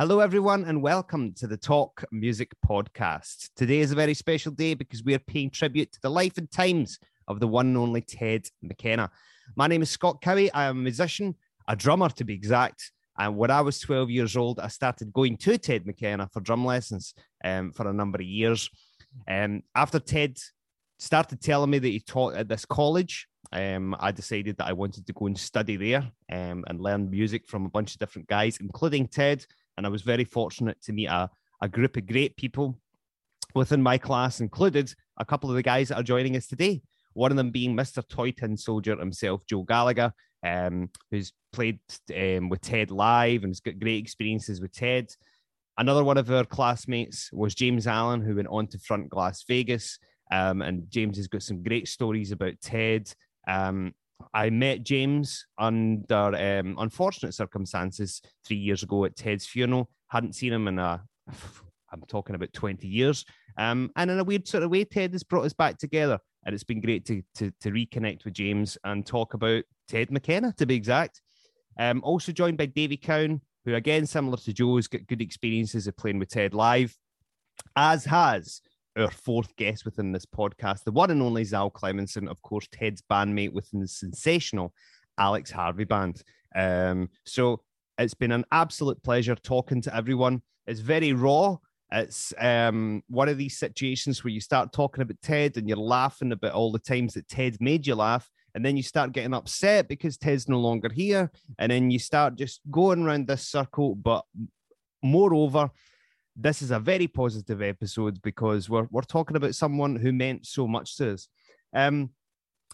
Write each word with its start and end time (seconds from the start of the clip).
Hello, 0.00 0.20
everyone, 0.20 0.62
and 0.62 0.80
welcome 0.80 1.32
to 1.32 1.48
the 1.48 1.56
Talk 1.56 2.04
Music 2.12 2.52
Podcast. 2.64 3.50
Today 3.56 3.80
is 3.80 3.90
a 3.90 3.96
very 3.96 4.14
special 4.14 4.52
day 4.52 4.74
because 4.74 5.02
we 5.02 5.12
are 5.12 5.18
paying 5.18 5.50
tribute 5.50 5.90
to 5.90 5.98
the 6.00 6.08
life 6.08 6.38
and 6.38 6.48
times 6.52 7.00
of 7.26 7.40
the 7.40 7.48
one 7.48 7.66
and 7.66 7.76
only 7.76 8.02
Ted 8.02 8.46
McKenna. 8.62 9.10
My 9.56 9.66
name 9.66 9.82
is 9.82 9.90
Scott 9.90 10.22
Cowie. 10.22 10.52
I 10.52 10.66
am 10.66 10.78
a 10.78 10.82
musician, 10.82 11.34
a 11.66 11.74
drummer 11.74 12.10
to 12.10 12.22
be 12.22 12.32
exact. 12.32 12.92
And 13.18 13.36
when 13.36 13.50
I 13.50 13.60
was 13.60 13.80
12 13.80 14.08
years 14.08 14.36
old, 14.36 14.60
I 14.60 14.68
started 14.68 15.12
going 15.12 15.36
to 15.38 15.58
Ted 15.58 15.84
McKenna 15.84 16.28
for 16.32 16.38
drum 16.38 16.64
lessons 16.64 17.12
um, 17.44 17.72
for 17.72 17.88
a 17.88 17.92
number 17.92 18.18
of 18.18 18.24
years. 18.24 18.70
Um, 19.26 19.64
after 19.74 19.98
Ted 19.98 20.38
started 21.00 21.40
telling 21.40 21.70
me 21.70 21.80
that 21.80 21.88
he 21.88 21.98
taught 21.98 22.36
at 22.36 22.48
this 22.48 22.64
college, 22.64 23.26
um, 23.50 23.96
I 23.98 24.12
decided 24.12 24.58
that 24.58 24.68
I 24.68 24.74
wanted 24.74 25.08
to 25.08 25.12
go 25.12 25.26
and 25.26 25.36
study 25.36 25.74
there 25.74 26.08
um, 26.30 26.64
and 26.68 26.80
learn 26.80 27.10
music 27.10 27.48
from 27.48 27.66
a 27.66 27.70
bunch 27.70 27.94
of 27.94 27.98
different 27.98 28.28
guys, 28.28 28.58
including 28.60 29.08
Ted 29.08 29.44
and 29.78 29.86
I 29.86 29.90
was 29.90 30.02
very 30.02 30.24
fortunate 30.24 30.82
to 30.82 30.92
meet 30.92 31.06
a, 31.06 31.30
a 31.62 31.68
group 31.68 31.96
of 31.96 32.06
great 32.06 32.36
people 32.36 32.76
within 33.54 33.80
my 33.80 33.96
class, 33.96 34.40
included 34.40 34.92
a 35.18 35.24
couple 35.24 35.48
of 35.48 35.56
the 35.56 35.62
guys 35.62 35.88
that 35.88 35.98
are 35.98 36.02
joining 36.02 36.36
us 36.36 36.48
today. 36.48 36.82
One 37.14 37.30
of 37.30 37.36
them 37.36 37.50
being 37.50 37.76
Mr. 37.76 38.06
Toy 38.06 38.32
Tin 38.32 38.56
Soldier 38.56 38.96
himself, 38.96 39.46
Joe 39.48 39.62
Gallagher, 39.62 40.12
um, 40.44 40.90
who's 41.10 41.32
played 41.52 41.78
um, 42.14 42.48
with 42.48 42.60
Ted 42.60 42.90
live 42.90 43.44
and 43.44 43.50
has 43.50 43.60
got 43.60 43.78
great 43.78 44.02
experiences 44.02 44.60
with 44.60 44.72
Ted. 44.72 45.14
Another 45.78 46.02
one 46.02 46.18
of 46.18 46.30
our 46.30 46.44
classmates 46.44 47.30
was 47.32 47.54
James 47.54 47.86
Allan, 47.86 48.20
who 48.20 48.34
went 48.34 48.48
on 48.48 48.66
to 48.68 48.78
front 48.80 49.08
Glasvegas. 49.10 49.98
Um, 50.30 50.60
and 50.60 50.90
James 50.90 51.16
has 51.16 51.28
got 51.28 51.44
some 51.44 51.62
great 51.62 51.86
stories 51.86 52.32
about 52.32 52.60
Ted. 52.60 53.10
Um, 53.46 53.94
I 54.34 54.50
met 54.50 54.82
James 54.82 55.46
under 55.58 56.34
um, 56.34 56.76
unfortunate 56.78 57.34
circumstances 57.34 58.20
three 58.44 58.56
years 58.56 58.82
ago 58.82 59.04
at 59.04 59.16
Ted's 59.16 59.46
funeral. 59.46 59.90
Hadn't 60.08 60.34
seen 60.34 60.52
him 60.52 60.68
in 60.68 60.78
a, 60.78 61.02
I'm 61.92 62.02
talking 62.08 62.34
about 62.34 62.52
20 62.52 62.86
years. 62.86 63.24
Um, 63.56 63.90
and 63.96 64.10
in 64.10 64.18
a 64.18 64.24
weird 64.24 64.46
sort 64.46 64.62
of 64.62 64.70
way, 64.70 64.84
Ted 64.84 65.12
has 65.12 65.22
brought 65.22 65.44
us 65.44 65.52
back 65.52 65.78
together. 65.78 66.18
And 66.44 66.54
it's 66.54 66.64
been 66.64 66.80
great 66.80 67.04
to, 67.06 67.22
to, 67.36 67.52
to 67.60 67.70
reconnect 67.70 68.24
with 68.24 68.34
James 68.34 68.78
and 68.84 69.04
talk 69.04 69.34
about 69.34 69.64
Ted 69.88 70.10
McKenna, 70.10 70.52
to 70.58 70.66
be 70.66 70.76
exact. 70.76 71.20
Um, 71.78 72.00
also 72.04 72.32
joined 72.32 72.58
by 72.58 72.66
Davy 72.66 72.96
Cowan, 72.96 73.40
who, 73.64 73.74
again, 73.74 74.06
similar 74.06 74.36
to 74.38 74.52
Joe, 74.52 74.76
has 74.76 74.88
got 74.88 75.06
good 75.06 75.20
experiences 75.20 75.86
of 75.86 75.96
playing 75.96 76.18
with 76.18 76.30
Ted 76.30 76.54
live, 76.54 76.96
as 77.76 78.04
has 78.04 78.60
our 78.98 79.10
fourth 79.10 79.54
guest 79.56 79.84
within 79.84 80.12
this 80.12 80.26
podcast, 80.26 80.84
the 80.84 80.92
one 80.92 81.10
and 81.10 81.22
only 81.22 81.44
Zal 81.44 81.70
Cleminson, 81.70 82.28
of 82.28 82.42
course, 82.42 82.68
Ted's 82.72 83.02
bandmate 83.10 83.52
within 83.52 83.80
the 83.80 83.88
sensational 83.88 84.74
Alex 85.18 85.50
Harvey 85.50 85.84
band. 85.84 86.22
Um, 86.54 87.10
so 87.24 87.62
it's 87.98 88.14
been 88.14 88.32
an 88.32 88.44
absolute 88.52 89.02
pleasure 89.02 89.34
talking 89.34 89.82
to 89.82 89.94
everyone. 89.94 90.42
It's 90.66 90.80
very 90.80 91.12
raw. 91.12 91.56
It's 91.90 92.34
um, 92.38 93.02
one 93.08 93.28
of 93.28 93.38
these 93.38 93.58
situations 93.58 94.22
where 94.22 94.32
you 94.32 94.40
start 94.40 94.72
talking 94.72 95.02
about 95.02 95.20
Ted 95.22 95.56
and 95.56 95.68
you're 95.68 95.78
laughing 95.78 96.32
about 96.32 96.52
all 96.52 96.70
the 96.70 96.78
times 96.78 97.14
that 97.14 97.28
Ted 97.28 97.56
made 97.60 97.86
you 97.86 97.94
laugh. 97.94 98.28
And 98.54 98.64
then 98.64 98.76
you 98.76 98.82
start 98.82 99.12
getting 99.12 99.34
upset 99.34 99.88
because 99.88 100.16
Ted's 100.16 100.48
no 100.48 100.58
longer 100.58 100.90
here. 100.92 101.30
And 101.58 101.70
then 101.70 101.90
you 101.90 101.98
start 101.98 102.36
just 102.36 102.60
going 102.70 103.04
around 103.04 103.26
this 103.26 103.46
circle. 103.46 103.94
But 103.94 104.24
moreover, 105.02 105.70
this 106.38 106.62
is 106.62 106.70
a 106.70 106.78
very 106.78 107.08
positive 107.08 107.60
episode 107.60 108.22
because 108.22 108.70
we're, 108.70 108.86
we're 108.92 109.02
talking 109.02 109.36
about 109.36 109.56
someone 109.56 109.96
who 109.96 110.12
meant 110.12 110.46
so 110.46 110.68
much 110.68 110.96
to 110.96 111.12
us. 111.12 111.28
Um, 111.74 112.10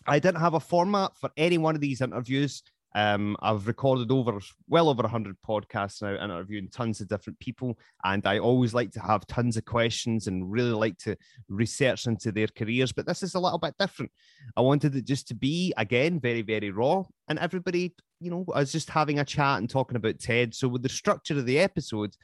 I 0.07 0.19
didn't 0.19 0.41
have 0.41 0.55
a 0.55 0.61
format 0.61 1.17
for 1.17 1.31
any 1.37 1.57
one 1.57 1.75
of 1.75 1.81
these 1.81 2.03
interviews. 2.03 2.63
Um, 2.97 3.37
I've 3.41 3.67
recorded 3.67 4.13
over 4.13 4.39
well 4.69 4.89
over 4.89 5.03
100 5.03 5.37
podcasts 5.45 6.01
now, 6.01 6.11
and 6.11 6.31
interviewing 6.31 6.69
tons 6.69 7.01
of 7.01 7.09
different 7.09 7.41
people. 7.41 7.77
And 8.05 8.25
I 8.25 8.39
always 8.39 8.75
like 8.75 8.93
to 8.93 9.01
have 9.01 9.27
tons 9.27 9.57
of 9.57 9.65
questions 9.65 10.27
and 10.29 10.53
really 10.53 10.71
like 10.71 10.99
to 10.99 11.17
research 11.49 12.07
into 12.07 12.31
their 12.31 12.47
careers. 12.47 12.93
But 12.93 13.07
this 13.07 13.23
is 13.23 13.35
a 13.35 13.41
little 13.41 13.59
bit 13.59 13.75
different. 13.81 14.13
I 14.57 14.61
wanted 14.61 14.95
it 14.95 15.07
just 15.07 15.27
to 15.29 15.35
be, 15.35 15.73
again, 15.77 16.21
very, 16.21 16.43
very 16.43 16.71
raw. 16.71 17.03
And 17.29 17.39
everybody, 17.39 17.95
you 18.21 18.31
know, 18.31 18.45
I 18.55 18.61
was 18.61 18.71
just 18.71 18.91
having 18.91 19.19
a 19.19 19.25
chat 19.25 19.59
and 19.59 19.69
talking 19.69 19.97
about 19.97 20.21
Ted. 20.21 20.55
So, 20.55 20.69
with 20.69 20.83
the 20.83 20.89
structure 20.89 21.37
of 21.37 21.47
the 21.47 21.59
episode, 21.59 22.15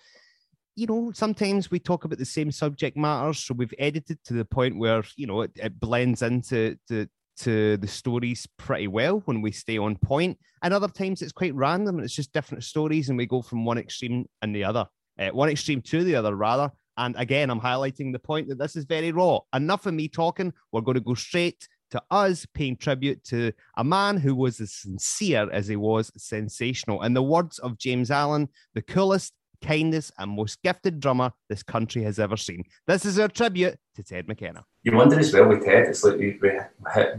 you 0.80 0.86
know, 0.86 1.12
sometimes 1.14 1.70
we 1.70 1.78
talk 1.78 2.06
about 2.06 2.18
the 2.18 2.24
same 2.24 2.50
subject 2.50 2.96
matters, 2.96 3.40
so 3.40 3.52
we've 3.52 3.74
edited 3.78 4.18
to 4.24 4.32
the 4.32 4.46
point 4.46 4.78
where 4.78 5.04
you 5.14 5.26
know 5.26 5.42
it, 5.42 5.50
it 5.56 5.78
blends 5.78 6.22
into 6.22 6.74
to, 6.88 7.06
to 7.40 7.76
the 7.76 7.86
stories 7.86 8.48
pretty 8.56 8.88
well 8.88 9.20
when 9.26 9.42
we 9.42 9.52
stay 9.52 9.76
on 9.76 9.94
point. 9.96 10.38
And 10.62 10.72
other 10.72 10.88
times 10.88 11.20
it's 11.20 11.32
quite 11.32 11.54
random 11.54 11.96
and 11.96 12.04
it's 12.06 12.14
just 12.14 12.32
different 12.32 12.64
stories, 12.64 13.10
and 13.10 13.18
we 13.18 13.26
go 13.26 13.42
from 13.42 13.66
one 13.66 13.76
extreme 13.76 14.24
and 14.40 14.56
the 14.56 14.64
other, 14.64 14.86
uh, 15.18 15.28
one 15.28 15.50
extreme 15.50 15.82
to 15.82 16.02
the 16.02 16.16
other 16.16 16.34
rather. 16.34 16.70
And 16.96 17.14
again, 17.18 17.50
I'm 17.50 17.60
highlighting 17.60 18.12
the 18.12 18.18
point 18.18 18.48
that 18.48 18.58
this 18.58 18.74
is 18.74 18.86
very 18.86 19.12
raw. 19.12 19.40
Enough 19.54 19.84
of 19.84 19.92
me 19.92 20.08
talking. 20.08 20.50
We're 20.72 20.80
going 20.80 20.94
to 20.94 21.02
go 21.02 21.14
straight 21.14 21.68
to 21.90 22.02
us 22.10 22.46
paying 22.54 22.76
tribute 22.76 23.22
to 23.24 23.52
a 23.76 23.84
man 23.84 24.16
who 24.16 24.34
was 24.34 24.60
as 24.60 24.72
sincere 24.72 25.50
as 25.50 25.68
he 25.68 25.76
was 25.76 26.10
sensational. 26.16 27.02
In 27.02 27.12
the 27.12 27.22
words 27.22 27.58
of 27.58 27.76
James 27.76 28.10
Allan, 28.10 28.48
the 28.74 28.82
coolest, 28.82 29.34
kindest, 29.60 30.12
and 30.18 30.30
most 30.30 30.62
gifted 30.62 31.00
drummer 31.00 31.32
this 31.48 31.62
country 31.62 32.02
has 32.02 32.18
ever 32.18 32.36
seen. 32.36 32.64
This 32.86 33.04
is 33.04 33.18
our 33.18 33.28
tribute 33.28 33.78
to 33.94 34.02
Ted 34.02 34.28
McKenna. 34.28 34.64
You 34.82 34.96
wonder 34.96 35.18
as 35.18 35.32
well 35.32 35.48
with 35.48 35.64
Ted, 35.64 35.88
it's 35.88 36.02
like, 36.04 36.18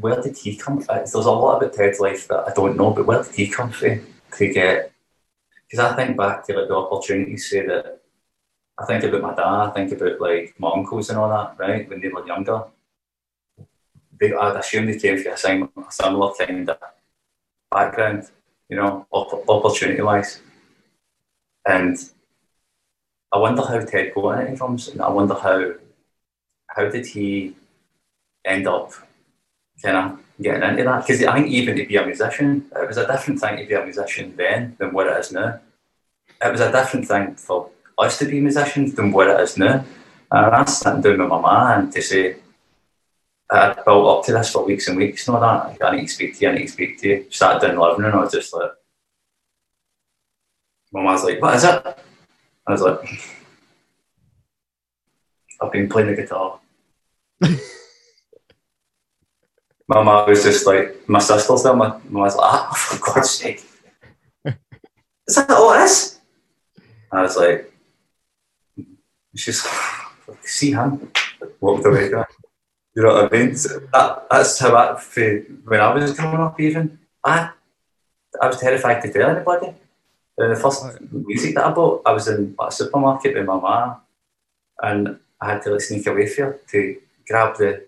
where 0.02 0.22
did 0.22 0.38
he 0.38 0.56
come 0.56 0.82
from? 0.82 0.96
There's 0.96 1.14
a 1.14 1.20
lot 1.20 1.58
about 1.58 1.74
Ted's 1.74 2.00
life 2.00 2.28
that 2.28 2.48
I 2.48 2.54
don't 2.54 2.76
know, 2.76 2.92
but 2.92 3.06
where 3.06 3.24
did 3.24 3.36
he 3.36 3.48
come 3.48 3.72
from 3.72 4.06
to 4.38 4.54
get? 4.54 4.92
Because 5.70 5.92
I 5.92 5.96
think 5.96 6.18
back 6.18 6.46
to 6.48 6.54
like 6.54 6.68
the 6.68 6.76
opportunities, 6.76 7.50
say 7.50 7.66
that 7.66 8.02
I 8.78 8.86
think 8.86 9.04
about 9.04 9.22
my 9.22 9.36
dad, 9.36 9.46
I 9.46 9.70
think 9.70 9.92
about 9.92 10.20
like 10.20 10.56
my 10.58 10.70
uncles 10.70 11.10
and 11.10 11.20
all 11.20 11.30
that, 11.30 11.56
right, 11.58 11.88
when 11.88 12.02
they 12.02 12.10
were 12.10 12.26
younger. 12.26 12.64
They, 14.20 14.34
I'd 14.34 14.56
assume 14.56 14.88
they 14.88 14.98
came 15.00 15.18
from 15.18 15.34
a 15.34 15.92
similar, 15.92 16.34
kind 16.34 16.70
of 16.70 16.78
background, 17.70 18.30
you 18.70 18.78
know, 18.78 19.06
opportunity 19.12 20.02
wise. 20.02 20.42
And 21.66 21.98
I 23.34 23.38
wonder 23.38 23.62
how 23.62 23.80
Ted 23.80 24.14
got 24.14 24.42
into 24.42 24.56
drums, 24.58 24.90
and 24.90 25.02
I 25.02 25.10
wonder 25.10 25.36
how 25.36 25.74
how 26.68 26.90
did 26.90 27.06
he 27.06 27.56
end 28.46 28.68
up 28.68 28.94
kind 29.84 29.98
of 29.98 30.20
getting 30.42 30.64
into 30.64 30.84
that? 30.84 31.06
Because 31.06 31.24
I 31.24 31.34
think 31.34 31.48
even 31.48 31.76
to 31.78 31.86
be 31.86 31.98
a 31.98 32.06
musician, 32.06 32.66
it 32.76 32.88
was 32.88 32.98
a 32.98 33.08
different 33.08 33.40
thing 33.40 33.58
to 33.58 33.66
be 33.66 33.74
a 33.74 33.84
musician 33.84 34.36
then 34.38 34.76
than 34.80 34.94
what 34.94 35.08
it 35.08 35.20
is 35.20 35.32
now. 35.32 35.60
It 36.44 36.52
was 36.52 36.62
a 36.62 36.72
different 36.72 37.08
thing 37.08 37.36
for 37.36 37.70
us 37.98 38.18
to 38.20 38.26
be 38.26 38.40
musicians 38.40 38.96
than 38.96 39.12
what 39.12 39.28
it 39.28 39.40
is 39.40 39.58
now. 39.58 39.86
And 40.32 40.56
I 40.56 40.62
was 40.62 40.78
sitting 40.78 41.02
down 41.02 41.20
with 41.20 41.30
my 41.30 41.42
mum 41.42 41.80
and 41.84 41.92
to 41.92 42.02
say, 42.02 42.38
I 43.52 43.74
built 43.74 44.20
up 44.20 44.26
to 44.26 44.32
this 44.32 44.52
for 44.52 44.66
weeks 44.66 44.88
and 44.88 44.98
weeks 44.98 45.28
and 45.28 45.36
all 45.36 45.42
that. 45.42 45.78
I 45.84 45.96
need 45.96 46.08
to 46.08 46.14
speak 46.14 46.38
to 46.38 46.46
you, 46.46 46.52
I 46.52 46.56
need 46.56 46.68
to 46.68 46.72
speak 46.72 47.00
to 47.02 47.10
you. 47.10 47.26
Sat 47.30 47.62
down 47.62 47.76
the 47.76 47.82
living 47.82 48.06
room 48.06 48.12
and 48.12 48.16
I 48.16 48.24
was 48.24 48.32
just 48.32 48.54
like, 48.54 48.72
my 50.94 51.04
was 51.04 51.24
like, 51.24 51.42
what 51.42 51.56
is 51.56 51.64
it? 51.66 51.98
I 52.72 52.74
was 52.74 52.82
like, 52.84 53.04
I've 55.62 55.74
been 55.74 55.90
playing 55.90 56.08
the 56.08 56.16
guitar. 56.16 56.58
my 59.90 60.02
mum 60.02 60.30
was 60.30 60.42
just 60.42 60.66
like, 60.66 61.10
my 61.10 61.20
sister's 61.20 61.64
there. 61.64 61.76
My 61.76 61.90
mum 61.90 62.24
was 62.24 62.38
like, 62.38 62.46
ah, 62.46 62.72
for 62.72 63.14
God's 63.14 63.30
sake. 63.32 63.62
Is 64.46 65.36
that 65.36 65.50
all 65.50 65.74
it 65.74 65.84
is? 65.84 66.22
I 67.12 67.24
was 67.24 67.36
like, 67.36 67.74
she's 69.36 69.68
see 70.44 70.72
him 70.72 71.12
walked 71.60 71.86
away. 71.86 72.06
You 72.06 73.04
know 73.04 73.14
what 73.16 73.34
I 73.34 73.38
mean? 73.38 73.52
That, 73.52 74.28
that's 74.32 74.60
how 74.60 74.74
I, 74.78 74.98
when 75.66 75.82
I 75.82 75.94
was 75.94 76.18
growing 76.18 76.38
up, 76.38 76.58
even 76.58 77.00
I, 77.22 77.50
I 78.42 78.48
was 78.48 78.62
terrified 78.62 79.02
to 79.02 79.12
tell 79.12 79.30
anybody. 79.30 79.74
Uh, 80.42 80.48
the 80.48 80.56
first 80.56 80.84
music 81.12 81.54
that 81.56 81.66
I 81.66 81.72
bought, 81.72 82.02
I 82.06 82.14
was 82.14 82.28
in 82.28 82.56
a 82.60 82.72
supermarket 82.72 83.36
with 83.36 83.46
my 83.46 83.60
mum, 83.60 83.98
and 84.82 85.20
I 85.40 85.52
had 85.52 85.62
to 85.64 85.72
like, 85.72 85.82
sneak 85.82 86.08
away 86.08 86.28
for 86.28 86.60
to 86.72 86.98
grab 87.28 87.58
the 87.58 87.86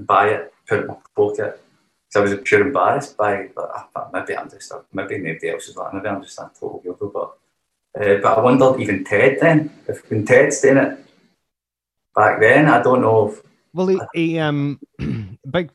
buy 0.00 0.28
it, 0.28 0.52
put 0.66 0.78
it 0.78 0.82
in 0.82 0.88
my 0.88 0.96
pocket. 1.14 1.62
So 2.08 2.20
I 2.20 2.22
was 2.24 2.34
pure 2.44 2.66
embarrassed 2.66 3.16
by, 3.16 3.48
but 3.54 3.88
uh, 3.94 4.08
maybe 4.12 4.36
I'm 4.36 4.50
just, 4.50 4.72
maybe 4.92 5.18
nobody 5.18 5.50
else 5.50 5.68
is 5.68 5.76
like, 5.76 5.94
maybe 5.94 6.08
I'm 6.08 6.22
just 6.22 6.38
a 6.38 6.50
total 6.58 6.82
weirdo, 6.84 7.12
but. 7.12 7.38
Uh, 7.98 8.20
but 8.20 8.38
I 8.38 8.40
wondered, 8.42 8.80
even 8.80 9.04
Ted 9.04 9.38
then, 9.40 9.70
if 9.88 10.08
when 10.10 10.26
Ted's 10.26 10.60
doing 10.60 10.76
it 10.76 10.98
back 12.14 12.40
then, 12.40 12.66
I 12.66 12.82
don't 12.82 13.00
know 13.00 13.28
if. 13.28 13.42
Well, 13.72 13.86
he, 13.86 14.00
he 14.14 14.38
um, 14.38 14.78
big, 15.50 15.70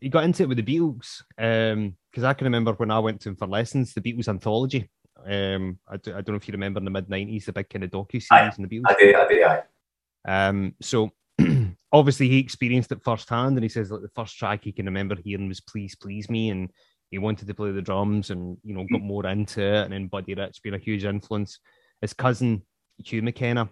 he 0.00 0.08
got 0.10 0.24
into 0.24 0.42
it 0.42 0.48
with 0.50 0.58
the 0.58 0.62
Beatles 0.62 1.22
um, 1.38 1.96
because 2.10 2.24
I 2.24 2.34
can 2.34 2.44
remember 2.44 2.72
when 2.74 2.90
I 2.90 2.98
went 2.98 3.22
to 3.22 3.30
him 3.30 3.36
for 3.36 3.46
lessons, 3.46 3.94
the 3.94 4.02
Beatles 4.02 4.28
anthology, 4.28 4.90
um, 5.26 5.78
I, 5.88 5.96
do, 5.96 6.12
I 6.12 6.20
don't 6.20 6.30
know 6.30 6.36
if 6.36 6.48
you 6.48 6.52
remember 6.52 6.78
in 6.78 6.84
the 6.84 6.90
mid 6.90 7.08
'90s 7.08 7.46
the 7.46 7.52
big 7.52 7.68
kind 7.68 7.84
of 7.84 7.90
docu 7.90 8.22
series 8.22 8.56
in 8.58 8.66
the 8.66 8.68
Beatles. 8.68 8.84
I 8.86 8.94
do, 8.98 9.16
I 9.16 9.28
do, 9.28 9.44
I. 9.44 10.48
Um, 10.48 10.74
so 10.80 11.10
obviously 11.92 12.28
he 12.28 12.38
experienced 12.38 12.92
it 12.92 13.02
firsthand, 13.02 13.56
and 13.56 13.62
he 13.62 13.68
says 13.68 13.90
like 13.90 14.02
the 14.02 14.08
first 14.08 14.36
track 14.36 14.64
he 14.64 14.72
can 14.72 14.86
remember 14.86 15.16
hearing 15.16 15.48
was 15.48 15.60
"Please, 15.60 15.94
Please 15.94 16.28
Me," 16.30 16.50
and 16.50 16.70
he 17.10 17.18
wanted 17.18 17.46
to 17.46 17.54
play 17.54 17.70
the 17.70 17.82
drums, 17.82 18.30
and 18.30 18.56
you 18.64 18.74
know 18.74 18.86
got 18.90 19.02
more 19.02 19.26
into 19.26 19.62
it. 19.62 19.84
And 19.84 19.92
then 19.92 20.08
Buddy 20.08 20.34
Rich 20.34 20.62
being 20.62 20.74
a 20.74 20.78
huge 20.78 21.04
influence. 21.04 21.58
his 22.00 22.12
cousin 22.12 22.62
Hugh 22.98 23.22
McKenna, 23.22 23.68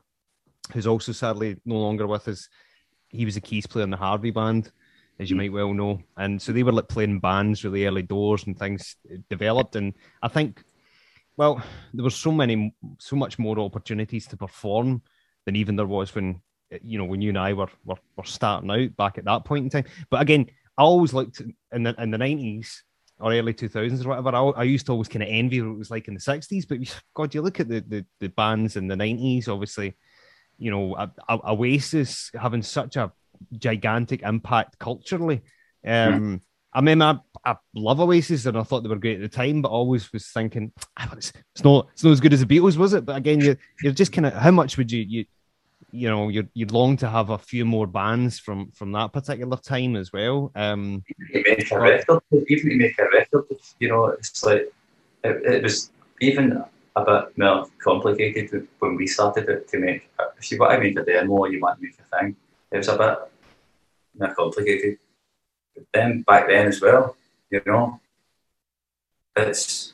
who's 0.72 0.86
also 0.86 1.12
sadly 1.12 1.56
no 1.64 1.76
longer 1.76 2.06
with 2.06 2.28
us. 2.28 2.48
He 3.08 3.24
was 3.24 3.36
a 3.36 3.40
keys 3.40 3.66
player 3.66 3.84
in 3.84 3.90
the 3.90 3.96
Harvey 3.96 4.30
band, 4.30 4.70
as 5.18 5.30
you 5.30 5.36
might 5.36 5.52
well 5.52 5.72
know, 5.72 6.00
and 6.16 6.40
so 6.40 6.52
they 6.52 6.62
were 6.62 6.72
like 6.72 6.88
playing 6.88 7.20
bands 7.20 7.64
really 7.64 7.86
early 7.86 8.02
doors 8.02 8.46
and 8.46 8.58
things 8.58 8.96
developed. 9.28 9.76
And 9.76 9.94
I 10.22 10.28
think, 10.28 10.62
well, 11.40 11.62
there 11.94 12.04
were 12.04 12.10
so 12.10 12.30
many, 12.30 12.74
so 12.98 13.16
much 13.16 13.38
more 13.38 13.58
opportunities 13.58 14.26
to 14.26 14.36
perform 14.36 15.00
than 15.46 15.56
even 15.56 15.74
there 15.74 15.86
was 15.86 16.14
when 16.14 16.42
you 16.82 16.98
know 16.98 17.06
when 17.06 17.22
you 17.22 17.30
and 17.30 17.38
I 17.38 17.54
were 17.54 17.70
were, 17.82 17.96
were 18.14 18.24
starting 18.24 18.70
out 18.70 18.94
back 18.98 19.16
at 19.16 19.24
that 19.24 19.46
point 19.46 19.64
in 19.64 19.70
time. 19.70 19.90
But 20.10 20.20
again, 20.20 20.50
I 20.76 20.82
always 20.82 21.14
looked 21.14 21.40
in 21.40 21.82
the 21.82 21.94
in 21.96 22.10
the 22.10 22.18
nineties 22.18 22.84
or 23.18 23.32
early 23.32 23.54
2000s 23.54 24.04
or 24.04 24.08
whatever, 24.10 24.36
I, 24.36 24.60
I 24.60 24.64
used 24.64 24.84
to 24.86 24.92
always 24.92 25.08
kind 25.08 25.22
of 25.22 25.30
envy 25.30 25.62
what 25.62 25.72
it 25.72 25.78
was 25.78 25.90
like 25.90 26.08
in 26.08 26.14
the 26.14 26.20
60s. 26.20 26.66
But 26.68 26.78
God, 27.14 27.34
you 27.34 27.42
look 27.42 27.60
at 27.60 27.68
the, 27.68 27.80
the, 27.80 28.06
the 28.18 28.28
bands 28.30 28.76
in 28.76 28.86
the 28.86 28.94
90s, 28.94 29.46
obviously, 29.46 29.94
you 30.56 30.70
know, 30.70 30.96
a, 30.96 31.12
a, 31.28 31.52
Oasis 31.52 32.30
having 32.32 32.62
such 32.62 32.96
a 32.96 33.12
gigantic 33.58 34.22
impact 34.22 34.78
culturally. 34.78 35.42
Um, 35.84 35.92
mm. 35.92 36.40
I 36.72 36.80
mean, 36.80 37.02
I, 37.02 37.18
I 37.44 37.56
love 37.74 38.00
Oasis 38.00 38.46
and 38.46 38.56
I 38.56 38.62
thought 38.62 38.82
they 38.82 38.88
were 38.88 38.96
great 38.96 39.20
at 39.20 39.22
the 39.22 39.36
time, 39.36 39.62
but 39.62 39.70
always 39.70 40.12
was 40.12 40.28
thinking, 40.28 40.72
ah, 40.96 41.10
it's, 41.16 41.32
it's 41.54 41.64
not 41.64 41.88
it's 41.92 42.04
not 42.04 42.12
as 42.12 42.20
good 42.20 42.32
as 42.32 42.44
the 42.44 42.46
Beatles, 42.46 42.76
was 42.76 42.94
it? 42.94 43.04
But 43.04 43.16
again, 43.16 43.40
you, 43.40 43.56
you're 43.82 43.92
just 43.92 44.12
kind 44.12 44.26
of 44.26 44.34
how 44.34 44.50
much 44.50 44.76
would 44.76 44.92
you 44.92 45.00
you 45.00 45.24
you 45.92 46.08
know 46.08 46.28
you'd, 46.28 46.48
you'd 46.54 46.72
long 46.72 46.96
to 46.96 47.08
have 47.08 47.30
a 47.30 47.38
few 47.38 47.64
more 47.64 47.86
bands 47.86 48.38
from 48.38 48.70
from 48.70 48.92
that 48.92 49.12
particular 49.12 49.56
time 49.56 49.96
as 49.96 50.12
well 50.12 50.52
um 50.54 51.02
you 51.32 51.42
make 51.44 51.70
a 51.70 51.80
record 51.80 52.22
even 52.48 52.70
to 52.70 52.76
make 52.76 52.98
a 52.98 53.08
record 53.12 53.44
you 53.80 53.88
know 53.88 54.06
it's 54.06 54.44
like 54.44 54.72
it, 55.24 55.54
it 55.54 55.62
was 55.62 55.90
even 56.20 56.62
a 56.96 57.04
bit 57.04 57.38
more 57.38 57.66
complicated 57.82 58.68
when 58.78 58.94
we 58.94 59.06
started 59.06 59.48
it 59.48 59.68
to 59.68 59.78
make 59.78 60.08
if 60.38 60.50
you 60.50 60.58
want 60.58 60.72
to 60.72 60.78
make 60.78 60.98
a 60.98 61.04
demo 61.04 61.46
you 61.46 61.60
want 61.60 61.78
to 61.78 61.84
make 61.84 61.96
a 61.98 62.18
thing. 62.18 62.36
It 62.72 62.78
was 62.78 62.88
a 62.88 62.98
bit 62.98 63.18
more 64.18 64.34
complicated 64.34 64.98
but 65.74 65.84
then 65.92 66.22
back 66.22 66.48
then 66.48 66.66
as 66.66 66.80
well 66.80 67.16
you 67.50 67.60
know 67.66 68.00
it's 69.36 69.92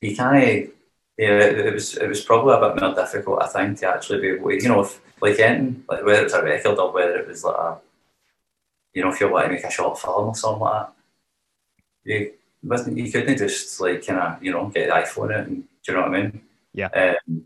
you 0.00 0.16
can't 0.16 0.72
yeah, 1.18 1.38
it, 1.38 1.58
it, 1.58 1.74
was 1.74 1.96
it 1.96 2.08
was 2.08 2.24
probably 2.24 2.54
a 2.54 2.72
bit 2.72 2.80
more 2.80 2.94
difficult, 2.94 3.42
I 3.42 3.46
think, 3.46 3.78
to 3.78 3.88
actually 3.88 4.20
be 4.20 4.28
able 4.28 4.48
to, 4.48 4.56
you 4.56 4.68
know, 4.68 4.80
if, 4.80 4.98
like 5.20 5.38
anything, 5.38 5.84
like 5.88 6.04
whether 6.04 6.24
it's 6.24 6.34
a 6.34 6.42
record 6.42 6.78
or 6.78 6.92
whether 6.92 7.16
it 7.18 7.28
was 7.28 7.44
like 7.44 7.54
a, 7.54 7.78
you 8.94 9.02
know, 9.02 9.12
if 9.12 9.20
you 9.20 9.30
want 9.30 9.46
to 9.46 9.52
make 9.52 9.64
a 9.64 9.70
short 9.70 10.00
film 10.00 10.28
or 10.28 10.34
something 10.34 10.60
like 10.60 10.86
that, 10.86 10.92
you 12.04 12.32
wasn't 12.62 12.96
you 12.96 13.12
couldn't 13.12 13.38
just 13.38 13.80
like 13.80 14.06
kind 14.06 14.18
of 14.20 14.42
you 14.42 14.52
know 14.52 14.68
get 14.68 14.88
the 14.88 14.94
iPhone 14.94 15.34
out 15.34 15.46
and 15.46 15.64
do 15.84 15.92
you 15.92 15.94
know 15.94 16.02
what 16.02 16.14
I 16.14 16.22
mean? 16.22 16.42
Yeah. 16.74 16.88
Um, 17.28 17.44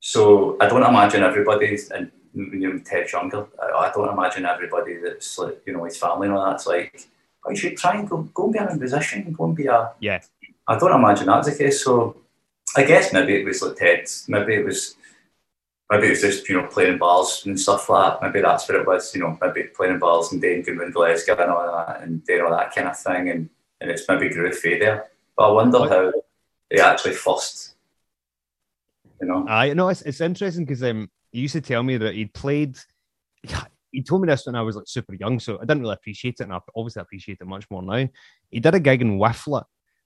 so 0.00 0.56
I 0.60 0.68
don't 0.68 0.82
imagine 0.82 1.22
everybody's 1.22 1.90
and 1.90 2.10
when 2.32 2.60
you're 2.60 2.78
Ted 2.80 3.10
younger, 3.12 3.46
I, 3.60 3.66
I, 3.66 3.92
don't 3.92 4.12
imagine 4.12 4.46
everybody 4.46 4.96
that's 4.96 5.38
like 5.38 5.60
you 5.66 5.72
know 5.72 5.84
his 5.84 5.96
family 5.96 6.28
and 6.28 6.36
all 6.36 6.46
that's 6.46 6.66
like, 6.66 7.08
oh, 7.44 7.50
you 7.50 7.56
should 7.56 7.76
try 7.76 7.96
and 7.96 8.08
go 8.08 8.22
go 8.34 8.44
and 8.44 8.52
be 8.52 8.58
a 8.58 8.74
musician, 8.76 9.32
go 9.32 9.44
and 9.44 9.56
be 9.56 9.66
a 9.66 9.92
yeah. 10.00 10.20
I 10.66 10.78
don't 10.78 10.94
imagine 10.94 11.26
that's 11.26 11.50
the 11.50 11.56
case. 11.56 11.84
So 11.84 12.16
I 12.76 12.84
guess 12.84 13.12
maybe 13.12 13.34
it 13.34 13.44
was 13.44 13.62
like 13.62 13.76
Ted's, 13.76 14.26
maybe 14.28 14.54
it 14.54 14.64
was 14.64 14.96
maybe 15.90 16.06
it 16.06 16.10
was 16.10 16.20
just 16.22 16.48
you 16.48 16.60
know 16.60 16.66
playing 16.66 16.98
bars 16.98 17.42
and 17.44 17.58
stuff 17.60 17.88
like 17.88 18.20
that. 18.20 18.26
Maybe 18.26 18.42
that's 18.42 18.68
what 18.68 18.80
it 18.80 18.86
was. 18.86 19.14
You 19.14 19.22
know, 19.22 19.38
maybe 19.40 19.64
playing 19.64 19.98
bars 19.98 20.32
and 20.32 20.40
doing 20.40 20.62
Goodwin 20.62 20.90
Gillespie 20.90 21.32
and 21.32 21.50
all 21.50 21.86
that, 21.86 22.02
and 22.02 22.24
doing 22.24 22.42
all 22.42 22.50
that 22.50 22.74
kind 22.74 22.88
of 22.88 22.98
thing, 22.98 23.28
and, 23.28 23.50
and 23.80 23.90
it's 23.90 24.08
maybe 24.08 24.30
grew 24.30 24.52
through 24.52 24.78
there. 24.78 25.10
But 25.36 25.50
I 25.50 25.52
wonder 25.52 25.80
what? 25.80 25.90
how 25.90 26.12
they 26.70 26.80
actually 26.80 27.14
first. 27.14 27.74
You 29.20 29.28
know, 29.28 29.46
I 29.46 29.72
know 29.74 29.88
it's, 29.88 30.02
it's 30.02 30.20
interesting 30.20 30.64
because 30.64 30.82
um, 30.82 31.08
he 31.32 31.40
used 31.40 31.54
to 31.54 31.60
tell 31.60 31.82
me 31.82 31.96
that 31.96 32.14
he'd 32.14 32.34
played. 32.34 32.76
He 33.90 34.02
told 34.02 34.22
me 34.22 34.28
this 34.28 34.46
when 34.46 34.54
I 34.54 34.62
was 34.62 34.76
like 34.76 34.86
super 34.86 35.14
young, 35.14 35.40
so 35.40 35.56
I 35.56 35.62
didn't 35.62 35.82
really 35.82 35.94
appreciate 35.94 36.36
it, 36.40 36.44
and 36.44 36.52
I 36.52 36.60
obviously 36.76 37.02
appreciate 37.02 37.38
it 37.40 37.46
much 37.46 37.66
more 37.70 37.82
now. 37.82 38.08
He 38.50 38.60
did 38.60 38.74
a 38.74 38.80
gig 38.80 39.02
in 39.02 39.18
Whifflet 39.18 39.64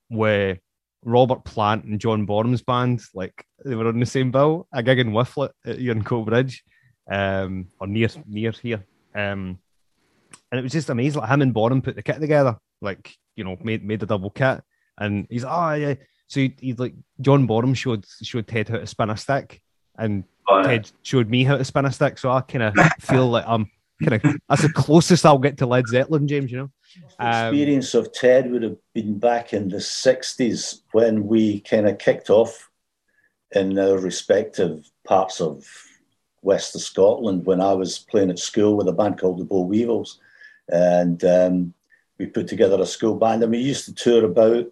where 0.08 0.58
Robert 1.04 1.44
Plant 1.44 1.84
and 1.84 2.00
John 2.00 2.26
Bonham's 2.26 2.62
band, 2.62 3.00
like 3.14 3.44
they 3.64 3.74
were 3.74 3.86
on 3.86 4.00
the 4.00 4.06
same 4.06 4.30
bill, 4.30 4.66
a 4.72 4.82
gig 4.82 4.98
in 4.98 5.12
Whifflet 5.12 5.50
at 5.64 5.78
Ian 5.78 6.00
Bridge, 6.00 6.64
um, 7.10 7.68
or 7.80 7.86
near 7.86 8.08
near 8.26 8.50
here. 8.50 8.84
Um, 9.14 9.58
and 10.50 10.58
it 10.58 10.62
was 10.62 10.72
just 10.72 10.90
amazing. 10.90 11.20
Like 11.20 11.30
him 11.30 11.42
and 11.42 11.54
Bonham 11.54 11.82
put 11.82 11.96
the 11.96 12.02
kit 12.02 12.20
together, 12.20 12.56
like 12.80 13.14
you 13.36 13.44
know, 13.44 13.56
made 13.62 13.84
made 13.84 14.00
the 14.00 14.06
double 14.06 14.30
kit. 14.30 14.62
And 14.98 15.26
he's 15.30 15.44
oh 15.44 15.72
yeah. 15.72 15.94
So 16.28 16.40
he, 16.40 16.56
he 16.60 16.72
like 16.72 16.94
John 17.20 17.46
Bonham 17.46 17.74
showed 17.74 18.04
showed 18.22 18.46
Ted 18.46 18.68
how 18.68 18.78
to 18.78 18.86
spin 18.86 19.10
a 19.10 19.16
stick, 19.16 19.60
and 19.98 20.24
oh, 20.48 20.58
yeah. 20.58 20.66
Ted 20.66 20.90
showed 21.02 21.28
me 21.28 21.44
how 21.44 21.56
to 21.56 21.64
spin 21.64 21.86
a 21.86 21.92
stick. 21.92 22.18
So 22.18 22.30
I 22.30 22.40
kind 22.40 22.64
of 22.64 22.74
feel 23.00 23.28
like 23.28 23.44
I'm 23.46 23.70
kind 24.02 24.24
of 24.24 24.36
that's 24.48 24.62
the 24.62 24.72
closest 24.72 25.24
I'll 25.26 25.38
get 25.38 25.58
to 25.58 25.66
Led 25.66 25.86
Zeppelin, 25.88 26.28
James. 26.28 26.50
You 26.50 26.58
know. 26.58 26.70
Um, 27.18 27.54
experience 27.54 27.94
of 27.94 28.12
Ted 28.12 28.50
would 28.50 28.62
have 28.62 28.76
been 28.94 29.18
back 29.18 29.52
in 29.52 29.68
the 29.68 29.76
60s 29.78 30.80
when 30.92 31.26
we 31.26 31.60
kind 31.60 31.88
of 31.88 31.98
kicked 31.98 32.30
off 32.30 32.70
in 33.52 33.78
our 33.78 33.98
respective 33.98 34.90
parts 35.04 35.40
of 35.40 35.66
west 36.42 36.74
of 36.74 36.82
Scotland 36.82 37.44
when 37.44 37.60
I 37.60 37.72
was 37.72 37.98
playing 37.98 38.30
at 38.30 38.38
school 38.38 38.76
with 38.76 38.88
a 38.88 38.92
band 38.92 39.18
called 39.18 39.38
the 39.38 39.44
Boll 39.44 39.66
Weevils. 39.66 40.20
And 40.68 41.22
um, 41.24 41.74
we 42.18 42.26
put 42.26 42.48
together 42.48 42.80
a 42.80 42.86
school 42.86 43.16
band 43.16 43.42
and 43.42 43.52
we 43.52 43.58
used 43.58 43.84
to 43.86 43.94
tour 43.94 44.24
about 44.24 44.66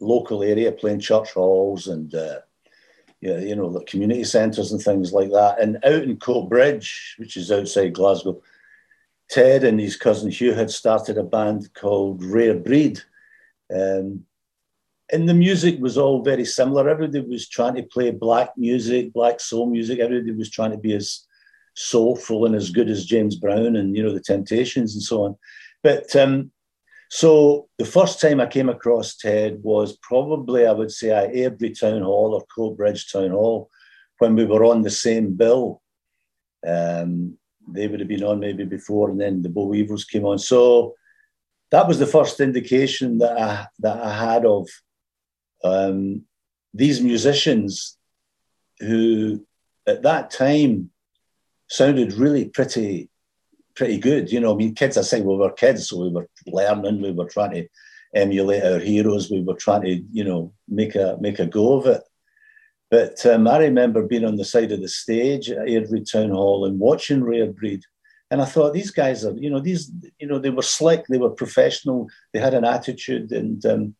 local 0.00 0.42
area 0.42 0.72
playing 0.72 1.00
church 1.00 1.32
halls 1.32 1.88
and 1.88 2.14
uh, 2.14 2.40
you 3.20 3.56
know, 3.56 3.70
the 3.70 3.84
community 3.84 4.24
centres 4.24 4.72
and 4.72 4.80
things 4.80 5.12
like 5.12 5.30
that. 5.30 5.60
And 5.60 5.76
out 5.84 6.02
in 6.04 6.16
Coatbridge, 6.18 7.18
which 7.18 7.36
is 7.36 7.50
outside 7.50 7.94
Glasgow, 7.94 8.40
Ted 9.30 9.64
and 9.64 9.78
his 9.78 9.96
cousin 9.96 10.30
Hugh 10.30 10.54
had 10.54 10.70
started 10.70 11.18
a 11.18 11.22
band 11.22 11.72
called 11.74 12.24
Rare 12.24 12.54
Breed. 12.54 13.00
Um, 13.74 14.24
and 15.10 15.28
the 15.28 15.34
music 15.34 15.80
was 15.80 15.98
all 15.98 16.22
very 16.22 16.44
similar. 16.44 16.88
Everybody 16.88 17.20
was 17.20 17.48
trying 17.48 17.74
to 17.76 17.82
play 17.82 18.10
black 18.10 18.50
music, 18.56 19.12
black 19.12 19.40
soul 19.40 19.66
music. 19.66 19.98
Everybody 19.98 20.32
was 20.32 20.50
trying 20.50 20.70
to 20.70 20.78
be 20.78 20.94
as 20.94 21.26
soulful 21.74 22.44
and 22.44 22.54
as 22.54 22.70
good 22.70 22.88
as 22.88 23.06
James 23.06 23.36
Brown 23.36 23.76
and, 23.76 23.96
you 23.96 24.02
know, 24.02 24.12
the 24.12 24.20
Temptations 24.20 24.94
and 24.94 25.02
so 25.02 25.24
on. 25.24 25.36
But 25.82 26.14
um, 26.16 26.50
so 27.08 27.68
the 27.78 27.84
first 27.84 28.20
time 28.20 28.40
I 28.40 28.46
came 28.46 28.68
across 28.68 29.16
Ted 29.16 29.60
was 29.62 29.96
probably, 29.98 30.66
I 30.66 30.72
would 30.72 30.90
say, 30.90 31.10
at 31.10 31.32
Airdrie 31.32 31.78
Town 31.78 32.02
Hall 32.02 32.34
or 32.34 32.44
Coatbridge 32.54 33.10
Town 33.10 33.30
Hall 33.30 33.70
when 34.18 34.34
we 34.34 34.44
were 34.44 34.64
on 34.64 34.82
the 34.82 34.90
same 34.90 35.34
bill. 35.34 35.80
Um, 36.66 37.38
they 37.66 37.86
would 37.86 38.00
have 38.00 38.08
been 38.08 38.24
on 38.24 38.40
maybe 38.40 38.64
before, 38.64 39.10
and 39.10 39.20
then 39.20 39.42
the 39.42 39.48
Boll 39.48 39.68
Weevils 39.68 40.04
came 40.04 40.24
on. 40.24 40.38
So 40.38 40.94
that 41.70 41.86
was 41.86 41.98
the 41.98 42.06
first 42.06 42.40
indication 42.40 43.18
that 43.18 43.38
I 43.38 43.66
that 43.80 44.02
I 44.02 44.12
had 44.12 44.44
of 44.44 44.68
um, 45.64 46.24
these 46.74 47.00
musicians 47.00 47.96
who, 48.80 49.44
at 49.86 50.02
that 50.02 50.30
time, 50.30 50.90
sounded 51.68 52.12
really 52.14 52.48
pretty 52.48 53.10
pretty 53.78 53.98
good. 53.98 54.30
You 54.30 54.40
know, 54.40 54.52
I 54.52 54.56
mean, 54.56 54.74
kids. 54.74 54.98
I 54.98 55.02
say 55.02 55.22
we 55.22 55.36
were 55.36 55.52
kids, 55.52 55.88
so 55.88 56.00
we 56.00 56.10
were 56.10 56.28
learning. 56.46 57.00
We 57.00 57.12
were 57.12 57.28
trying 57.28 57.52
to 57.52 57.68
emulate 58.14 58.64
our 58.64 58.80
heroes. 58.80 59.30
We 59.30 59.42
were 59.42 59.54
trying 59.54 59.82
to, 59.82 60.02
you 60.12 60.24
know, 60.24 60.52
make 60.68 60.96
a 60.96 61.16
make 61.20 61.38
a 61.38 61.46
go 61.46 61.78
of 61.78 61.86
it. 61.86 62.02
But 62.90 63.24
um, 63.24 63.46
I 63.46 63.58
remember 63.58 64.02
being 64.02 64.24
on 64.24 64.36
the 64.36 64.44
side 64.44 64.72
of 64.72 64.80
the 64.80 64.88
stage 64.88 65.50
at 65.50 65.66
Airdrie 65.66 66.10
Town 66.10 66.30
Hall 66.30 66.64
and 66.64 66.80
watching 66.80 67.22
Rare 67.22 67.52
Breed. 67.52 67.82
And 68.30 68.42
I 68.42 68.46
thought 68.46 68.74
these 68.74 68.90
guys 68.90 69.24
are, 69.24 69.32
you 69.32 69.48
know, 69.48 69.60
these, 69.60 69.90
you 70.18 70.26
know, 70.26 70.38
they 70.38 70.50
were 70.50 70.62
slick, 70.62 71.06
they 71.06 71.18
were 71.18 71.30
professional, 71.30 72.08
they 72.32 72.40
had 72.40 72.54
an 72.54 72.64
attitude. 72.64 73.30
And 73.32 73.64
um, 73.64 73.94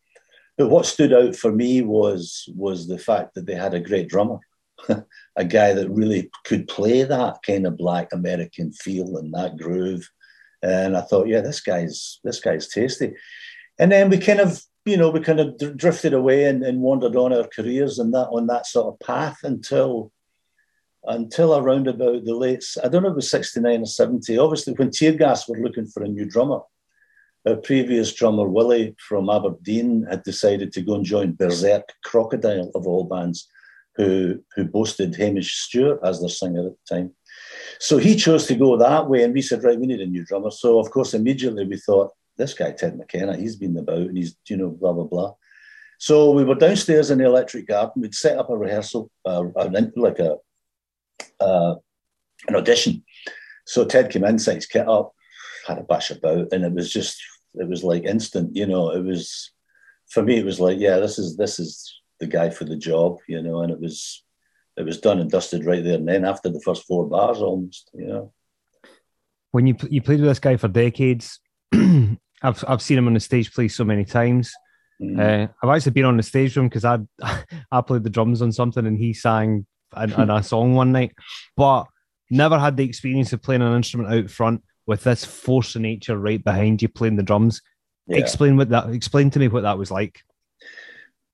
but 0.57 0.69
what 0.69 0.85
stood 0.85 1.13
out 1.13 1.35
for 1.35 1.51
me 1.51 1.81
was 1.81 2.49
was 2.55 2.87
the 2.87 2.99
fact 2.99 3.33
that 3.35 3.45
they 3.45 3.55
had 3.55 3.73
a 3.73 3.87
great 3.89 4.09
drummer, 4.09 4.39
a 5.35 5.45
guy 5.45 5.73
that 5.73 5.89
really 5.89 6.29
could 6.45 6.67
play 6.67 7.03
that 7.03 7.37
kind 7.45 7.65
of 7.65 7.77
black 7.77 8.13
American 8.13 8.71
feel 8.71 9.17
and 9.17 9.33
that 9.33 9.57
groove. 9.57 10.07
And 10.61 10.95
I 10.97 11.01
thought, 11.01 11.27
yeah, 11.27 11.41
this 11.41 11.61
guy's 11.61 12.19
this 12.23 12.39
guy's 12.39 12.67
tasty. 12.67 13.13
And 13.79 13.91
then 13.91 14.09
we 14.09 14.17
kind 14.17 14.39
of 14.39 14.61
you 14.85 14.97
know, 14.97 15.09
we 15.09 15.19
kind 15.19 15.39
of 15.39 15.77
drifted 15.77 16.13
away 16.13 16.45
and, 16.45 16.63
and 16.63 16.81
wandered 16.81 17.15
on 17.15 17.33
our 17.33 17.47
careers 17.47 17.99
and 17.99 18.13
that 18.13 18.27
on 18.29 18.47
that 18.47 18.65
sort 18.65 18.87
of 18.87 19.05
path 19.05 19.39
until 19.43 20.11
until 21.05 21.55
around 21.55 21.87
about 21.87 22.25
the 22.25 22.35
late, 22.35 22.65
I 22.83 22.89
don't 22.89 23.03
know 23.03 23.09
it 23.09 23.15
was 23.15 23.31
69 23.31 23.81
or 23.81 23.85
70. 23.85 24.37
Obviously, 24.37 24.73
when 24.73 24.91
Tear 24.91 25.13
Gas 25.13 25.47
were 25.47 25.57
looking 25.57 25.87
for 25.87 26.03
a 26.03 26.07
new 26.07 26.25
drummer, 26.25 26.59
our 27.47 27.55
previous 27.55 28.13
drummer, 28.13 28.47
Willie 28.47 28.95
from 29.07 29.29
Aberdeen, 29.29 30.05
had 30.09 30.23
decided 30.23 30.73
to 30.73 30.81
go 30.81 30.95
and 30.95 31.05
join 31.05 31.33
Berserk 31.35 31.93
Crocodile, 32.03 32.69
of 32.75 32.85
all 32.85 33.05
bands, 33.05 33.47
who, 33.99 34.41
who 34.55 34.63
boasted 34.63 35.15
Hamish 35.15 35.55
Stewart 35.57 35.99
as 36.03 36.19
their 36.21 36.29
singer 36.29 36.67
at 36.67 36.73
the 36.73 36.95
time. 36.95 37.11
So 37.79 37.97
he 37.97 38.15
chose 38.15 38.47
to 38.47 38.55
go 38.55 38.77
that 38.77 39.09
way, 39.09 39.23
and 39.23 39.33
we 39.33 39.41
said, 39.41 39.63
right, 39.63 39.79
we 39.79 39.87
need 39.87 40.01
a 40.01 40.05
new 40.05 40.25
drummer. 40.25 40.51
So, 40.51 40.79
of 40.79 40.89
course, 40.89 41.13
immediately 41.13 41.67
we 41.67 41.77
thought, 41.77 42.11
this 42.37 42.53
guy 42.53 42.71
Ted 42.71 42.97
McKenna, 42.97 43.35
he's 43.35 43.57
been 43.57 43.77
about 43.77 43.97
and 43.97 44.17
he's 44.17 44.35
you 44.47 44.55
know 44.55 44.69
blah 44.69 44.93
blah 44.93 45.03
blah. 45.03 45.33
So 45.97 46.31
we 46.31 46.45
were 46.45 46.55
downstairs 46.55 47.11
in 47.11 47.17
the 47.17 47.25
electric 47.25 47.67
garden. 47.67 48.01
We'd 48.01 48.15
set 48.15 48.37
up 48.37 48.49
a 48.49 48.57
rehearsal, 48.57 49.11
uh, 49.25 49.43
like 49.97 50.19
a 50.19 50.37
uh, 51.41 51.75
an 52.47 52.55
audition. 52.55 53.03
So 53.65 53.83
Ted 53.83 54.09
came 54.09 54.23
in, 54.23 54.39
set 54.39 54.55
his 54.55 54.65
kit 54.65 54.87
up, 54.87 55.11
had 55.67 55.77
a 55.77 55.83
bash 55.83 56.11
about, 56.11 56.53
and 56.53 56.63
it 56.63 56.71
was 56.71 56.91
just 56.91 57.21
it 57.55 57.67
was 57.67 57.83
like 57.83 58.05
instant. 58.05 58.55
You 58.55 58.65
know, 58.65 58.91
it 58.91 59.03
was 59.03 59.51
for 60.07 60.23
me. 60.23 60.37
It 60.37 60.45
was 60.45 60.61
like, 60.61 60.79
yeah, 60.79 60.97
this 60.97 61.19
is 61.19 61.35
this 61.35 61.59
is 61.59 61.93
the 62.19 62.27
guy 62.27 62.49
for 62.49 62.65
the 62.65 62.75
job. 62.75 63.17
You 63.27 63.41
know, 63.41 63.61
and 63.61 63.71
it 63.71 63.79
was 63.79 64.23
it 64.77 64.83
was 64.85 64.99
done 64.99 65.19
and 65.19 65.29
dusted 65.29 65.65
right 65.65 65.83
there 65.83 65.95
and 65.95 66.07
then 66.07 66.25
after 66.25 66.49
the 66.49 66.61
first 66.61 66.85
four 66.85 67.07
bars, 67.07 67.39
almost. 67.39 67.89
You 67.93 68.07
know, 68.07 68.33
when 69.51 69.67
you 69.67 69.75
you 69.89 70.01
played 70.01 70.19
with 70.19 70.29
this 70.29 70.39
guy 70.39 70.57
for 70.57 70.67
decades, 70.67 71.39
I've 71.73 72.63
I've 72.67 72.81
seen 72.81 72.97
him 72.97 73.07
on 73.07 73.13
the 73.13 73.19
stage 73.19 73.53
play 73.53 73.67
so 73.67 73.83
many 73.83 74.05
times. 74.05 74.53
Mm. 75.01 75.19
Uh, 75.19 75.47
I've 75.63 75.75
actually 75.75 75.93
been 75.93 76.05
on 76.05 76.17
the 76.17 76.23
stage 76.23 76.57
him 76.57 76.67
because 76.67 76.85
I 76.85 76.99
I 77.71 77.81
played 77.81 78.03
the 78.03 78.09
drums 78.09 78.41
on 78.41 78.51
something 78.51 78.85
and 78.85 78.97
he 78.97 79.13
sang 79.13 79.65
in 79.97 80.29
a 80.29 80.43
song 80.43 80.75
one 80.75 80.91
night, 80.91 81.13
but 81.55 81.85
never 82.29 82.59
had 82.59 82.77
the 82.77 82.83
experience 82.83 83.33
of 83.33 83.41
playing 83.41 83.61
an 83.61 83.75
instrument 83.75 84.13
out 84.13 84.29
front 84.29 84.63
with 84.85 85.03
this 85.03 85.25
force 85.25 85.75
of 85.75 85.81
nature 85.81 86.17
right 86.17 86.43
behind 86.43 86.81
you 86.81 86.89
playing 86.89 87.15
the 87.15 87.23
drums. 87.23 87.61
Yeah. 88.07 88.17
Explain 88.17 88.57
what 88.57 88.69
that. 88.69 88.89
Explain 88.89 89.29
to 89.31 89.39
me 89.39 89.47
what 89.47 89.63
that 89.63 89.77
was 89.77 89.91
like. 89.91 90.21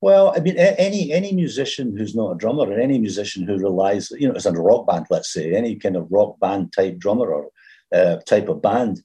Well, 0.06 0.34
I 0.36 0.40
mean, 0.40 0.56
any 0.60 1.12
any 1.12 1.32
musician 1.32 1.98
who's 1.98 2.14
not 2.14 2.34
a 2.34 2.38
drummer, 2.38 2.70
or 2.70 2.80
any 2.80 3.00
musician 3.00 3.42
who 3.44 3.58
relies, 3.58 4.12
you 4.12 4.28
know, 4.28 4.36
as 4.36 4.46
a 4.46 4.52
rock 4.52 4.86
band, 4.86 5.08
let's 5.10 5.34
say, 5.34 5.56
any 5.56 5.78
kind 5.78 5.96
of 5.96 6.12
rock 6.12 6.40
band 6.40 6.74
type 6.74 7.00
drummer 7.00 7.34
or 7.34 7.50
uh, 7.92 8.18
type 8.18 8.48
of 8.48 8.62
band, 8.62 9.02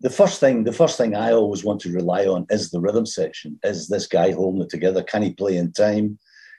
the 0.00 0.10
first 0.10 0.40
thing 0.40 0.64
the 0.64 0.72
first 0.72 0.98
thing 0.98 1.14
I 1.14 1.30
always 1.30 1.62
want 1.62 1.80
to 1.82 1.92
rely 1.92 2.26
on 2.26 2.46
is 2.50 2.70
the 2.70 2.80
rhythm 2.80 3.06
section. 3.06 3.60
Is 3.62 3.86
this 3.86 4.08
guy 4.08 4.32
holding 4.32 4.62
it 4.62 4.70
together? 4.70 5.04
Can 5.04 5.22
he 5.22 5.34
play 5.34 5.56
in 5.56 5.70
time? 5.70 6.18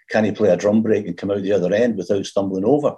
Can 0.10 0.24
he 0.24 0.32
play 0.32 0.51
a 0.51 0.56
drum 0.56 0.82
break 0.82 1.06
and 1.06 1.18
come 1.18 1.30
out 1.30 1.42
the 1.42 1.51
other 1.51 1.74
end 1.74 1.98
without 1.98 2.25
stumbling 2.25 2.63
over? 2.63 2.96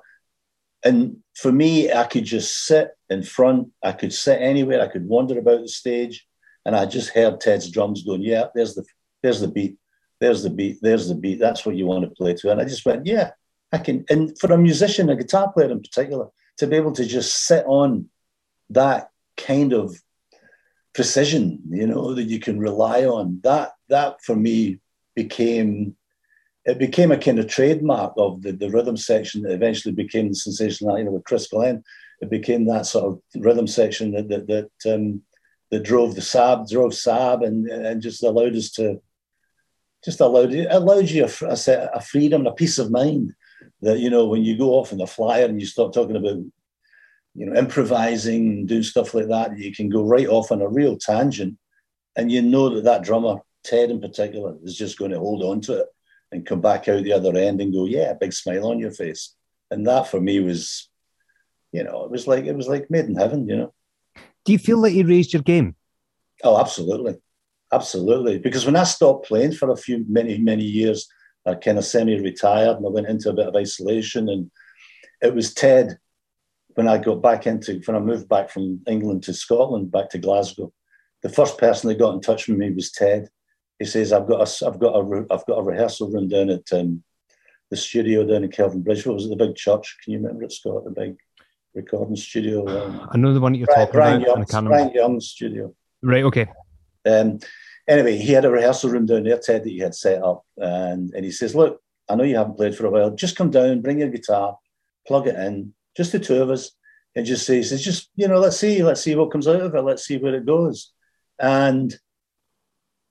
And 0.83 1.23
for 1.33 1.51
me, 1.51 1.91
I 1.91 2.03
could 2.03 2.25
just 2.25 2.67
sit 2.67 2.91
in 3.09 3.23
front. 3.23 3.69
I 3.83 3.93
could 3.93 4.13
sit 4.13 4.39
anywhere. 4.39 4.81
I 4.81 4.89
could 4.89 5.07
wander 5.07 5.39
about 5.39 5.61
the 5.61 5.69
stage, 5.69 6.23
and 6.67 6.75
I 6.75 6.85
just 6.85 7.09
heard 7.09 7.41
Ted's 7.41 7.71
drums 7.71 8.03
going, 8.03 8.21
"Yeah, 8.21 8.49
there's 8.53 8.75
the 8.75 8.85
there's 9.23 9.41
the 9.41 9.47
beat, 9.47 9.77
there's 10.21 10.43
the 10.43 10.49
beat, 10.49 10.77
there's 10.81 11.09
the 11.09 11.15
beat. 11.15 11.39
That's 11.39 11.65
what 11.65 11.75
you 11.75 11.85
want 11.85 12.05
to 12.05 12.11
play 12.11 12.33
to." 12.35 12.51
And 12.51 12.61
I 12.61 12.63
just 12.63 12.85
went, 12.85 13.05
"Yeah, 13.05 13.31
I 13.73 13.79
can." 13.79 14.05
And 14.09 14.37
for 14.39 14.53
a 14.53 14.57
musician, 14.57 15.09
a 15.09 15.15
guitar 15.17 15.51
player 15.51 15.71
in 15.71 15.81
particular, 15.81 16.27
to 16.59 16.67
be 16.67 16.77
able 16.77 16.93
to 16.93 17.05
just 17.05 17.45
sit 17.47 17.65
on 17.65 18.09
that 18.69 19.09
kind 19.35 19.73
of 19.73 19.99
precision, 20.93 21.61
you 21.69 21.87
know, 21.87 22.13
that 22.13 22.23
you 22.23 22.39
can 22.39 22.59
rely 22.59 23.05
on. 23.05 23.39
That 23.43 23.73
that 23.89 24.23
for 24.23 24.35
me 24.35 24.79
became 25.15 25.95
it 26.65 26.77
became 26.77 27.11
a 27.11 27.17
kind 27.17 27.39
of 27.39 27.47
trademark 27.47 28.13
of 28.17 28.43
the, 28.43 28.51
the 28.51 28.69
rhythm 28.69 28.95
section 28.95 29.41
that 29.41 29.53
eventually 29.53 29.93
became 29.93 30.29
the 30.29 30.35
sensation 30.35 30.89
you 30.95 31.03
know 31.03 31.11
with 31.11 31.23
Chris 31.23 31.47
Glenn. 31.47 31.83
It 32.21 32.29
became 32.29 32.65
that 32.65 32.85
sort 32.85 33.05
of 33.05 33.21
rhythm 33.43 33.67
section 33.67 34.11
that 34.11 34.29
that 34.29 34.47
that, 34.47 34.93
um, 34.93 35.23
that 35.71 35.83
drove 35.83 36.15
the 36.15 36.21
SAHB, 36.21 36.69
drove 36.69 36.91
SAHB, 36.91 37.45
and 37.45 37.67
and 37.67 38.01
just 38.01 38.23
allowed 38.23 38.55
us 38.55 38.69
to 38.71 39.01
just 40.03 40.19
allowed 40.19 40.53
allowed 40.53 41.09
you 41.09 41.25
a, 41.25 41.45
a, 41.45 41.89
a 41.93 42.01
freedom, 42.01 42.47
a 42.47 42.53
peace 42.53 42.79
of 42.79 42.91
mind 42.91 43.33
that 43.81 43.99
you 43.99 44.09
know 44.09 44.25
when 44.25 44.43
you 44.43 44.57
go 44.57 44.71
off 44.71 44.91
in 44.91 44.97
the 44.97 45.07
flyer 45.07 45.45
and 45.45 45.59
you 45.59 45.67
start 45.67 45.93
talking 45.93 46.15
about 46.15 46.39
you 47.33 47.45
know, 47.45 47.57
improvising, 47.57 48.65
doing 48.65 48.83
stuff 48.83 49.13
like 49.13 49.27
that, 49.29 49.57
you 49.57 49.73
can 49.73 49.89
go 49.89 50.03
right 50.03 50.27
off 50.27 50.51
on 50.51 50.61
a 50.61 50.67
real 50.67 50.97
tangent, 50.97 51.57
and 52.15 52.31
you 52.31 52.41
know 52.41 52.69
that 52.69 52.83
that 52.83 53.03
drummer, 53.03 53.37
Ted 53.63 53.89
in 53.89 54.01
particular, 54.01 54.57
is 54.63 54.77
just 54.77 54.97
going 54.97 55.11
to 55.11 55.19
hold 55.19 55.43
on 55.43 55.61
to 55.61 55.81
it 55.81 55.87
and 56.31 56.45
come 56.45 56.61
back 56.61 56.87
out 56.87 57.03
the 57.03 57.13
other 57.13 57.35
end 57.37 57.61
and 57.61 57.73
go, 57.73 57.85
yeah, 57.85 58.11
a 58.11 58.15
big 58.15 58.33
smile 58.33 58.67
on 58.67 58.79
your 58.79 58.91
face. 58.91 59.35
And 59.69 59.87
that 59.87 60.07
for 60.07 60.19
me 60.19 60.39
was, 60.39 60.89
you 61.71 61.83
know, 61.83 62.03
it 62.03 62.11
was 62.11 62.27
like 62.27 62.45
it 62.45 62.55
was 62.55 62.67
like 62.67 62.91
made 62.91 63.05
in 63.05 63.15
heaven, 63.15 63.47
you 63.47 63.57
know. 63.57 63.73
Do 64.43 64.51
you 64.51 64.59
feel 64.59 64.77
like 64.77 64.93
you 64.93 65.07
raised 65.07 65.33
your 65.33 65.41
game? 65.41 65.75
Oh, 66.43 66.59
absolutely, 66.59 67.15
absolutely. 67.71 68.39
Because 68.39 68.65
when 68.65 68.75
I 68.75 68.83
stopped 68.83 69.27
playing 69.27 69.53
for 69.53 69.69
a 69.69 69.77
few 69.77 70.05
many 70.07 70.37
many 70.37 70.63
years, 70.63 71.07
I 71.45 71.55
kind 71.55 71.77
of 71.77 71.85
semi-retired 71.85 72.77
and 72.77 72.85
I 72.85 72.89
went 72.89 73.07
into 73.07 73.29
a 73.29 73.33
bit 73.33 73.47
of 73.47 73.55
isolation, 73.55 74.29
and 74.29 74.51
it 75.21 75.33
was 75.33 75.53
Ted 75.53 75.97
when 76.75 76.87
I 76.87 76.97
got 76.97 77.21
back 77.21 77.47
into 77.47 77.81
when 77.85 77.97
I 77.97 77.99
moved 77.99 78.29
back 78.29 78.49
from 78.49 78.81
England 78.87 79.23
to 79.23 79.33
Scotland, 79.33 79.91
back 79.91 80.09
to 80.11 80.17
Glasgow, 80.17 80.71
the 81.21 81.29
first 81.29 81.57
person 81.57 81.89
that 81.89 81.99
got 81.99 82.13
in 82.13 82.21
touch 82.21 82.47
with 82.47 82.57
me 82.57 82.71
was 82.71 82.91
Ted. 82.91 83.27
He 83.79 83.85
says, 83.85 84.13
"I've 84.13 84.27
got 84.27 84.47
a, 84.47 84.67
I've 84.67 84.79
got 84.79 84.95
a, 84.95 85.25
I've 85.31 85.45
got 85.45 85.59
a 85.59 85.63
rehearsal 85.63 86.11
room 86.11 86.27
down 86.27 86.49
at 86.49 86.71
um, 86.71 87.03
the 87.69 87.77
studio 87.77 88.25
down 88.25 88.43
in 88.43 88.49
Kelvinbridge. 88.49 89.05
What 89.05 89.15
was 89.15 89.25
it? 89.25 89.29
The 89.29 89.47
big 89.47 89.55
church? 89.55 89.97
Can 90.03 90.13
you 90.13 90.19
remember 90.19 90.43
it, 90.43 90.51
Scott? 90.51 90.83
The 90.85 90.91
big 90.91 91.17
recording 91.73 92.15
studio. 92.15 92.67
Um, 92.67 93.09
I 93.11 93.17
know 93.17 93.33
the 93.33 93.39
one 93.39 93.53
that 93.53 93.57
you're 93.59 93.67
Brian, 93.67 93.87
talking 93.87 93.99
Brian 93.99 94.21
about. 94.23 94.37
Young's, 94.37 94.67
Brian 94.67 94.91
Young's 94.91 95.27
studio. 95.27 95.75
Right. 96.01 96.23
Okay. 96.23 96.47
Um, 97.05 97.39
anyway, 97.87 98.17
he 98.17 98.31
had 98.31 98.45
a 98.45 98.51
rehearsal 98.51 98.89
room 98.89 99.05
down 99.05 99.23
there, 99.23 99.39
Ted, 99.39 99.63
that 99.63 99.69
he 99.69 99.79
had 99.79 99.95
set 99.95 100.23
up, 100.23 100.45
and 100.57 101.13
and 101.13 101.25
he 101.25 101.31
says, 101.31 101.55
"Look, 101.55 101.81
I 102.09 102.15
know 102.15 102.23
you 102.23 102.35
haven't 102.35 102.57
played 102.57 102.75
for 102.75 102.85
a 102.85 102.91
while. 102.91 103.11
Just 103.11 103.37
come 103.37 103.51
down, 103.51 103.81
bring 103.81 103.99
your 103.99 104.09
guitar, 104.09 104.57
plug 105.07 105.27
it 105.27 105.35
in, 105.35 105.73
just 105.95 106.11
the 106.11 106.19
two 106.19 106.41
of 106.41 106.49
us, 106.49 106.71
and 107.15 107.25
just 107.25 107.45
say, 107.45 107.61
says, 107.61 107.83
just, 107.83 108.09
you 108.15 108.27
know, 108.27 108.39
let's 108.39 108.57
see, 108.57 108.83
let's 108.83 109.01
see 109.01 109.15
what 109.15 109.31
comes 109.31 109.47
out 109.47 109.61
of 109.61 109.73
it, 109.73 109.81
let's 109.81 110.05
see 110.05 110.17
where 110.17 110.35
it 110.35 110.45
goes. 110.45 110.91
And 111.39 111.93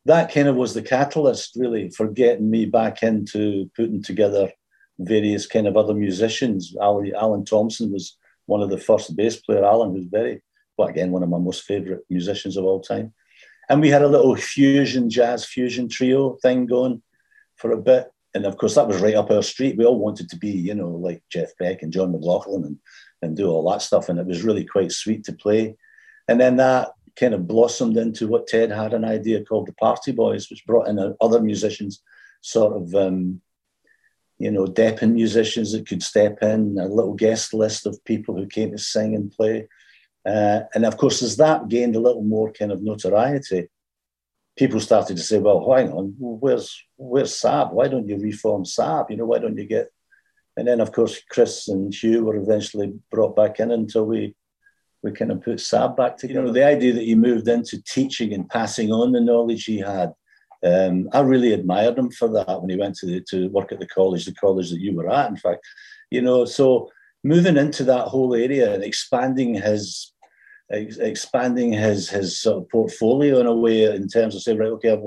that 0.04 0.32
kind 0.32 0.49
of 0.49 0.56
was 0.56 0.75
the 0.75 0.82
catalyst, 0.82 1.56
really, 1.56 1.90
for 1.90 2.09
getting 2.09 2.50
me 2.50 2.66
back 2.66 3.02
into 3.02 3.70
putting 3.76 4.02
together 4.02 4.50
various 4.99 5.47
kind 5.47 5.66
of 5.66 5.76
other 5.76 5.94
musicians. 5.94 6.75
Alan 6.80 7.44
Thompson 7.44 7.92
was 7.92 8.16
one 8.47 8.62
of 8.62 8.70
the 8.70 8.78
first 8.78 9.16
bass 9.16 9.37
player. 9.37 9.64
Alan 9.64 9.92
was 9.92 10.04
very, 10.06 10.42
well, 10.76 10.88
again, 10.88 11.11
one 11.11 11.23
of 11.23 11.28
my 11.28 11.38
most 11.38 11.62
favorite 11.62 12.00
musicians 12.09 12.56
of 12.56 12.64
all 12.64 12.80
time. 12.80 13.12
And 13.70 13.80
we 13.80 13.88
had 13.88 14.02
a 14.02 14.08
little 14.08 14.36
fusion, 14.36 15.08
jazz 15.08 15.46
fusion 15.46 15.88
trio 15.88 16.36
thing 16.42 16.66
going 16.66 17.02
for 17.56 17.70
a 17.72 17.80
bit. 17.80 18.12
And 18.34 18.44
of 18.44 18.58
course, 18.58 18.74
that 18.74 18.86
was 18.86 19.00
right 19.00 19.14
up 19.14 19.30
our 19.30 19.42
street. 19.42 19.78
We 19.78 19.84
all 19.84 19.98
wanted 19.98 20.28
to 20.30 20.36
be, 20.36 20.50
you 20.50 20.74
know, 20.74 20.88
like 20.88 21.22
Jeff 21.30 21.56
Beck 21.58 21.82
and 21.82 21.92
John 21.92 22.12
McLaughlin 22.12 22.64
and 22.64 22.78
and 23.22 23.36
do 23.36 23.48
all 23.48 23.70
that 23.70 23.82
stuff. 23.82 24.08
And 24.08 24.18
it 24.18 24.26
was 24.26 24.42
really 24.42 24.64
quite 24.64 24.92
sweet 24.92 25.24
to 25.24 25.32
play. 25.32 25.76
And 26.28 26.40
then 26.40 26.56
that 26.56 26.92
kind 27.16 27.34
of 27.34 27.46
blossomed 27.46 27.96
into 27.96 28.28
what 28.28 28.46
Ted 28.46 28.70
had 28.70 28.94
an 28.94 29.04
idea 29.04 29.44
called 29.44 29.66
the 29.66 29.74
Party 29.74 30.12
Boys, 30.12 30.48
which 30.48 30.66
brought 30.66 30.88
in 30.88 31.16
other 31.20 31.40
musicians, 31.40 32.02
sort 32.40 32.74
of, 32.76 32.94
um, 32.94 33.40
you 34.38 34.50
know, 34.50 34.64
depping 34.64 35.12
musicians 35.12 35.72
that 35.72 35.86
could 35.86 36.02
step 36.02 36.38
in, 36.42 36.78
a 36.78 36.86
little 36.86 37.14
guest 37.14 37.52
list 37.52 37.86
of 37.86 38.02
people 38.04 38.34
who 38.34 38.46
came 38.46 38.70
to 38.70 38.78
sing 38.78 39.14
and 39.14 39.30
play. 39.30 39.68
Uh, 40.26 40.60
and 40.74 40.84
of 40.84 40.96
course, 40.96 41.22
as 41.22 41.36
that 41.36 41.68
gained 41.68 41.96
a 41.96 42.00
little 42.00 42.22
more 42.22 42.52
kind 42.52 42.72
of 42.72 42.82
notoriety, 42.82 43.68
people 44.56 44.80
started 44.80 45.16
to 45.16 45.22
say, 45.22 45.38
well, 45.38 45.72
hang 45.74 45.90
on, 45.92 46.14
where's, 46.18 46.84
where's 46.96 47.32
SAHB? 47.32 47.72
Why 47.72 47.88
don't 47.88 48.08
you 48.08 48.18
reform 48.18 48.64
SAHB? 48.64 49.10
You 49.10 49.16
know, 49.16 49.26
why 49.26 49.38
don't 49.38 49.56
you 49.56 49.66
get 49.66 49.90
and 50.60 50.68
then, 50.68 50.80
of 50.80 50.92
course, 50.92 51.22
Chris 51.30 51.68
and 51.68 51.94
Hugh 51.94 52.24
were 52.24 52.36
eventually 52.36 52.92
brought 53.10 53.34
back 53.34 53.60
in 53.60 53.70
until 53.70 54.04
we 54.04 54.34
we 55.02 55.10
kind 55.12 55.32
of 55.32 55.40
put 55.40 55.56
SAHB 55.56 55.96
back 55.96 56.18
together. 56.18 56.40
You 56.40 56.46
know, 56.46 56.52
the 56.52 56.66
idea 56.66 56.92
that 56.92 57.04
he 57.04 57.14
moved 57.14 57.48
into 57.48 57.82
teaching 57.82 58.34
and 58.34 58.46
passing 58.46 58.92
on 58.92 59.12
the 59.12 59.20
knowledge 59.20 59.64
he 59.64 59.78
had. 59.78 60.12
Um, 60.62 61.08
I 61.14 61.20
really 61.20 61.54
admired 61.54 61.96
him 61.96 62.10
for 62.10 62.28
that 62.28 62.60
when 62.60 62.68
he 62.68 62.76
went 62.76 62.96
to 62.96 63.06
the, 63.06 63.22
to 63.30 63.48
work 63.48 63.72
at 63.72 63.80
the 63.80 63.86
college, 63.86 64.26
the 64.26 64.34
college 64.34 64.68
that 64.68 64.80
you 64.80 64.94
were 64.94 65.10
at, 65.10 65.30
in 65.30 65.36
fact. 65.38 65.66
You 66.10 66.20
know, 66.20 66.44
so 66.44 66.90
moving 67.22 67.56
into 67.56 67.84
that 67.84 68.08
whole 68.08 68.34
area 68.34 68.74
and 68.74 68.82
expanding 68.82 69.54
his 69.54 70.12
ex- 70.70 70.98
expanding 70.98 71.72
his 71.72 72.08
his 72.08 72.40
sort 72.40 72.62
of 72.62 72.68
portfolio 72.68 73.40
in 73.40 73.46
a 73.46 73.54
way 73.54 73.84
in 73.84 74.08
terms 74.08 74.34
of 74.34 74.42
saying, 74.42 74.58
right, 74.58 74.68
okay, 74.68 74.98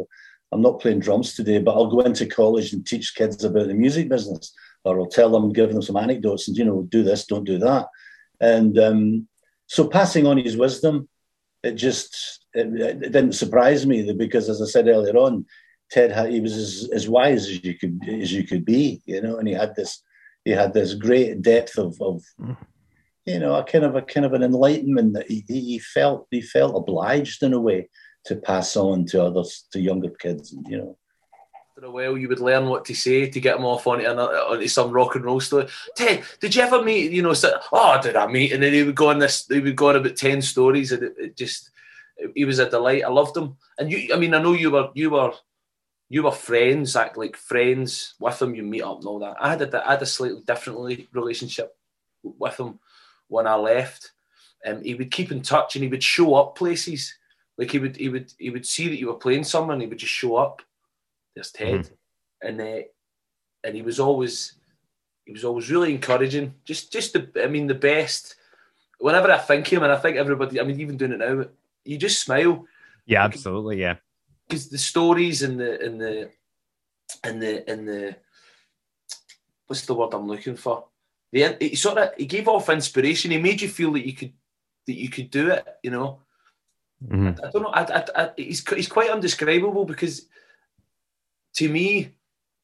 I'm 0.51 0.62
not 0.62 0.79
playing 0.79 1.00
drums 1.00 1.34
today, 1.34 1.60
but 1.60 1.74
I'll 1.74 1.89
go 1.89 2.01
into 2.01 2.25
college 2.25 2.74
and 2.74 2.86
teach 2.86 3.15
kids 3.15 3.43
about 3.43 3.67
the 3.67 3.74
music 3.74 4.10
business 4.10 4.53
or 4.84 5.00
I'll 5.00 5.08
tell 5.08 5.32
them, 5.32 5.53
give 5.53 5.72
them 5.72 5.82
some 5.82 5.98
anecdotes, 5.98 6.48
and 6.48 6.58
you 6.58 6.65
know, 6.65 6.84
do 6.84 7.03
this, 7.03 7.25
don't 7.25 7.46
do 7.46 7.58
that. 7.60 7.88
And 8.39 8.77
um, 8.77 9.27
so, 9.67 9.88
passing 9.88 10.27
on 10.27 10.38
his 10.38 10.58
wisdom, 10.58 11.08
it 11.63 11.74
just 11.74 12.46
it, 12.53 12.67
it, 12.79 13.00
didn't 13.00 13.34
surprise 13.34 13.86
me 13.86 14.12
because, 14.13 14.50
as 14.50 14.62
I 14.62 14.65
said 14.65 14.88
earlier 14.88 15.15
on, 15.15 15.46
Ted 15.89 16.29
he 16.29 16.41
was 16.41 16.53
as, 16.53 16.89
as 16.91 17.10
wise 17.10 17.48
as 17.48 17.63
you 17.63 17.75
could 17.75 18.00
as 18.08 18.34
you 18.34 18.43
could 18.43 18.65
be, 18.65 19.01
you 19.05 19.22
know, 19.22 19.38
and 19.38 19.48
he 19.48 19.53
had 19.53 19.75
this 19.75 20.01
he 20.46 20.52
had 20.52 20.74
this 20.74 20.94
great 20.94 21.42
depth 21.42 21.78
of, 21.78 22.00
of 22.02 22.24
mm. 22.40 22.58
you 23.26 23.40
know, 23.40 23.56
a 23.56 23.64
kind 23.64 23.86
of 23.86 23.96
a 23.96 24.02
kind 24.02 24.26
of 24.26 24.34
an 24.34 24.44
enlightenment 24.44 25.14
that 25.14 25.30
he, 25.30 25.44
he 25.48 25.80
felt 25.80 26.28
he 26.32 26.42
felt 26.42 26.76
obliged 26.76 27.44
in 27.44 27.54
a 27.54 27.60
way 27.60 27.90
to 28.26 28.36
pass 28.36 28.76
on 28.78 29.06
to 29.06 29.24
others 29.24 29.66
to 29.72 29.80
younger 29.80 30.10
kids, 30.10 30.56
you 30.68 30.78
know 30.78 30.98
after 31.76 31.88
a 31.88 31.92
while, 31.92 32.18
you 32.18 32.30
would 32.30 32.40
learn 32.40 32.68
what 32.68 32.86
to 32.86 32.94
say 32.94 33.30
to 33.30 33.40
get 33.40 33.56
them 33.56 33.66
off 33.66 33.88
onto, 33.88 34.06
onto 34.06 34.68
some 34.68 34.92
rock 34.92 35.16
and 35.16 35.26
roll 35.26 35.40
story. 35.40 35.68
Ted, 35.96 36.24
did 36.40 36.56
you 36.56 36.62
ever 36.62 36.84
meet, 36.84 37.12
you 37.12 37.22
know, 37.22 37.34
say, 37.34 37.52
oh, 37.72 38.00
did 38.02 38.16
I 38.16 38.28
meet? 38.28 38.52
And 38.52 38.62
then 38.62 38.74
he 38.74 38.84
would 38.84 38.96
go 38.96 39.10
on 39.10 39.20
this, 39.20 39.48
he 39.48 39.60
would 39.60 39.76
go 39.76 39.90
on 39.90 39.96
about 39.96 40.16
10 40.16 40.42
stories 40.42 40.92
and 40.92 41.04
it, 41.04 41.14
it 41.18 41.38
just, 41.38 41.72
he 42.36 42.46
was 42.46 42.60
a 42.60 42.70
delight. 42.70 43.04
I 43.04 43.10
loved 43.10 43.36
him. 43.36 43.58
And 43.78 43.92
you, 43.92 44.14
I 44.14 44.18
mean, 44.18 44.34
I 44.34 44.42
know 44.42 44.54
you 44.54 44.72
were, 44.72 44.90
you 44.94 45.10
were, 45.10 45.34
you 46.13 46.22
were 46.22 46.32
friends, 46.32 46.96
act 46.96 47.17
like 47.17 47.36
friends 47.36 48.13
with 48.20 48.39
him. 48.39 48.53
You 48.53 48.62
meet 48.62 48.84
up 48.84 49.00
and 49.00 49.08
all 49.08 49.17
that. 49.17 49.36
I 49.39 49.50
had 49.50 49.63
a, 49.63 49.88
I 49.88 49.93
had 49.93 50.01
a 50.03 50.05
slightly 50.05 50.43
different 50.46 51.08
relationship 51.12 51.75
with 52.22 52.60
him 52.60 52.77
when 53.29 53.48
I 53.48 53.55
left. 53.55 54.12
Um, 54.63 54.84
he 54.84 54.93
would 54.93 55.10
keep 55.10 55.32
in 55.32 55.41
touch 55.41 55.75
and 55.75 55.82
he 55.82 55.89
would 55.89 56.03
show 56.03 56.36
up 56.36 56.55
places. 56.55 57.15
Like 57.58 57.72
he 57.72 57.79
would 57.79 57.98
he 57.98 58.10
would 58.10 58.32
he 58.38 58.51
would 58.51 58.63
see 58.63 58.89
that 58.89 59.00
you 59.00 59.08
were 59.08 59.15
playing 59.15 59.43
and 59.51 59.82
he 59.82 59.88
would 59.88 59.98
just 59.98 60.13
show 60.13 60.36
up. 60.36 60.62
There's 61.34 61.51
Ted, 61.51 61.86
mm-hmm. 61.86 62.48
and 62.48 62.62
uh, 62.62 62.84
and 63.63 63.75
he 63.75 63.82
was 63.82 64.00
always 64.00 64.53
he 65.25 65.32
was 65.32 65.43
always 65.43 65.72
really 65.72 65.96
encouraging. 65.96 66.53
Just 66.63 66.93
just 66.93 67.13
the 67.13 67.43
I 67.43 67.48
mean 67.48 67.65
the 67.65 67.74
best. 67.74 68.36
Whenever 69.00 69.32
I 69.32 69.39
think 69.39 69.65
him, 69.65 69.82
and 69.82 69.91
I 69.91 69.98
think 69.98 70.17
everybody, 70.17 70.62
I 70.62 70.63
mean 70.63 70.79
even 70.79 70.96
doing 70.96 71.13
it 71.13 71.17
now, 71.17 71.46
you 71.84 71.98
just 71.98 72.22
smile. 72.22 72.67
Yeah, 73.08 73.24
absolutely, 73.24 73.82
yeah. 73.82 73.96
Because 74.48 74.70
the 74.70 74.78
stories 74.78 75.42
and 75.42 75.60
the 75.60 75.82
and 75.84 76.00
the 76.00 76.30
and 77.24 77.42
the 77.42 77.70
and 77.70 77.88
the 77.88 78.16
what's 79.68 79.86
the 79.86 79.94
word 79.94 80.14
I'm 80.14 80.28
looking 80.28 80.56
for? 80.56 80.86
The 81.32 81.58
he 81.60 81.76
sort 81.76 81.98
of 81.98 82.12
he 82.18 82.26
gave 82.26 82.48
off 82.48 82.70
inspiration. 82.70 83.32
He 83.32 83.38
made 83.38 83.62
you 83.62 83.70
feel 83.70 83.94
that 83.94 84.06
you 84.06 84.14
could 84.14 84.34
that 84.88 84.94
you 84.94 85.10
could 85.10 85.32
do 85.32 85.50
it. 85.50 85.66
You 85.82 85.92
know. 85.92 86.20
Mm-hmm. 87.04 87.44
I, 87.44 87.48
I, 87.48 87.52
don't 87.52 87.64
know. 87.64 87.70
I, 87.70 87.82
I, 87.82 88.06
I, 88.16 88.32
he's 88.38 88.68
he's 88.70 88.88
quite 88.88 89.10
undescribable 89.10 89.86
because 89.86 90.28
to 91.56 91.70
me 91.70 92.16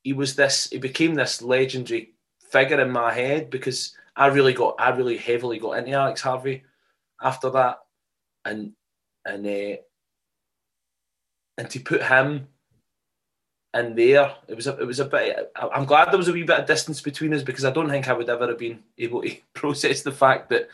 he 0.03 0.13
was 0.13 0.35
this. 0.35 0.69
He 0.69 0.77
became 0.77 1.15
this 1.15 1.41
legendary 1.41 2.13
figure 2.51 2.79
in 2.79 2.91
my 2.91 3.13
head 3.13 3.49
because 3.49 3.95
I 4.15 4.27
really 4.27 4.53
got 4.53 4.75
I 4.79 4.89
really 4.89 5.17
heavily 5.17 5.59
got 5.59 5.77
into 5.77 5.91
Alex 5.91 6.21
Harvey 6.21 6.63
after 7.21 7.49
that, 7.51 7.79
and 8.45 8.73
and 9.25 9.45
uh, 9.45 9.81
and 11.59 11.69
to 11.69 11.79
put 11.81 12.01
him 12.01 12.47
in 13.73 13.93
there, 13.93 14.33
it 14.47 14.55
was 14.55 14.65
a, 14.65 14.77
it 14.79 14.87
was 14.87 15.01
a 15.01 15.05
bit. 15.05 15.51
I'm 15.57 15.83
glad 15.83 16.09
there 16.09 16.17
was 16.17 16.29
a 16.29 16.33
wee 16.33 16.43
bit 16.43 16.61
of 16.61 16.65
distance 16.65 17.01
between 17.01 17.33
us 17.33 17.43
because 17.43 17.65
I 17.65 17.71
don't 17.71 17.89
think 17.89 18.07
I 18.07 18.13
would 18.13 18.29
ever 18.29 18.47
have 18.47 18.57
been 18.57 18.79
able 18.97 19.21
to 19.21 19.35
process 19.53 20.01
the 20.01 20.13
fact 20.13 20.49
that, 20.49 20.69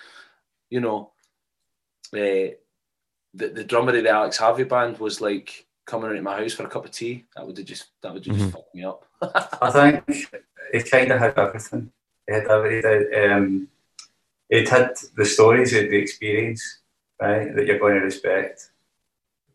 you 0.70 0.80
know, 0.80 1.10
uh, 2.13 2.54
the 3.34 3.50
the 3.51 3.63
drummer 3.63 3.98
of 3.98 4.04
the 4.04 4.10
Alex 4.10 4.38
Harvey 4.38 4.63
band 4.63 5.00
was 5.00 5.20
like 5.20 5.65
coming 5.88 6.12
into 6.12 6.22
my 6.22 6.38
house 6.38 6.54
for 6.54 6.65
a 6.65 6.70
cup 6.70 6.86
of 6.86 6.92
tea. 6.92 7.25
That 7.36 7.48
would 7.48 7.58
have 7.58 7.65
just 7.65 7.88
that 8.04 8.13
would 8.13 8.24
have 8.24 8.36
just 8.36 8.46
mm-hmm. 8.46 8.56
fucked 8.56 8.75
me 8.75 8.84
up. 8.84 9.06
I 9.62 9.72
think 9.72 10.27
it 10.72 10.92
kind 10.92 11.12
of 11.12 11.20
had 11.20 11.38
everything. 11.38 11.92
It 12.27 12.34
had 12.42 12.51
everything. 12.51 13.32
Um, 13.32 13.68
it 14.51 14.70
had 14.70 14.94
the 15.18 15.25
stories, 15.25 15.74
of 15.74 15.89
the 15.89 15.98
experience, 15.98 16.62
right, 17.20 17.56
that 17.56 17.65
you're 17.65 17.80
going 17.80 17.96
to 17.96 18.01
respect 18.01 18.70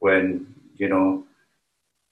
when 0.00 0.59
you 0.80 0.88
know 0.88 1.24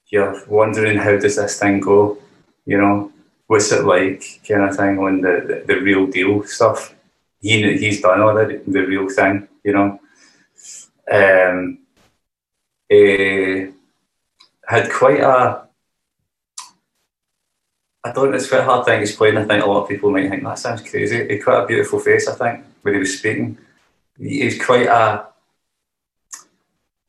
you're 0.09 0.43
wondering 0.47 0.97
how 0.97 1.17
does 1.17 1.35
this 1.35 1.59
thing 1.59 1.79
go, 1.79 2.17
you 2.65 2.77
know, 2.77 3.11
what's 3.47 3.71
it 3.71 3.85
like, 3.85 4.41
kind 4.47 4.63
of 4.63 4.75
thing, 4.75 4.97
on 4.97 5.21
the, 5.21 5.63
the, 5.67 5.73
the 5.73 5.81
real 5.81 6.07
deal 6.07 6.43
stuff. 6.43 6.95
He 7.41 7.77
he's 7.77 8.01
done 8.01 8.21
all 8.21 8.35
the 8.35 8.61
the 8.67 8.81
real 8.81 9.07
thing, 9.09 9.47
you 9.63 9.73
know. 9.73 9.99
Um, 11.11 11.79
uh, 12.91 13.71
had 14.67 14.91
quite 14.91 15.21
a 15.21 15.69
I 18.03 18.11
don't. 18.11 18.35
It's 18.35 18.49
quite 18.49 18.61
a 18.61 18.65
hard 18.65 18.85
thing 18.85 18.99
to 18.99 19.03
explain. 19.03 19.37
I 19.37 19.45
think 19.45 19.63
a 19.63 19.67
lot 19.67 19.83
of 19.83 19.89
people 19.89 20.11
might 20.11 20.29
think 20.29 20.43
that 20.43 20.59
sounds 20.59 20.81
crazy. 20.81 21.23
He 21.27 21.33
had 21.35 21.43
quite 21.43 21.63
a 21.63 21.67
beautiful 21.67 21.99
face. 21.99 22.27
I 22.27 22.35
think 22.35 22.65
when 22.81 22.93
he 22.95 22.99
was 22.99 23.17
speaking, 23.17 23.57
he 24.17 24.57
quite 24.57 24.87
a 24.87 25.28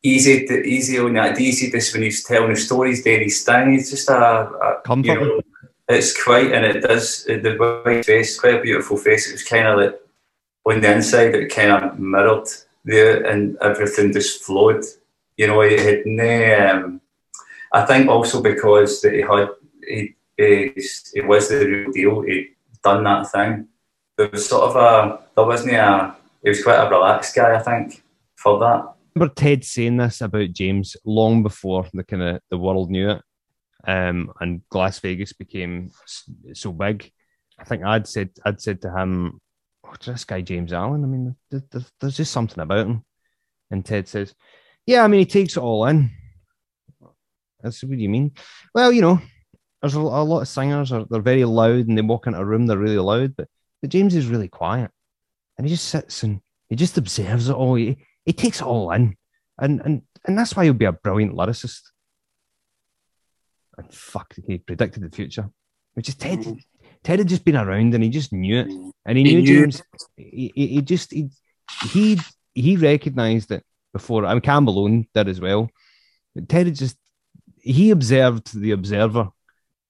easy, 0.02 0.46
to, 0.46 0.62
easy 0.62 0.98
on 0.98 1.14
that. 1.14 1.40
Easy 1.40 1.70
just 1.70 1.92
when 1.92 2.02
he's 2.02 2.24
telling 2.24 2.50
the 2.50 2.56
stories, 2.56 3.02
doing 3.02 3.24
his 3.24 3.42
thing. 3.42 3.72
He's 3.72 3.90
just 3.90 4.08
a, 4.08 4.14
a 4.16 4.80
You 5.08 5.20
know, 5.20 5.40
it's 5.88 6.22
quite, 6.22 6.52
and 6.52 6.64
it 6.64 6.80
does 6.82 7.24
the 7.24 7.82
white 7.84 8.04
face, 8.04 8.38
quite 8.38 8.56
a 8.56 8.62
beautiful 8.62 8.96
face. 8.96 9.28
It 9.28 9.32
was 9.32 9.44
kind 9.44 9.66
of 9.66 9.78
like 9.78 10.00
on 10.64 10.80
the 10.80 10.92
inside, 10.92 11.34
it 11.34 11.54
kind 11.54 11.72
of 11.72 11.98
mirrored 11.98 12.48
there, 12.84 13.24
and 13.24 13.56
everything 13.60 14.12
just 14.12 14.42
flowed. 14.42 14.84
You 15.36 15.48
know, 15.48 15.60
he 15.62 15.76
had 15.76 16.06
no. 16.06 16.70
Um, 16.70 17.00
I 17.72 17.86
think 17.86 18.08
also 18.08 18.42
because 18.42 19.00
that 19.02 19.12
he 19.12 19.20
had 19.20 19.48
he 19.86 20.14
it 20.40 21.26
was 21.26 21.48
the 21.48 21.66
real 21.66 21.92
deal. 21.92 22.20
He'd 22.22 22.54
done 22.82 23.04
that 23.04 23.30
thing. 23.30 23.68
There 24.16 24.28
was 24.28 24.48
sort 24.48 24.70
of 24.70 24.76
a, 24.76 25.20
there 25.36 25.46
wasn't 25.46 25.74
a, 25.74 26.14
he 26.42 26.48
was 26.48 26.62
quite 26.62 26.76
a 26.78 26.88
relaxed 26.88 27.34
guy, 27.34 27.54
I 27.54 27.58
think, 27.58 28.02
for 28.36 28.58
that. 28.60 28.92
Remember 29.20 29.34
Ted 29.34 29.64
saying 29.66 29.98
this 29.98 30.22
about 30.22 30.54
James 30.54 30.96
long 31.04 31.42
before 31.42 31.86
the 31.92 32.02
kind 32.02 32.22
of 32.22 32.40
the 32.48 32.56
world 32.56 32.90
knew 32.90 33.10
it, 33.10 33.22
um, 33.86 34.32
and 34.40 34.62
Glasvegas 34.72 35.36
became 35.36 35.90
so 36.54 36.72
big. 36.72 37.12
I 37.58 37.64
think 37.64 37.84
I'd 37.84 38.08
said 38.08 38.30
I'd 38.46 38.62
said 38.62 38.80
to 38.80 38.90
him, 38.90 39.38
oh, 39.84 39.92
"This 40.02 40.24
guy 40.24 40.40
James 40.40 40.72
Allan. 40.72 41.04
I 41.04 41.06
mean, 41.06 41.36
there's 42.00 42.16
just 42.16 42.32
something 42.32 42.60
about 42.60 42.86
him." 42.86 43.04
And 43.70 43.84
Ted 43.84 44.08
says, 44.08 44.34
"Yeah, 44.86 45.04
I 45.04 45.08
mean, 45.08 45.20
he 45.20 45.26
takes 45.26 45.58
it 45.58 45.62
all 45.62 45.84
in." 45.84 46.10
I 47.62 47.68
said, 47.68 47.90
"What 47.90 47.98
do 47.98 48.02
you 48.02 48.08
mean?" 48.08 48.32
Well, 48.74 48.90
you 48.90 49.02
know, 49.02 49.20
there's 49.82 49.96
a, 49.96 50.00
a 50.00 50.00
lot 50.00 50.40
of 50.40 50.48
singers 50.48 50.92
are 50.92 51.04
they're 51.10 51.20
very 51.20 51.44
loud 51.44 51.88
and 51.88 51.98
they 51.98 52.02
walk 52.02 52.26
into 52.26 52.38
a 52.38 52.44
room 52.44 52.66
they're 52.66 52.78
really 52.78 52.96
loud, 52.96 53.36
but 53.36 53.48
but 53.82 53.90
James 53.90 54.14
is 54.14 54.28
really 54.28 54.48
quiet, 54.48 54.90
and 55.58 55.66
he 55.66 55.74
just 55.74 55.88
sits 55.88 56.22
and 56.22 56.40
he 56.70 56.76
just 56.76 56.96
observes 56.96 57.50
it 57.50 57.54
all. 57.54 57.74
He, 57.74 57.98
he 58.24 58.32
takes 58.32 58.60
it 58.60 58.66
all 58.66 58.90
in, 58.92 59.16
and 59.58 59.80
and 59.80 60.02
and 60.24 60.38
that's 60.38 60.56
why 60.56 60.64
he'll 60.64 60.72
be 60.72 60.84
a 60.84 60.92
brilliant 60.92 61.34
lyricist. 61.34 61.82
And 63.76 63.92
fuck, 63.92 64.34
he 64.46 64.58
predicted 64.58 65.02
the 65.02 65.14
future, 65.14 65.50
which 65.94 66.08
is 66.08 66.14
Ted. 66.14 66.40
Mm. 66.40 66.60
Ted 67.02 67.18
had 67.18 67.28
just 67.28 67.46
been 67.46 67.56
around 67.56 67.94
and 67.94 68.04
he 68.04 68.10
just 68.10 68.32
knew 68.32 68.60
it, 68.60 68.68
and 69.06 69.16
he, 69.18 69.24
he 69.24 69.34
knew, 69.36 69.42
knew, 69.42 69.60
James. 69.60 69.82
He, 70.16 70.52
he, 70.54 70.66
he 70.66 70.82
just 70.82 71.12
he 71.12 71.30
he 71.90 72.18
he 72.54 72.76
recognised 72.76 73.50
it 73.50 73.64
before. 73.92 74.26
I 74.26 74.34
mean, 74.34 74.42
Cam 74.42 74.64
Malone 74.64 75.06
did 75.14 75.28
as 75.28 75.40
well. 75.40 75.70
But 76.34 76.48
Ted 76.48 76.66
had 76.66 76.76
just 76.76 76.96
he 77.62 77.90
observed 77.90 78.58
the 78.58 78.72
observer 78.72 79.28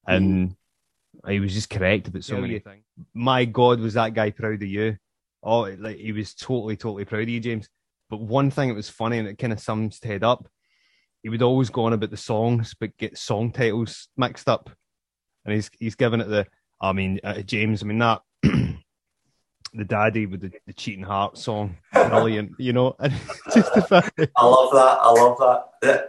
and 0.07 0.57
mm. 1.25 1.31
he 1.31 1.41
was 1.41 1.55
just 1.55 1.71
correct 1.71 2.09
about 2.09 2.25
so 2.25 2.37
yeah, 2.37 2.41
many 2.41 2.59
things. 2.59 2.85
My 3.15 3.45
God, 3.45 3.81
was 3.81 3.95
that 3.95 4.15
guy 4.15 4.31
proud 4.31 4.63
of 4.63 4.69
you? 4.69 4.97
Oh, 5.43 5.63
like 5.79 5.97
he 5.97 6.13
was 6.13 6.35
totally, 6.35 6.77
totally 6.77 7.05
proud 7.05 7.23
of 7.23 7.29
you, 7.29 7.41
James. 7.41 7.69
But 8.11 8.21
one 8.21 8.51
thing 8.51 8.69
that 8.69 8.75
was 8.75 8.91
funny 8.91 9.19
and 9.19 9.29
it 9.29 9.39
kind 9.39 9.53
of 9.53 9.61
sums 9.61 10.01
Ted 10.01 10.25
up, 10.25 10.49
he 11.23 11.29
would 11.29 11.43
always 11.43 11.71
go 11.71 11.85
on 11.85 11.93
about 11.93 12.11
the 12.11 12.17
songs, 12.17 12.75
but 12.79 12.97
get 12.99 13.17
song 13.17 13.53
titles 13.53 14.09
mixed 14.17 14.49
up, 14.49 14.69
and 15.45 15.55
he's 15.55 15.71
he's 15.79 15.95
given 15.95 16.21
it 16.21 16.29
the. 16.29 16.47
I 16.83 16.93
mean, 16.93 17.21
uh, 17.23 17.43
James. 17.43 17.83
I 17.83 17.87
mean 17.87 17.99
that. 17.99 18.23
the 18.43 19.85
daddy 19.85 20.27
with 20.27 20.41
the, 20.41 20.51
the 20.67 20.73
cheating 20.73 21.05
heart 21.05 21.39
song, 21.39 21.77
brilliant, 21.93 22.53
you 22.59 22.73
know. 22.73 22.97
And 23.01 23.13
just 23.55 23.73
the 23.75 23.83
fact 23.83 24.13
I 24.37 24.45
love 24.45 24.73
that. 24.73 24.99
I 25.01 25.11
love 25.13 25.39
that 25.39 25.65
Yeah. 25.83 26.01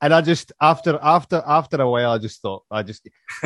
and 0.00 0.14
I 0.14 0.20
just 0.20 0.52
after 0.60 0.98
after 1.02 1.42
after 1.46 1.80
a 1.82 1.90
while, 1.90 2.12
I 2.12 2.18
just 2.18 2.40
thought 2.40 2.62
I 2.70 2.82
just 2.82 3.08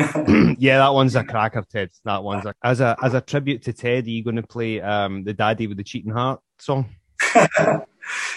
yeah, 0.59 0.77
that 0.77 0.93
one's 0.93 1.15
a 1.15 1.23
cracker, 1.23 1.65
Ted. 1.67 1.89
That 2.03 2.23
one's 2.23 2.45
a, 2.45 2.53
as 2.63 2.79
a 2.79 2.95
as 3.01 3.13
a 3.13 3.21
tribute 3.21 3.63
to 3.63 3.73
Ted. 3.73 4.05
Are 4.05 4.09
you 4.09 4.23
going 4.23 4.35
to 4.35 4.43
play 4.43 4.81
um, 4.81 5.23
the 5.23 5.33
Daddy 5.33 5.65
with 5.67 5.77
the 5.77 5.83
Cheating 5.83 6.11
Heart 6.11 6.41
song? 6.59 6.89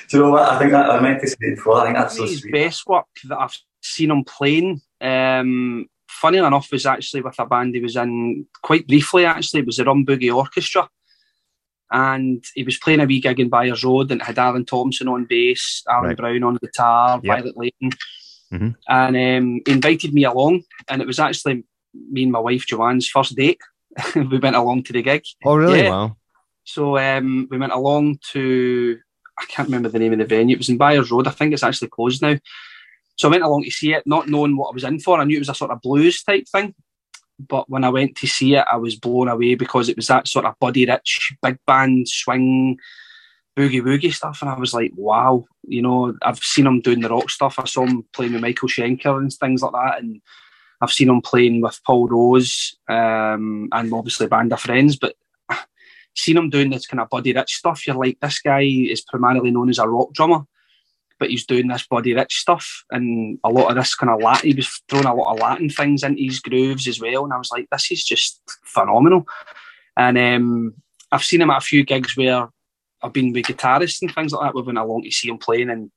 Do 0.09 0.17
you 0.17 0.23
know 0.23 0.31
what? 0.31 0.49
I 0.49 0.59
think 0.59 0.73
that 0.73 0.91
I 0.91 1.01
meant 1.01 1.21
to 1.21 1.29
say 1.29 1.37
before. 1.55 1.81
I 1.81 1.85
think 1.85 1.97
that's 1.97 2.17
so 2.17 2.23
his 2.23 2.41
sweet. 2.41 2.53
best 2.53 2.87
work 2.87 3.07
that 3.25 3.39
I've 3.39 3.57
seen 3.83 4.11
him 4.11 4.25
playing. 4.25 4.81
Um, 5.01 5.87
funny 6.09 6.39
enough, 6.39 6.73
was 6.73 6.87
actually 6.87 7.21
with 7.21 7.39
a 7.39 7.47
band 7.47 7.75
he 7.75 7.81
was 7.81 7.97
in 7.97 8.47
quite 8.63 8.87
briefly. 8.87 9.27
Actually, 9.27 9.61
it 9.61 9.67
was 9.67 9.77
the 9.77 9.85
Rum 9.85 10.07
Boogie 10.07 10.35
Orchestra 10.35 10.89
and 11.91 12.45
he 12.55 12.63
was 12.63 12.79
playing 12.79 13.01
a 13.01 13.07
wee 13.07 13.21
gig 13.21 13.41
in 13.41 13.49
Byres 13.49 13.85
Road 13.85 14.11
and 14.11 14.23
had 14.23 14.39
Alan 14.39 14.65
Thompson 14.65 15.09
on 15.09 15.25
bass, 15.25 15.83
Alan 15.89 16.09
right. 16.09 16.17
Brown 16.17 16.43
on 16.43 16.57
guitar, 16.57 17.21
yep. 17.23 17.39
Violet 17.39 17.57
Layton. 17.57 17.91
Mm-hmm. 18.53 18.69
And 18.89 19.17
um, 19.17 19.61
he 19.67 19.73
invited 19.73 20.13
me 20.13 20.25
along, 20.25 20.65
and 20.89 21.01
it 21.01 21.07
was 21.07 21.19
actually 21.19 21.65
me 22.11 22.25
and 22.25 22.33
my 22.33 22.39
wife 22.39 22.67
Joanne's 22.67 23.09
first 23.09 23.37
date. 23.37 23.61
we 24.15 24.39
went 24.39 24.57
along 24.57 24.83
to 24.85 24.93
the 24.93 25.03
gig. 25.03 25.25
Oh, 25.45 25.57
really? 25.57 25.83
Yeah. 25.83 25.91
Wow. 25.91 26.17
So 26.69 26.99
um, 26.99 27.49
we 27.51 27.59
went 27.59 27.73
along 27.73 28.19
to, 28.33 28.99
I 29.39 29.45
can't 29.47 29.69
remember 29.69 29.89
the 29.89 29.99
name 29.99 30.13
of 30.13 30.19
the 30.19 30.25
venue. 30.27 30.55
It 30.55 30.59
was 30.59 30.69
in 30.69 30.79
Byres 30.79 31.11
Road. 31.11 31.27
I 31.27 31.31
think 31.31 31.53
it's 31.53 31.63
actually 31.63 31.89
closed 31.89 32.21
now. 32.23 32.37
So 33.17 33.29
I 33.29 33.31
went 33.31 33.43
along 33.43 33.65
to 33.65 33.71
see 33.71 33.95
it, 33.95 34.07
not 34.07 34.29
knowing 34.29 34.57
what 34.57 34.71
I 34.71 34.75
was 34.75 34.85
in 34.85 35.01
for. 35.01 35.19
I 35.19 35.25
knew 35.25 35.37
it 35.37 35.41
was 35.41 35.49
a 35.49 35.55
sort 35.55 35.71
of 35.71 35.81
blues 35.81 36.23
type 36.23 36.47
thing 36.49 36.75
but 37.39 37.71
when 37.71 37.85
I 37.85 37.89
went 37.89 38.17
to 38.17 38.27
see 38.27 38.57
it, 38.57 38.65
I 38.71 38.77
was 38.77 38.97
blown 38.97 39.29
away 39.29 39.55
because 39.55 39.89
it 39.89 39.97
was 39.97 40.09
that 40.09 40.27
sort 40.27 40.45
of 40.45 40.59
Buddy 40.59 40.87
Rich, 40.87 41.35
big 41.43 41.59
band, 41.67 42.09
swing, 42.09 42.79
boogie 43.57 43.83
woogie 43.83 44.13
stuff. 44.13 44.43
And 44.43 44.51
I 44.51 44.59
was 44.59 44.75
like, 44.75 44.93
wow, 44.97 45.45
you 45.67 45.83
know, 45.83 46.17
I've 46.23 46.39
seen 46.39 46.67
him 46.67 46.81
doing 46.81 47.01
the 47.01 47.09
rock 47.09 47.31
stuff. 47.31 47.59
I 47.59 47.65
saw 47.65 47.87
him 47.87 48.05
playing 48.13 48.33
with 48.33 48.43
Michael 48.43 48.69
Schenker 48.69 49.19
and 49.19 49.33
things 49.33 49.63
like 49.63 49.73
that. 49.73 50.01
And 50.01 50.21
I've 50.81 50.93
seen 50.93 51.09
him 51.09 51.21
playing 51.21 51.61
with 51.61 51.81
Paul 51.87 52.09
Rose 52.09 52.77
um, 52.89 53.69
and 53.73 53.93
obviously 53.93 54.27
band 54.27 54.53
of 54.53 54.61
friends. 54.61 54.97
But 54.97 55.15
seeing 56.19 56.37
him 56.37 56.51
doing 56.51 56.71
this 56.71 56.87
kind 56.87 57.01
of 57.01 57.09
Buddy 57.09 57.33
Rich 57.33 57.57
stuff, 57.57 57.87
you're 57.87 57.97
like, 57.97 58.19
this 58.21 58.41
guy 58.41 58.63
is 58.63 59.03
primarily 59.03 59.51
known 59.51 59.71
as 59.71 59.79
a 59.79 59.89
rock 59.89 60.13
drummer. 60.13 60.41
but 61.19 61.31
he's 61.31 61.47
doing 61.47 61.69
this 61.69 61.87
Buddy 61.87 62.15
Rich 62.15 62.41
stuff 62.41 62.85
and 62.91 63.39
a 63.45 63.51
lot 63.51 63.71
of 63.71 63.77
this 63.77 63.95
kind 63.95 64.11
of 64.11 64.21
Latin. 64.21 64.51
He 64.51 64.55
was 64.55 64.83
throwing 64.89 65.07
a 65.07 65.15
lot 65.15 65.33
of 65.33 65.41
Latin 65.41 65.69
things 65.69 66.03
into 66.03 66.23
his 66.23 66.41
grooves 66.41 66.87
as 66.87 67.01
well, 67.01 67.25
and 67.25 67.33
I 67.33 67.39
was 67.39 67.51
like, 67.51 67.69
this 67.71 67.91
is 67.91 68.05
just 68.05 68.41
phenomenal. 68.65 69.27
And 69.97 70.17
um, 70.17 70.75
I've 71.11 71.25
seen 71.25 71.41
him 71.41 71.51
at 71.51 71.59
a 71.59 71.67
few 71.67 71.85
gigs 71.85 72.17
where 72.17 72.49
I've 73.03 73.13
been 73.13 73.33
with 73.33 73.47
guitarists 73.47 74.03
and 74.03 74.15
things 74.15 74.33
like 74.33 74.43
that. 74.43 74.55
We've 74.55 74.65
been 74.65 74.77
along 74.77 75.03
to 75.03 75.11
see 75.11 75.29
him 75.29 75.39
playing, 75.39 75.71
and 75.71 75.91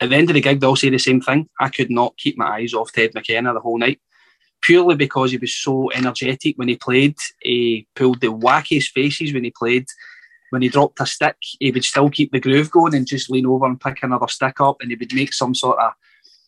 at 0.00 0.10
the 0.10 0.16
end 0.16 0.30
of 0.30 0.34
the 0.34 0.40
gig, 0.40 0.60
they 0.60 0.66
all 0.66 0.76
say 0.76 0.90
the 0.90 0.98
same 0.98 1.20
thing. 1.20 1.48
I 1.60 1.68
could 1.68 1.90
not 1.90 2.16
keep 2.16 2.38
my 2.38 2.46
eyes 2.46 2.74
off 2.74 2.92
Ted 2.92 3.14
McKenna 3.14 3.54
the 3.54 3.60
whole 3.60 3.78
night, 3.78 4.00
purely 4.64 4.96
because 4.96 5.30
he 5.30 5.36
was 5.36 5.54
so 5.54 5.90
energetic 5.92 6.56
when 6.56 6.68
he 6.68 6.76
played. 6.76 7.16
He 7.40 7.86
pulled 7.94 8.20
the 8.20 8.32
wackiest 8.32 8.90
faces 8.92 9.32
when 9.34 9.44
he 9.44 9.50
played. 9.50 9.86
When 10.50 10.62
he 10.62 10.68
dropped 10.68 11.00
a 11.00 11.06
stick, 11.06 11.36
he 11.58 11.70
would 11.70 11.84
still 11.84 12.08
keep 12.08 12.32
the 12.32 12.40
groove 12.40 12.70
going 12.70 12.94
and 12.94 13.06
just 13.06 13.28
lean 13.28 13.46
over 13.46 13.66
and 13.66 13.80
pick 13.80 14.02
another 14.02 14.28
stick 14.28 14.60
up, 14.60 14.76
and 14.80 14.90
he 14.90 14.96
would 14.96 15.14
make 15.14 15.32
some 15.32 15.54
sort 15.54 15.78
of 15.78 15.92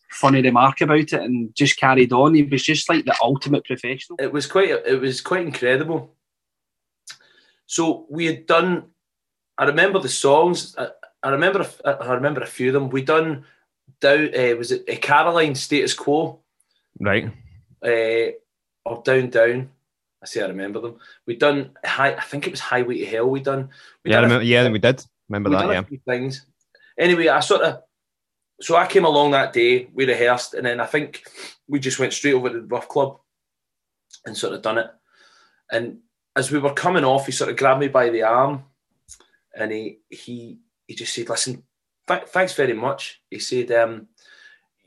funny 0.09 0.41
remark 0.41 0.81
about 0.81 0.99
it 0.99 1.13
and 1.13 1.53
just 1.53 1.77
carried 1.77 2.11
on. 2.11 2.33
He 2.33 2.43
was 2.43 2.63
just 2.63 2.89
like 2.89 3.05
the 3.05 3.15
ultimate 3.21 3.65
professional. 3.65 4.17
It 4.19 4.31
was 4.31 4.47
quite 4.47 4.69
it 4.69 4.99
was 4.99 5.21
quite 5.21 5.45
incredible. 5.45 6.15
So 7.67 8.05
we 8.09 8.25
had 8.25 8.45
done. 8.45 8.85
I 9.57 9.65
remember 9.65 9.99
the 9.99 10.09
songs. 10.09 10.75
I, 10.77 10.87
I 11.21 11.29
remember. 11.29 11.67
I 11.85 12.13
remember 12.13 12.41
a 12.41 12.47
few 12.47 12.69
of 12.69 12.73
them. 12.73 12.89
We 12.89 13.01
done 13.03 13.45
down. 13.99 14.29
Uh, 14.33 14.55
was 14.55 14.71
it 14.71 14.85
a 14.87 14.95
Caroline 14.95 15.55
Status 15.55 15.93
Quo? 15.93 16.39
Right. 16.99 17.31
Uh, 17.83 18.31
or 18.85 19.01
down 19.03 19.29
down. 19.29 19.69
I 20.21 20.25
say 20.25 20.41
I 20.41 20.47
remember 20.47 20.81
them. 20.81 20.97
We 21.25 21.35
done 21.35 21.71
high. 21.85 22.15
I 22.15 22.21
think 22.21 22.47
it 22.47 22.51
was 22.51 22.59
Highway 22.59 22.99
to 22.99 23.05
Hell. 23.05 23.29
We 23.29 23.39
done. 23.39 23.69
We 24.03 24.11
yeah, 24.11 24.17
done 24.17 24.23
remember, 24.23 24.45
yeah, 24.45 24.69
we 24.69 24.79
did. 24.79 25.05
Remember 25.29 25.49
we 25.49 25.55
that? 25.55 25.87
Yeah. 25.91 25.97
things. 26.05 26.45
Anyway, 26.97 27.27
I 27.27 27.39
sort 27.39 27.61
of. 27.61 27.81
So 28.59 28.75
I 28.75 28.87
came 28.87 29.05
along 29.05 29.31
that 29.31 29.53
day. 29.53 29.87
We 29.93 30.07
rehearsed, 30.07 30.55
and 30.55 30.65
then 30.65 30.79
I 30.79 30.87
think 30.87 31.23
we 31.67 31.79
just 31.79 31.99
went 31.99 32.13
straight 32.13 32.33
over 32.33 32.49
to 32.49 32.61
the 32.61 32.67
Rough 32.67 32.87
Club, 32.87 33.19
and 34.25 34.35
sort 34.35 34.53
of 34.53 34.63
done 34.63 34.79
it. 34.79 34.89
And 35.71 35.99
as 36.35 36.51
we 36.51 36.59
were 36.59 36.73
coming 36.73 37.03
off, 37.03 37.27
he 37.27 37.31
sort 37.31 37.51
of 37.51 37.57
grabbed 37.57 37.81
me 37.81 37.87
by 37.87 38.09
the 38.09 38.23
arm, 38.23 38.63
and 39.55 39.71
he 39.71 39.99
he 40.09 40.59
he 40.87 40.95
just 40.95 41.13
said, 41.13 41.29
"Listen, 41.29 41.63
th- 42.07 42.27
thanks 42.29 42.53
very 42.53 42.73
much." 42.73 43.21
He 43.29 43.37
said, 43.37 43.71
um, 43.71 44.07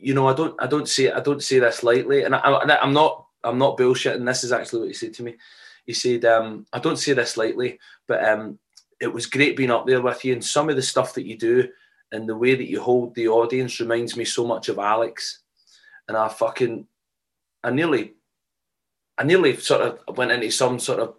"You 0.01 0.15
know, 0.15 0.29
I 0.29 0.35
don't 0.35 0.55
I 0.61 0.67
don't 0.67 0.89
say 0.89 1.11
I 1.11 1.21
don't 1.21 1.43
say 1.43 1.59
this 1.59 1.83
lightly, 1.83 2.23
and 2.23 2.35
I, 2.35 2.41
I'm 2.41 2.93
not 2.93 3.27
I'm 3.45 3.59
not 3.59 3.77
bullshitting. 3.77 4.25
This 4.25 4.45
is 4.45 4.53
actually 4.53 4.81
what 4.81 4.89
he 4.89 4.95
said 4.95 5.15
to 5.15 5.23
me. 5.23 5.37
He 5.87 5.93
said, 5.93 6.25
um, 6.25 6.67
"I 6.73 6.79
don't 6.79 6.99
say 6.99 7.13
this 7.13 7.37
lightly, 7.37 7.79
but 8.07 8.25
um, 8.25 8.59
it 9.01 9.09
was 9.09 9.27
great 9.27 9.57
being 9.57 9.71
up 9.71 9.87
there 9.87 10.03
with 10.03 10.25
you, 10.25 10.33
and 10.33 10.45
some 10.45 10.69
of 10.69 10.77
the 10.77 10.83
stuff 10.83 11.15
that 11.15 11.27
you 11.27 11.37
do." 11.37 11.69
And 12.13 12.29
the 12.29 12.37
way 12.37 12.57
that 12.57 12.69
you 12.69 12.81
hold 12.81 13.15
the 13.15 13.29
audience 13.29 13.79
reminds 13.79 14.17
me 14.17 14.25
so 14.25 14.45
much 14.45 14.69
of 14.69 14.79
Alex. 14.79 15.41
And 16.09 16.17
I 16.17 16.27
fucking, 16.27 16.87
I 17.63 17.71
nearly, 17.71 18.15
I 19.17 19.23
nearly 19.23 19.57
sort 19.59 19.83
of 20.09 20.17
went 20.17 20.33
into 20.33 20.51
some 20.51 20.81
sort 20.81 20.99
of, 20.99 21.15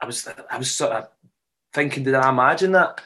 I 0.00 0.06
was, 0.06 0.28
I 0.50 0.58
was 0.58 0.72
sort 0.72 0.90
of 0.90 1.08
thinking, 1.72 2.02
did 2.02 2.14
I 2.14 2.30
imagine 2.30 2.72
that? 2.72 3.00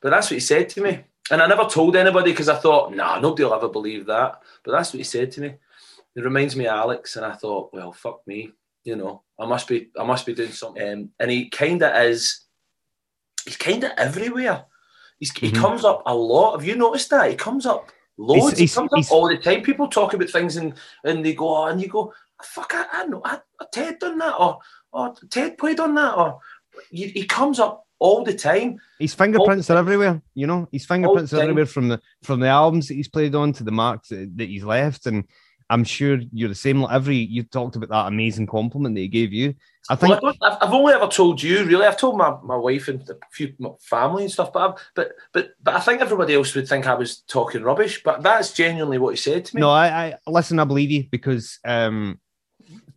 But 0.00 0.10
that's 0.10 0.30
what 0.30 0.34
he 0.34 0.40
said 0.40 0.68
to 0.68 0.82
me. 0.82 1.04
And 1.30 1.40
I 1.40 1.46
never 1.46 1.64
told 1.64 1.96
anybody 1.96 2.32
because 2.32 2.48
I 2.48 2.56
thought, 2.56 2.94
nah, 2.94 3.18
nobody 3.20 3.44
will 3.44 3.54
ever 3.54 3.68
believe 3.68 4.06
that. 4.06 4.40
But 4.64 4.72
that's 4.72 4.92
what 4.92 4.98
he 4.98 5.04
said 5.04 5.30
to 5.32 5.40
me. 5.40 5.54
It 6.14 6.24
reminds 6.24 6.56
me 6.56 6.66
of 6.66 6.76
Alex. 6.76 7.16
And 7.16 7.24
I 7.24 7.32
thought, 7.32 7.72
well, 7.72 7.92
fuck 7.92 8.26
me. 8.26 8.52
You 8.84 8.96
know, 8.96 9.22
I 9.38 9.46
must 9.46 9.68
be, 9.68 9.90
I 9.98 10.04
must 10.04 10.26
be 10.26 10.34
doing 10.34 10.50
something. 10.50 10.92
Um, 10.92 11.10
and 11.20 11.30
he 11.30 11.48
kind 11.48 11.82
of 11.82 11.94
is, 12.04 12.40
he's 13.44 13.56
kind 13.56 13.84
of 13.84 13.92
everywhere. 13.96 14.64
He's, 15.18 15.32
He 15.38 15.52
comes 15.52 15.84
up 15.84 16.02
a 16.06 16.14
lot. 16.14 16.58
Have 16.58 16.66
you 16.66 16.74
noticed 16.74 17.10
that? 17.10 17.30
He 17.30 17.36
comes 17.36 17.64
up 17.64 17.90
loads. 18.18 18.58
he's- 18.58 18.74
he 18.74 18.80
comes 18.80 18.92
up 18.92 19.12
all 19.12 19.28
the 19.28 19.36
time. 19.36 19.62
People 19.62 19.86
talk 19.86 20.14
about 20.14 20.28
things 20.30 20.56
and, 20.56 20.74
and 21.04 21.24
they 21.24 21.32
go, 21.34 21.56
oh, 21.56 21.66
and 21.66 21.80
you 21.80 21.86
go, 21.88 22.12
fuck, 22.42 22.72
I, 22.74 22.86
I 22.92 23.06
know, 23.06 23.22
I, 23.24 23.38
Ted 23.72 24.00
done 24.00 24.18
that, 24.18 24.34
or, 24.38 24.58
or 24.92 25.14
Ted 25.30 25.56
played 25.56 25.78
on 25.78 25.94
that, 25.94 26.16
or 26.18 26.40
he, 26.90 27.06
he 27.08 27.24
comes 27.24 27.60
up 27.60 27.86
all 28.02 28.24
the 28.24 28.34
time. 28.34 28.78
His 28.98 29.14
fingerprints 29.14 29.70
are 29.70 29.78
everywhere. 29.78 30.20
You 30.34 30.46
know, 30.46 30.68
his 30.72 30.84
fingerprints 30.84 31.32
are 31.32 31.40
everywhere 31.40 31.66
from 31.66 31.88
the 31.88 32.00
from 32.22 32.40
the 32.40 32.48
albums 32.48 32.88
that 32.88 32.94
he's 32.94 33.08
played 33.08 33.34
on 33.34 33.52
to 33.54 33.64
the 33.64 33.70
marks 33.70 34.08
that, 34.08 34.36
that 34.36 34.48
he's 34.48 34.64
left. 34.64 35.06
And 35.06 35.24
I'm 35.70 35.84
sure 35.84 36.18
you're 36.32 36.48
the 36.48 36.54
same. 36.54 36.84
Every 36.90 37.16
you 37.16 37.44
talked 37.44 37.76
about 37.76 37.90
that 37.90 38.08
amazing 38.08 38.46
compliment 38.46 38.94
that 38.96 39.02
he 39.02 39.08
gave 39.08 39.32
you. 39.32 39.54
I 39.88 39.94
think 39.94 40.20
Well, 40.20 40.34
I 40.42 40.58
I've 40.60 40.72
only 40.72 40.92
ever 40.92 41.06
told 41.06 41.42
you, 41.42 41.64
really. 41.64 41.86
I've 41.86 41.96
told 41.96 42.18
my, 42.18 42.36
my 42.42 42.56
wife 42.56 42.88
and 42.88 43.08
a 43.08 43.14
few 43.30 43.54
my 43.58 43.70
family 43.80 44.24
and 44.24 44.32
stuff, 44.32 44.52
but, 44.52 44.70
I've, 44.70 44.76
but 44.94 45.12
but 45.32 45.50
but 45.62 45.74
I 45.74 45.80
think 45.80 46.00
everybody 46.00 46.34
else 46.34 46.54
would 46.54 46.68
think 46.68 46.86
I 46.86 46.94
was 46.94 47.20
talking 47.22 47.62
rubbish. 47.62 48.02
But 48.02 48.22
that's 48.22 48.52
genuinely 48.52 48.98
what 48.98 49.10
he 49.10 49.16
said 49.16 49.44
to 49.46 49.56
me. 49.56 49.60
no, 49.60 49.70
I, 49.70 50.08
I 50.08 50.30
listen. 50.30 50.58
I 50.58 50.64
believe 50.64 50.90
you 50.90 51.04
because 51.10 51.58
um, 51.64 52.20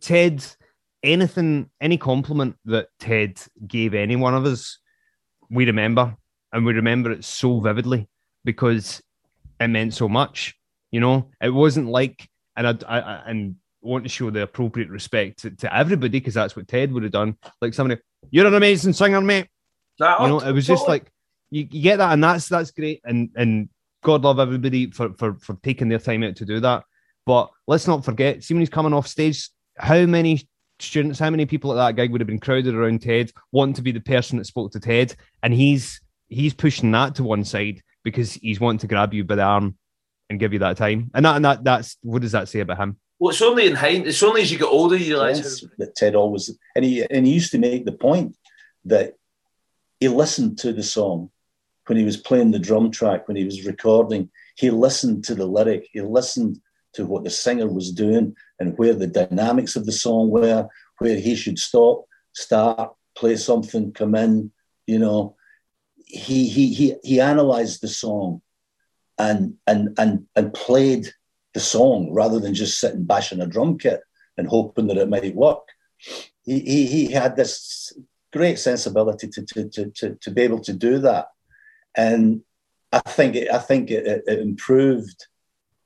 Ted, 0.00 0.44
anything, 1.02 1.70
any 1.80 1.96
compliment 1.96 2.56
that 2.66 2.88
Ted 2.98 3.40
gave 3.66 3.94
any 3.94 4.16
one 4.16 4.34
of 4.34 4.44
us, 4.44 4.78
we 5.50 5.66
remember, 5.66 6.16
and 6.52 6.64
we 6.64 6.72
remember 6.72 7.10
it 7.12 7.24
so 7.24 7.60
vividly 7.60 8.08
because 8.44 9.02
it 9.60 9.68
meant 9.68 9.94
so 9.94 10.08
much. 10.08 10.54
You 10.90 11.00
know, 11.00 11.30
it 11.40 11.50
wasn't 11.50 11.88
like, 11.88 12.28
and 12.56 12.66
I, 12.66 12.74
I, 12.88 12.98
I 13.00 13.22
and 13.26 13.56
want 13.82 14.04
to 14.04 14.08
show 14.08 14.30
the 14.30 14.42
appropriate 14.42 14.88
respect 14.88 15.40
to, 15.40 15.50
to 15.50 15.74
everybody 15.74 16.18
because 16.20 16.34
that's 16.34 16.56
what 16.56 16.68
Ted 16.68 16.92
would 16.92 17.02
have 17.02 17.12
done. 17.12 17.36
Like 17.60 17.74
somebody, 17.74 18.00
you're 18.30 18.46
an 18.46 18.54
amazing 18.54 18.92
singer, 18.92 19.20
mate. 19.20 19.48
Nah, 19.98 20.22
You 20.22 20.28
know, 20.28 20.40
it 20.40 20.52
was 20.52 20.66
just 20.66 20.82
totally. 20.82 20.98
like 21.00 21.12
you, 21.50 21.68
you 21.70 21.82
get 21.82 21.98
that, 21.98 22.12
and 22.12 22.22
that's 22.22 22.48
that's 22.48 22.70
great, 22.70 23.00
and 23.04 23.30
and 23.36 23.68
God 24.02 24.22
love 24.22 24.38
everybody 24.38 24.90
for 24.90 25.12
for 25.14 25.34
for 25.34 25.56
taking 25.62 25.88
their 25.88 25.98
time 25.98 26.22
out 26.22 26.36
to 26.36 26.44
do 26.44 26.60
that. 26.60 26.84
But 27.24 27.50
let's 27.66 27.86
not 27.86 28.04
forget, 28.04 28.44
see 28.44 28.54
when 28.54 28.60
he's 28.60 28.70
coming 28.70 28.92
off 28.92 29.08
stage, 29.08 29.50
how 29.76 30.06
many 30.06 30.48
students, 30.78 31.18
how 31.18 31.30
many 31.30 31.46
people 31.46 31.72
at 31.72 31.76
that 31.76 32.00
gig 32.00 32.10
would 32.10 32.20
have 32.20 32.28
been 32.28 32.40
crowded 32.40 32.74
around 32.74 33.02
Ted, 33.02 33.32
wanting 33.52 33.74
to 33.74 33.82
be 33.82 33.92
the 33.92 34.00
person 34.00 34.38
that 34.38 34.46
spoke 34.46 34.72
to 34.72 34.80
Ted, 34.80 35.14
and 35.42 35.52
he's 35.52 36.00
he's 36.28 36.54
pushing 36.54 36.90
that 36.92 37.14
to 37.16 37.24
one 37.24 37.44
side 37.44 37.82
because 38.02 38.34
he's 38.34 38.60
wanting 38.60 38.80
to 38.80 38.86
grab 38.86 39.14
you 39.14 39.24
by 39.24 39.36
the 39.36 39.42
arm 39.42 39.76
and 40.28 40.40
give 40.40 40.52
you 40.52 40.58
that 40.60 40.76
time, 40.76 41.10
and 41.14 41.24
that 41.24 41.36
and 41.36 41.44
that 41.44 41.64
that's 41.64 41.96
what 42.02 42.22
does 42.22 42.32
that 42.32 42.48
say 42.48 42.60
about 42.60 42.78
him? 42.78 42.98
Well, 43.18 43.30
it's 43.30 43.42
only 43.42 43.66
in 43.66 43.74
hind. 43.74 44.06
It's 44.06 44.22
only 44.22 44.42
as 44.42 44.52
you 44.52 44.58
get 44.58 44.66
older 44.66 44.96
you 44.96 45.14
realise. 45.14 45.38
Yes, 45.38 45.64
that 45.78 45.96
Ted 45.96 46.14
always 46.14 46.50
and 46.74 46.84
he 46.84 47.04
and 47.10 47.26
he 47.26 47.32
used 47.32 47.52
to 47.52 47.58
make 47.58 47.84
the 47.84 47.92
point 47.92 48.36
that 48.84 49.14
he 50.00 50.08
listened 50.08 50.58
to 50.58 50.72
the 50.72 50.82
song 50.82 51.30
when 51.86 51.98
he 51.98 52.04
was 52.04 52.16
playing 52.16 52.50
the 52.50 52.58
drum 52.58 52.90
track, 52.90 53.28
when 53.28 53.36
he 53.36 53.44
was 53.44 53.64
recording, 53.64 54.28
he 54.56 54.70
listened 54.70 55.24
to 55.24 55.34
the 55.34 55.46
lyric, 55.46 55.88
he 55.92 56.00
listened 56.00 56.60
to 56.96 57.06
what 57.06 57.24
the 57.24 57.30
singer 57.30 57.68
was 57.68 57.92
doing 57.92 58.34
and 58.58 58.76
where 58.78 58.94
the 58.94 59.06
dynamics 59.06 59.76
of 59.76 59.86
the 59.86 59.92
song 59.92 60.30
were, 60.30 60.68
where 60.98 61.18
he 61.18 61.34
should 61.36 61.58
stop, 61.58 62.06
start, 62.32 62.92
play 63.16 63.36
something, 63.36 63.92
come 63.92 64.14
in, 64.14 64.50
you 64.86 64.98
know. 64.98 65.36
He 66.08 66.48
he 66.48 66.72
he 66.72 66.94
he 67.02 67.20
analyzed 67.20 67.82
the 67.82 67.88
song 67.88 68.40
and 69.18 69.54
and 69.66 69.98
and 69.98 70.26
and 70.36 70.54
played 70.54 71.12
the 71.52 71.60
song 71.60 72.12
rather 72.12 72.38
than 72.38 72.54
just 72.54 72.78
sitting 72.78 73.04
bashing 73.04 73.40
a 73.40 73.46
drum 73.46 73.78
kit 73.78 74.00
and 74.36 74.46
hoping 74.46 74.86
that 74.88 74.98
it 74.98 75.08
might 75.08 75.34
work. 75.34 75.66
He, 76.44 76.60
he, 76.60 76.86
he 76.86 77.12
had 77.12 77.34
this 77.34 77.92
great 78.32 78.58
sensibility 78.58 79.28
to, 79.28 79.42
to, 79.42 79.68
to, 79.70 79.90
to, 79.90 80.14
to 80.14 80.30
be 80.30 80.42
able 80.42 80.60
to 80.60 80.72
do 80.72 80.98
that. 80.98 81.28
And 81.96 82.42
I 82.92 83.00
think 83.00 83.34
it, 83.34 83.50
I 83.50 83.58
think 83.58 83.90
it, 83.90 84.06
it, 84.06 84.22
it 84.26 84.38
improved 84.40 85.26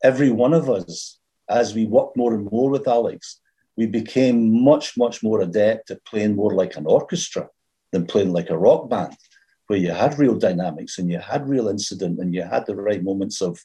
every 0.02 0.30
one 0.30 0.54
of 0.54 0.68
us 0.68 1.18
as 1.48 1.74
we 1.74 1.84
worked 1.84 2.16
more 2.16 2.34
and 2.34 2.50
more 2.50 2.70
with 2.70 2.88
Alex. 2.88 3.40
We 3.76 3.86
became 3.86 4.62
much, 4.62 4.96
much 4.96 5.22
more 5.22 5.40
adept 5.40 5.90
at 5.90 6.04
playing 6.04 6.36
more 6.36 6.54
like 6.54 6.76
an 6.76 6.86
orchestra 6.86 7.48
than 7.92 8.06
playing 8.06 8.32
like 8.32 8.50
a 8.50 8.58
rock 8.58 8.88
band, 8.88 9.16
where 9.66 9.78
you 9.78 9.90
had 9.90 10.18
real 10.18 10.36
dynamics 10.36 10.98
and 10.98 11.10
you 11.10 11.18
had 11.18 11.48
real 11.48 11.68
incident 11.68 12.20
and 12.20 12.34
you 12.34 12.42
had 12.42 12.66
the 12.66 12.76
right 12.76 13.02
moments 13.02 13.40
of, 13.40 13.58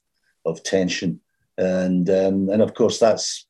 of 0.46 0.64
tension. 0.64 1.22
And, 1.58 2.10
um, 2.10 2.50
and 2.50 2.62
of 2.62 2.74
course, 2.74 3.00
that's 3.00 3.48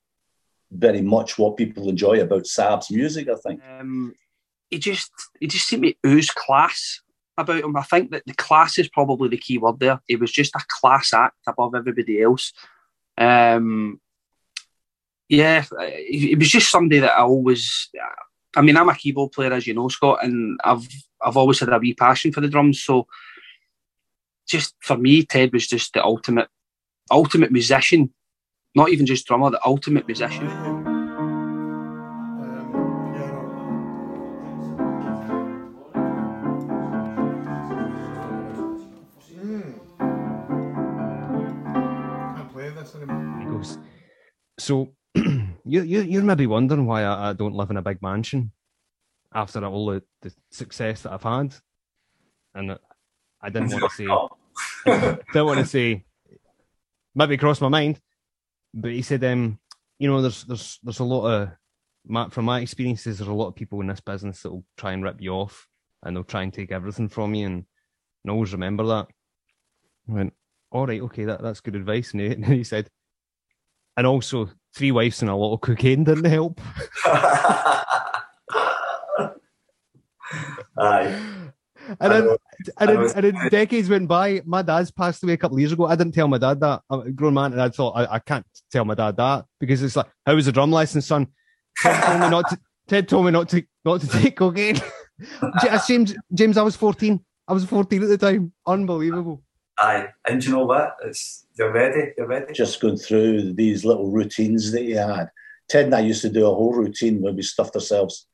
very 0.71 1.01
much 1.01 1.37
what 1.37 1.57
people 1.57 1.87
enjoy 1.87 2.21
about 2.21 2.43
SAHB's 2.43 2.91
music, 2.91 3.29
I 3.29 3.35
think. 3.35 3.61
Um, 3.79 4.13
he 4.69 4.79
just 4.79 5.11
he 5.39 5.47
just 5.47 5.67
seemed 5.67 5.83
to 5.83 5.93
ooze 6.05 6.31
class 6.31 7.01
about 7.37 7.63
him. 7.63 7.77
I 7.77 7.83
think 7.83 8.11
that 8.11 8.23
the 8.25 8.33
class 8.33 8.77
is 8.77 8.89
probably 8.89 9.29
the 9.29 9.37
key 9.37 9.57
word 9.57 9.79
there. 9.79 10.01
It 10.07 10.19
was 10.19 10.31
just 10.31 10.55
a 10.55 10.65
class 10.67 11.13
act 11.13 11.37
above 11.47 11.75
everybody 11.75 12.21
else. 12.21 12.51
Um, 13.17 13.99
yeah, 15.29 15.65
he 16.07 16.35
was 16.35 16.49
just 16.49 16.69
somebody 16.69 16.99
that 16.99 17.17
I 17.17 17.21
always. 17.21 17.89
I 18.55 18.61
mean, 18.61 18.77
I'm 18.77 18.89
a 18.89 18.95
keyboard 18.95 19.31
player, 19.31 19.51
as 19.51 19.67
you 19.67 19.73
know, 19.73 19.89
Scott, 19.89 20.19
and 20.23 20.59
I've 20.63 20.87
I've 21.21 21.37
always 21.37 21.59
had 21.59 21.69
a 21.69 21.79
wee 21.79 21.93
passion 21.93 22.31
for 22.31 22.41
the 22.41 22.47
drums. 22.47 22.81
So, 22.81 23.07
just 24.47 24.75
for 24.79 24.97
me, 24.97 25.23
Ted 25.23 25.51
was 25.51 25.67
just 25.67 25.93
the 25.93 26.03
ultimate 26.03 26.47
ultimate 27.11 27.51
musician. 27.51 28.13
Not 28.75 28.89
even 28.89 29.05
just 29.05 29.25
drummer, 29.25 29.49
the 29.49 29.65
ultimate 29.65 30.05
musician. 30.05 30.94
So 44.65 44.95
you 45.15 45.53
you 45.63 46.01
you're 46.01 46.23
maybe 46.23 46.47
wondering 46.47 46.87
why 46.87 47.03
I, 47.03 47.29
I 47.29 47.33
don't 47.33 47.53
live 47.53 47.69
in 47.69 47.77
a 47.77 47.83
big 47.83 48.01
mansion 48.01 48.51
after 49.31 49.63
all 49.63 49.85
the, 49.85 50.01
the 50.23 50.33
success 50.49 51.03
that 51.03 51.13
I've 51.13 51.21
had, 51.21 51.53
and 52.55 52.75
I 53.43 53.49
didn't 53.51 53.69
want 53.69 53.91
to 53.91 53.95
say 53.95 54.07
didn't 55.33 55.45
want 55.45 55.59
to 55.59 55.67
say 55.67 56.03
maybe 57.13 57.37
crossed 57.37 57.61
my 57.61 57.67
mind, 57.67 58.01
but 58.73 58.89
he 58.89 59.03
said, 59.03 59.23
um, 59.23 59.59
you 59.99 60.07
know, 60.09 60.23
there's 60.23 60.45
there's 60.45 60.79
there's 60.81 60.99
a 60.99 61.03
lot 61.03 61.27
of 61.27 61.49
my, 62.07 62.29
from 62.29 62.45
my 62.45 62.61
experiences, 62.61 63.19
there's 63.19 63.29
a 63.29 63.33
lot 63.33 63.49
of 63.49 63.55
people 63.55 63.81
in 63.81 63.87
this 63.87 64.01
business 64.01 64.41
that 64.41 64.51
will 64.51 64.65
try 64.77 64.93
and 64.93 65.03
rip 65.03 65.21
you 65.21 65.29
off 65.29 65.67
and 66.01 66.15
they'll 66.15 66.23
try 66.23 66.41
and 66.41 66.51
take 66.51 66.71
everything 66.71 67.07
from 67.07 67.35
you, 67.35 67.45
and, 67.45 67.65
and 68.23 68.31
always 68.31 68.51
remember 68.51 68.83
that. 68.87 69.07
I 70.09 70.11
went, 70.11 70.33
all 70.71 70.87
right, 70.87 71.01
okay, 71.01 71.25
that, 71.25 71.43
that's 71.43 71.61
good 71.61 71.75
advice. 71.75 72.13
And 72.13 72.21
he, 72.21 72.27
and 72.31 72.45
he 72.45 72.63
said, 72.63 72.89
and 73.97 74.07
also 74.07 74.49
three 74.75 74.91
wives 74.91 75.21
and 75.21 75.31
a 75.31 75.35
lot 75.35 75.53
of 75.53 75.61
cocaine 75.61 76.03
didn't 76.03 76.25
help. 76.25 76.61
Aye. 80.77 81.21
And 81.99 82.11
then, 82.11 82.35
and, 82.79 82.89
then, 82.89 83.11
and 83.15 83.23
then 83.23 83.49
decades 83.49 83.89
went 83.89 84.07
by. 84.07 84.41
My 84.45 84.61
dad's 84.61 84.91
passed 84.91 85.23
away 85.23 85.33
a 85.33 85.37
couple 85.37 85.57
of 85.57 85.59
years 85.59 85.71
ago. 85.71 85.85
I 85.85 85.95
didn't 85.95 86.13
tell 86.13 86.27
my 86.27 86.37
dad 86.37 86.59
that. 86.61 86.81
I'm 86.89 87.01
a 87.01 87.11
grown 87.11 87.35
man, 87.35 87.51
and 87.53 87.61
I 87.61 87.69
thought 87.69 87.91
I, 87.91 88.15
I 88.15 88.19
can't 88.19 88.45
tell 88.71 88.85
my 88.85 88.95
dad 88.95 89.17
that 89.17 89.45
because 89.59 89.83
it's 89.83 89.95
like, 89.95 90.07
how 90.25 90.35
was 90.35 90.47
the 90.47 90.51
drum 90.51 90.71
lesson, 90.71 91.01
son? 91.01 91.27
Ted 91.77 92.03
told 92.03 92.21
me 92.21 92.29
not 92.29 92.49
to. 92.49 92.59
Ted 92.87 93.07
told 93.07 93.25
me 93.25 93.31
not 93.31 93.49
to 93.49 93.63
not 93.83 94.01
to 94.01 94.07
take 94.07 94.35
cocaine. 94.37 94.79
James, 95.87 96.15
James, 96.33 96.57
I 96.57 96.61
was 96.61 96.75
14. 96.75 97.23
I 97.47 97.53
was 97.53 97.65
14 97.65 98.03
at 98.03 98.09
the 98.09 98.17
time. 98.17 98.51
Unbelievable. 98.65 99.43
Aye. 99.77 100.07
And 100.27 100.43
you 100.43 100.53
know 100.53 100.65
what? 100.65 100.95
It's 101.03 101.45
you're 101.57 101.71
ready. 101.71 102.13
You're 102.17 102.27
ready. 102.27 102.53
just 102.53 102.81
going 102.81 102.97
through 102.97 103.53
these 103.53 103.85
little 103.85 104.11
routines 104.11 104.71
that 104.71 104.83
he 104.83 104.91
had. 104.91 105.29
Ted 105.67 105.85
and 105.85 105.95
I 105.95 106.01
used 106.01 106.21
to 106.21 106.29
do 106.29 106.45
a 106.45 106.53
whole 106.53 106.73
routine 106.73 107.21
where 107.21 107.33
we 107.33 107.41
stuffed 107.41 107.75
ourselves, 107.75 108.27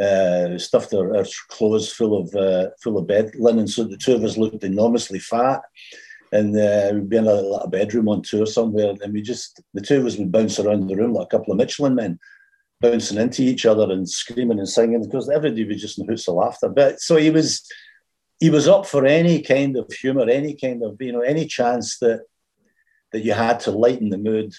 uh, 0.00 0.58
stuffed 0.58 0.92
our, 0.92 1.16
our 1.16 1.24
clothes 1.48 1.92
full 1.92 2.18
of 2.18 2.34
uh, 2.34 2.70
full 2.82 2.98
of 2.98 3.06
bed 3.06 3.32
linen, 3.36 3.68
so 3.68 3.84
the 3.84 3.96
two 3.96 4.14
of 4.14 4.24
us 4.24 4.36
looked 4.36 4.64
enormously 4.64 5.18
fat. 5.18 5.62
And 6.32 6.56
uh, 6.58 6.90
we'd 6.94 7.08
be 7.08 7.16
in 7.16 7.28
a 7.28 7.32
little 7.32 7.68
bedroom 7.68 8.08
on 8.08 8.22
tour 8.22 8.44
somewhere, 8.44 8.94
and 9.00 9.12
we 9.12 9.22
just 9.22 9.62
the 9.72 9.80
two 9.80 9.98
of 10.00 10.06
us 10.06 10.16
would 10.16 10.32
bounce 10.32 10.58
around 10.58 10.88
the 10.88 10.96
room 10.96 11.12
like 11.12 11.26
a 11.32 11.38
couple 11.38 11.52
of 11.52 11.58
Michelin 11.58 11.94
men, 11.94 12.18
bouncing 12.80 13.18
into 13.18 13.42
each 13.42 13.64
other 13.66 13.90
and 13.92 14.08
screaming 14.08 14.58
and 14.58 14.68
singing 14.68 15.02
because 15.02 15.30
everybody 15.30 15.64
was 15.64 15.80
just 15.80 15.98
in 15.98 16.08
hoots 16.08 16.28
of 16.28 16.34
laughter. 16.34 16.68
But 16.68 17.00
so 17.00 17.16
he 17.16 17.30
was, 17.30 17.64
he 18.44 18.50
was 18.50 18.68
up 18.68 18.84
for 18.84 19.06
any 19.06 19.40
kind 19.40 19.74
of 19.74 19.90
humour, 19.90 20.28
any 20.28 20.54
kind 20.54 20.82
of 20.82 21.00
you 21.00 21.12
know, 21.12 21.22
any 21.22 21.46
chance 21.46 21.98
that 21.98 22.20
that 23.12 23.24
you 23.24 23.32
had 23.32 23.58
to 23.60 23.70
lighten 23.70 24.10
the 24.10 24.18
mood 24.18 24.52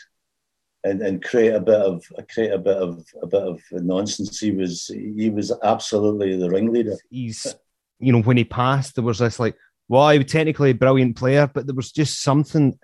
and, 0.84 1.02
and 1.04 1.24
create 1.24 1.54
a 1.54 1.60
bit 1.60 1.82
of 1.90 2.04
create 2.34 2.52
a 2.52 2.58
bit 2.58 2.78
of 2.78 3.06
a 3.22 3.28
bit 3.28 3.44
of 3.44 3.62
nonsense. 3.72 4.40
He 4.40 4.52
was 4.52 4.88
he 5.20 5.30
was 5.30 5.54
absolutely 5.64 6.36
the 6.36 6.50
ringleader. 6.50 6.98
He's, 7.12 7.56
you 8.00 8.12
know, 8.12 8.24
when 8.24 8.38
he 8.38 8.44
passed, 8.44 8.96
there 8.96 9.04
was 9.04 9.20
this 9.20 9.40
like, 9.40 9.56
well, 9.88 10.10
he 10.10 10.18
was 10.18 10.32
technically 10.32 10.72
a 10.72 10.82
brilliant 10.84 11.16
player, 11.16 11.46
but 11.54 11.68
there 11.68 11.76
was 11.76 11.92
just 11.92 12.24
something. 12.24 12.80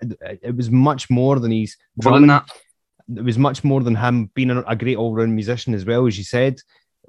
It 0.48 0.54
was 0.54 0.70
much 0.70 1.10
more 1.10 1.40
than 1.40 1.50
he's 1.50 1.76
More 2.04 2.20
than 2.20 2.28
that. 2.28 2.48
It 3.16 3.24
was 3.24 3.38
much 3.38 3.64
more 3.64 3.82
than 3.82 3.96
him 3.96 4.30
being 4.34 4.50
a, 4.50 4.62
a 4.62 4.76
great 4.76 4.96
all-round 4.96 5.34
musician 5.34 5.74
as 5.74 5.84
well, 5.84 6.06
as 6.06 6.16
you 6.16 6.22
said. 6.22 6.60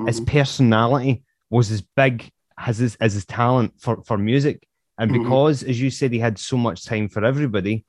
His 0.08 0.20
Mhm. 0.20 0.28
personality 0.28 1.24
was 1.52 1.70
as 1.70 1.82
big 1.82 2.32
as 2.58 2.78
his 2.78 2.96
as 2.96 3.13
his 3.13 3.26
talent 3.26 3.74
for 3.80 4.04
for 4.04 4.18
music, 4.18 4.68
and 4.98 5.12
Mhm. 5.12 5.24
because, 5.24 5.63
as 5.63 5.82
you 5.82 5.89
said, 5.89 6.12
he 6.12 6.20
had 6.20 6.38
so 6.38 6.58
much 6.58 6.86
time 6.86 7.10
for 7.10 7.24
everybody. 7.26 7.86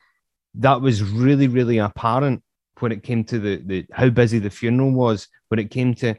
That 0.54 0.80
was 0.80 1.02
really, 1.02 1.48
really 1.48 1.78
apparent 1.78 2.42
when 2.80 2.92
it 2.92 3.02
came 3.02 3.24
to 3.24 3.38
the, 3.38 3.56
the 3.64 3.86
how 3.92 4.08
busy 4.10 4.38
the 4.38 4.50
funeral 4.50 4.92
was. 4.92 5.28
When 5.48 5.58
it 5.58 5.70
came 5.70 5.94
to 5.96 6.14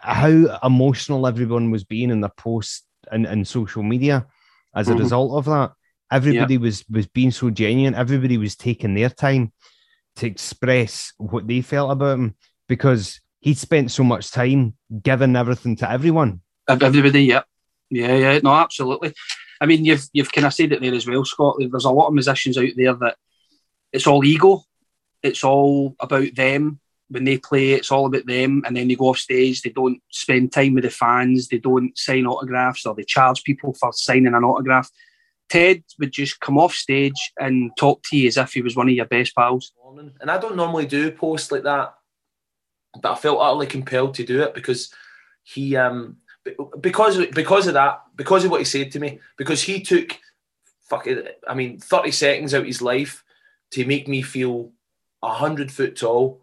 how 0.00 0.58
emotional 0.62 1.26
everyone 1.26 1.70
was 1.70 1.84
being 1.84 2.10
in 2.10 2.20
their 2.20 2.32
posts 2.36 2.84
and, 3.10 3.26
and 3.26 3.46
social 3.46 3.82
media 3.82 4.26
as 4.74 4.88
a 4.88 4.94
Mhm. 4.94 4.98
result 4.98 5.32
of 5.32 5.44
that. 5.46 5.72
Everybody 6.10 6.58
was 6.58 6.84
was 6.90 7.06
being 7.06 7.30
so 7.30 7.50
genuine. 7.50 7.94
Everybody 7.94 8.38
was 8.38 8.54
taking 8.56 8.94
their 8.94 9.08
time 9.10 9.52
to 10.16 10.26
express 10.26 11.12
what 11.18 11.46
they 11.46 11.62
felt 11.62 11.90
about 11.90 12.18
him 12.18 12.34
because 12.68 13.20
he 13.40 13.54
spent 13.54 13.90
so 13.90 14.04
much 14.04 14.30
time 14.30 14.74
giving 15.02 15.36
everything 15.36 15.74
to 15.76 15.90
everyone. 15.90 16.40
Everybody, 16.68 17.24
yeah, 17.24 17.42
yeah, 17.92 18.16
yeah. 18.16 18.38
No, 18.42 18.52
absolutely. 18.52 19.12
I 19.60 19.66
mean, 19.66 19.84
you've 19.84 20.08
you've 20.12 20.32
kind 20.32 20.46
of 20.46 20.54
said 20.54 20.72
it 20.72 20.80
there 20.80 20.94
as 20.94 21.06
well, 21.06 21.24
Scott. 21.24 21.56
There's 21.58 21.84
a 21.84 21.90
lot 21.90 22.08
of 22.08 22.14
musicians 22.14 22.58
out 22.58 22.70
there 22.76 22.94
that 22.94 23.16
it's 23.92 24.06
all 24.06 24.24
ego. 24.24 24.64
It's 25.22 25.44
all 25.44 25.94
about 26.00 26.34
them 26.34 26.80
when 27.08 27.24
they 27.24 27.38
play. 27.38 27.72
It's 27.72 27.92
all 27.92 28.06
about 28.06 28.26
them, 28.26 28.62
and 28.66 28.76
then 28.76 28.88
they 28.88 28.96
go 28.96 29.10
off 29.10 29.18
stage. 29.18 29.62
They 29.62 29.70
don't 29.70 30.02
spend 30.10 30.52
time 30.52 30.74
with 30.74 30.84
the 30.84 30.90
fans. 30.90 31.48
They 31.48 31.58
don't 31.58 31.96
sign 31.96 32.26
autographs, 32.26 32.86
or 32.86 32.94
they 32.94 33.04
charge 33.04 33.44
people 33.44 33.74
for 33.74 33.92
signing 33.92 34.34
an 34.34 34.44
autograph. 34.44 34.90
Ted 35.48 35.84
would 35.98 36.12
just 36.12 36.40
come 36.40 36.56
off 36.56 36.72
stage 36.72 37.32
and 37.38 37.70
talk 37.78 38.02
to 38.04 38.16
you 38.16 38.28
as 38.28 38.38
if 38.38 38.54
he 38.54 38.62
was 38.62 38.74
one 38.74 38.88
of 38.88 38.94
your 38.94 39.04
best 39.04 39.34
pals. 39.34 39.72
And 40.20 40.30
I 40.30 40.38
don't 40.38 40.56
normally 40.56 40.86
do 40.86 41.12
posts 41.12 41.52
like 41.52 41.64
that, 41.64 41.94
but 43.00 43.12
I 43.12 43.14
felt 43.16 43.40
utterly 43.40 43.66
compelled 43.66 44.14
to 44.14 44.24
do 44.24 44.42
it 44.42 44.54
because 44.54 44.92
he, 45.42 45.76
um, 45.76 46.16
because 46.80 47.26
because 47.28 47.66
of 47.66 47.74
that, 47.74 48.02
because 48.16 48.44
of 48.44 48.50
what 48.50 48.60
he 48.60 48.64
said 48.64 48.90
to 48.92 49.00
me, 49.00 49.20
because 49.36 49.62
he 49.62 49.80
took, 49.80 50.18
fuck 50.82 51.06
it, 51.06 51.40
I 51.48 51.54
mean, 51.54 51.78
thirty 51.78 52.10
seconds 52.10 52.54
out 52.54 52.62
of 52.62 52.66
his 52.66 52.82
life 52.82 53.24
to 53.72 53.86
make 53.86 54.08
me 54.08 54.22
feel 54.22 54.72
hundred 55.22 55.70
foot 55.70 55.96
tall. 55.96 56.40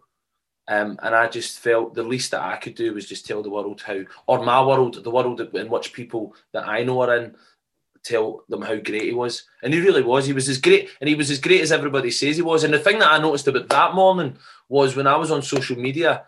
Um, 0.68 0.98
and 1.02 1.16
I 1.16 1.26
just 1.26 1.58
felt 1.58 1.94
the 1.94 2.04
least 2.04 2.30
that 2.30 2.42
I 2.42 2.56
could 2.56 2.76
do 2.76 2.94
was 2.94 3.08
just 3.08 3.26
tell 3.26 3.42
the 3.42 3.50
world 3.50 3.82
how, 3.84 4.02
or 4.28 4.44
my 4.44 4.64
world, 4.64 5.02
the 5.02 5.10
world 5.10 5.40
in 5.40 5.68
which 5.68 5.92
people 5.92 6.34
that 6.52 6.68
I 6.68 6.84
know 6.84 7.00
are 7.00 7.16
in, 7.16 7.34
tell 8.04 8.44
them 8.48 8.62
how 8.62 8.76
great 8.76 9.02
he 9.02 9.12
was. 9.12 9.44
And 9.64 9.74
he 9.74 9.80
really 9.80 10.02
was. 10.02 10.26
He 10.26 10.32
was 10.32 10.48
as 10.48 10.58
great, 10.58 10.90
and 11.00 11.08
he 11.08 11.16
was 11.16 11.28
as 11.28 11.40
great 11.40 11.60
as 11.60 11.72
everybody 11.72 12.12
says 12.12 12.36
he 12.36 12.42
was. 12.42 12.62
And 12.62 12.72
the 12.72 12.78
thing 12.78 13.00
that 13.00 13.10
I 13.10 13.18
noticed 13.18 13.48
about 13.48 13.68
that 13.68 13.94
morning 13.94 14.38
was 14.68 14.94
when 14.94 15.08
I 15.08 15.16
was 15.16 15.32
on 15.32 15.42
social 15.42 15.76
media, 15.76 16.24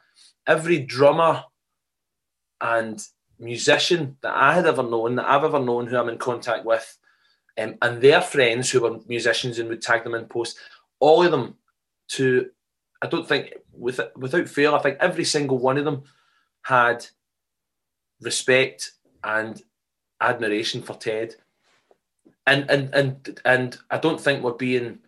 every 0.46 0.80
drummer 0.80 1.44
and 2.61 3.00
musician 3.42 4.16
that 4.22 4.35
I 4.35 4.55
had 4.55 4.66
ever 4.66 4.83
known, 4.83 5.16
that 5.16 5.28
I've 5.28 5.44
ever 5.44 5.59
known, 5.59 5.87
who 5.87 5.96
I'm 5.96 6.09
in 6.09 6.18
contact 6.18 6.64
with, 6.64 6.96
um, 7.59 7.76
and 7.83 8.00
their 8.00 8.22
friends 8.22 8.70
who 8.70 8.81
were 8.81 9.00
musicians 9.09 9.59
and 9.59 9.68
would 9.68 9.83
tag 9.83 10.05
them 10.05 10.14
in 10.14 10.26
posts, 10.26 10.59
all 11.00 11.24
of 11.24 11.31
them 11.31 11.57
to, 12.09 12.50
I 13.02 13.09
don't 13.09 13.28
think, 13.28 13.55
with, 13.72 14.00
without 14.16 14.48
fail, 14.48 14.74
I 14.74 14.78
think 14.78 14.98
every 15.00 15.24
single 15.24 15.59
one 15.59 15.76
of 15.76 15.85
them 15.85 16.05
had 16.62 17.05
respect 18.20 18.92
and 19.24 19.61
admiration 20.20 20.83
for 20.83 20.94
Ted. 20.94 21.35
And 22.46 22.68
and 22.70 22.92
and 22.92 23.40
and 23.44 23.78
I 23.90 23.98
don't 23.98 24.20
think 24.20 24.42
we're 24.42 24.55
being 24.55 24.98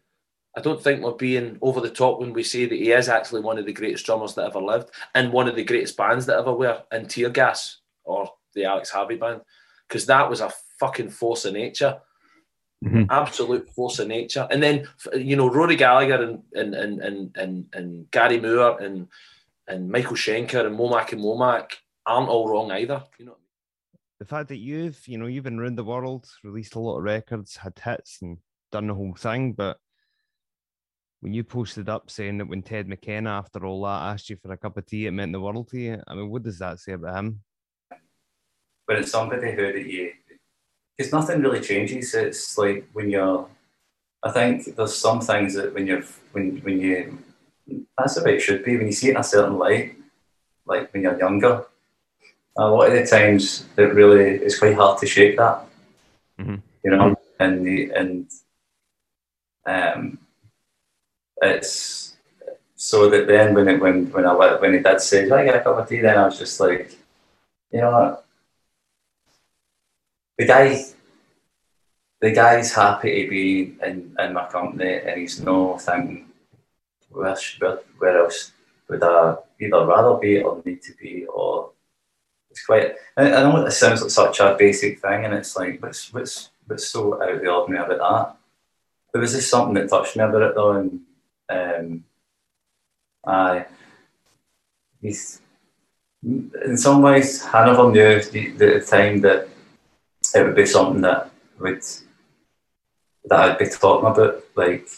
I 0.56 0.60
don't 0.60 0.80
think 0.80 1.02
we're 1.02 1.12
being 1.12 1.58
over 1.62 1.80
the 1.80 1.90
top 1.90 2.20
when 2.20 2.32
we 2.32 2.44
say 2.44 2.66
that 2.66 2.74
he 2.74 2.92
is 2.92 3.08
actually 3.08 3.40
one 3.40 3.58
of 3.58 3.66
the 3.66 3.72
greatest 3.72 4.06
drummers 4.06 4.34
that 4.34 4.46
ever 4.46 4.60
lived 4.60 4.90
and 5.16 5.32
one 5.32 5.48
of 5.48 5.56
the 5.56 5.64
greatest 5.64 5.96
bands 5.96 6.26
that 6.26 6.38
ever 6.38 6.52
were 6.52 6.82
in 6.92 7.08
Tear 7.08 7.30
Gas 7.30 7.78
or 8.04 8.30
the 8.54 8.64
Alex 8.64 8.90
Harvey 8.90 9.16
band. 9.16 9.40
Because 9.88 10.06
that 10.06 10.28
was 10.28 10.40
a 10.40 10.52
fucking 10.78 11.10
force 11.10 11.44
of 11.44 11.54
nature. 11.54 12.00
Mhm. 12.84 13.06
Absolute 13.10 13.68
force 13.70 13.98
of 13.98 14.08
nature. 14.08 14.46
And 14.50 14.62
then 14.62 14.86
you 15.14 15.36
know, 15.36 15.48
Rory 15.48 15.76
Gallagher 15.76 16.22
and 16.22 16.42
and 16.54 16.74
and 16.74 17.00
and 17.00 17.36
and, 17.36 17.66
and 17.72 18.10
Gary 18.10 18.40
Moore 18.40 18.80
and 18.80 19.08
and 19.66 19.90
Michael 19.90 20.16
Schenker 20.16 20.66
and 20.66 20.78
Momac 20.78 21.12
and 21.12 21.22
Momac 21.22 21.72
aren't 22.04 22.28
all 22.28 22.48
wrong 22.48 22.70
either. 22.70 23.02
You 23.18 23.26
know. 23.26 23.36
The 24.20 24.26
fact 24.26 24.48
that 24.48 24.58
you've, 24.58 25.06
you 25.08 25.18
know, 25.18 25.26
you've 25.26 25.44
been 25.44 25.58
around 25.58 25.76
the 25.76 25.84
world, 25.84 26.26
released 26.44 26.76
a 26.76 26.80
lot 26.80 26.98
of 26.98 27.04
records, 27.04 27.56
had 27.56 27.78
hits, 27.78 28.20
and 28.22 28.38
done 28.70 28.86
the 28.86 28.94
whole 28.94 29.14
thing, 29.14 29.52
but 29.52 29.78
when 31.20 31.32
you 31.32 31.42
posted 31.42 31.88
up 31.88 32.10
saying 32.10 32.38
that 32.38 32.48
when 32.48 32.62
Ted 32.62 32.86
McKenna, 32.86 33.30
after 33.30 33.64
all 33.64 33.82
that, 33.84 34.12
asked 34.12 34.28
you 34.28 34.36
for 34.36 34.52
a 34.52 34.58
cup 34.58 34.76
of 34.76 34.84
tea, 34.84 35.06
it 35.06 35.10
meant 35.10 35.32
the 35.32 35.40
world 35.40 35.68
to 35.70 35.78
you. 35.78 36.02
I 36.06 36.14
mean, 36.14 36.28
what 36.28 36.42
does 36.42 36.58
that 36.58 36.80
say 36.80 36.92
about 36.92 37.16
him? 37.16 37.40
But 38.86 38.98
it's 38.98 39.10
somebody 39.10 39.52
who 39.52 39.72
that 39.72 39.86
you, 39.86 40.12
because 40.96 41.12
nothing 41.12 41.40
really 41.40 41.60
changes. 41.60 42.14
It's 42.14 42.56
like 42.58 42.86
when 42.92 43.10
you're, 43.10 43.48
I 44.22 44.30
think 44.30 44.76
there's 44.76 44.94
some 44.94 45.20
things 45.20 45.54
that 45.54 45.74
when 45.74 45.86
you're, 45.86 46.04
when, 46.32 46.58
when 46.58 46.80
you, 46.80 47.18
that's 47.96 48.16
the 48.16 48.24
way 48.24 48.36
it 48.36 48.40
should 48.40 48.64
be. 48.64 48.76
When 48.76 48.86
you 48.86 48.92
see 48.92 49.08
it 49.08 49.12
in 49.12 49.16
a 49.16 49.24
certain 49.24 49.58
light, 49.58 49.96
like 50.66 50.92
when 50.92 51.02
you're 51.02 51.18
younger, 51.18 51.66
a 52.56 52.68
lot 52.68 52.88
of 52.88 52.94
the 52.94 53.06
times 53.06 53.66
it 53.76 53.94
really, 53.94 54.36
it's 54.36 54.58
quite 54.58 54.74
hard 54.76 54.98
to 55.00 55.06
shake 55.06 55.36
that, 55.38 55.64
Mhm. 56.38 56.62
you 56.84 56.90
know, 56.90 57.16
and 57.40 57.66
the, 57.66 57.90
and, 57.90 58.30
um, 59.66 60.18
it's, 61.42 62.16
so 62.76 63.08
that 63.08 63.26
then 63.26 63.54
when 63.54 63.68
it, 63.68 63.80
when, 63.80 64.10
when 64.12 64.26
I, 64.26 64.34
when 64.56 64.74
he 64.74 64.78
did 64.80 65.00
say, 65.00 65.24
"Do 65.24 65.34
I 65.34 65.44
get 65.44 65.56
a 65.56 65.60
cup 65.60 65.78
of 65.78 65.88
tea, 65.88 66.00
then 66.00 66.18
I 66.18 66.26
was 66.26 66.38
just 66.38 66.60
like, 66.60 66.92
you 67.72 67.80
know 67.80 67.90
what, 67.90 68.26
the 70.38 70.46
guy 70.46 70.84
the 72.20 72.32
guy's 72.32 72.72
happy 72.72 73.24
to 73.24 73.28
be 73.28 73.76
in, 73.84 74.16
in 74.18 74.32
my 74.32 74.46
company 74.46 74.98
and 74.98 75.20
he's 75.20 75.40
no 75.40 75.76
thinking 75.76 76.26
where, 77.10 77.36
where, 77.98 78.18
else 78.24 78.52
would 78.88 79.02
I 79.02 79.36
either 79.60 79.86
rather 79.86 80.16
be 80.16 80.40
or 80.40 80.62
need 80.64 80.82
to 80.82 80.94
be 80.94 81.26
or 81.26 81.70
it's 82.50 82.64
quite 82.64 82.94
I, 83.16 83.32
I 83.32 83.42
know 83.42 83.66
it 83.66 83.70
sounds 83.72 84.02
like 84.02 84.10
such 84.10 84.40
a 84.40 84.56
basic 84.58 85.00
thing 85.00 85.24
and 85.24 85.34
it's 85.34 85.56
like 85.56 85.82
what's 85.82 86.12
what's 86.12 86.50
what's 86.66 86.88
so 86.88 87.22
out 87.22 87.34
of 87.34 87.40
the 87.40 87.52
ordinary 87.52 87.84
about 87.84 87.98
that? 87.98 88.36
There 89.12 89.20
was 89.20 89.32
just 89.32 89.50
something 89.50 89.74
that 89.74 89.90
touched 89.90 90.16
me 90.16 90.24
about 90.24 90.42
it 90.42 90.54
though? 90.54 90.72
And 90.72 91.00
um 91.50 92.04
I 93.26 93.66
he's 95.02 95.40
in 96.22 96.76
some 96.76 97.02
ways 97.02 97.44
I 97.52 97.66
never 97.66 97.90
knew 97.90 98.22
the, 98.22 98.50
the 98.52 98.80
time 98.80 99.20
that 99.20 99.48
it 100.34 100.44
would 100.44 100.56
be 100.56 100.66
something 100.66 101.00
that 101.02 101.30
would 101.60 101.82
that 103.26 103.40
I'd 103.40 103.58
be 103.58 103.68
talking 103.68 104.10
about 104.10 104.44
like 104.54 104.88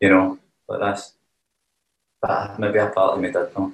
you 0.00 0.10
know 0.10 0.38
like 0.68 0.80
this. 0.80 1.12
But 2.22 2.58
maybe 2.58 2.78
a 2.78 2.88
part 2.88 3.14
of 3.14 3.20
me 3.20 3.30
did 3.30 3.56
know 3.56 3.72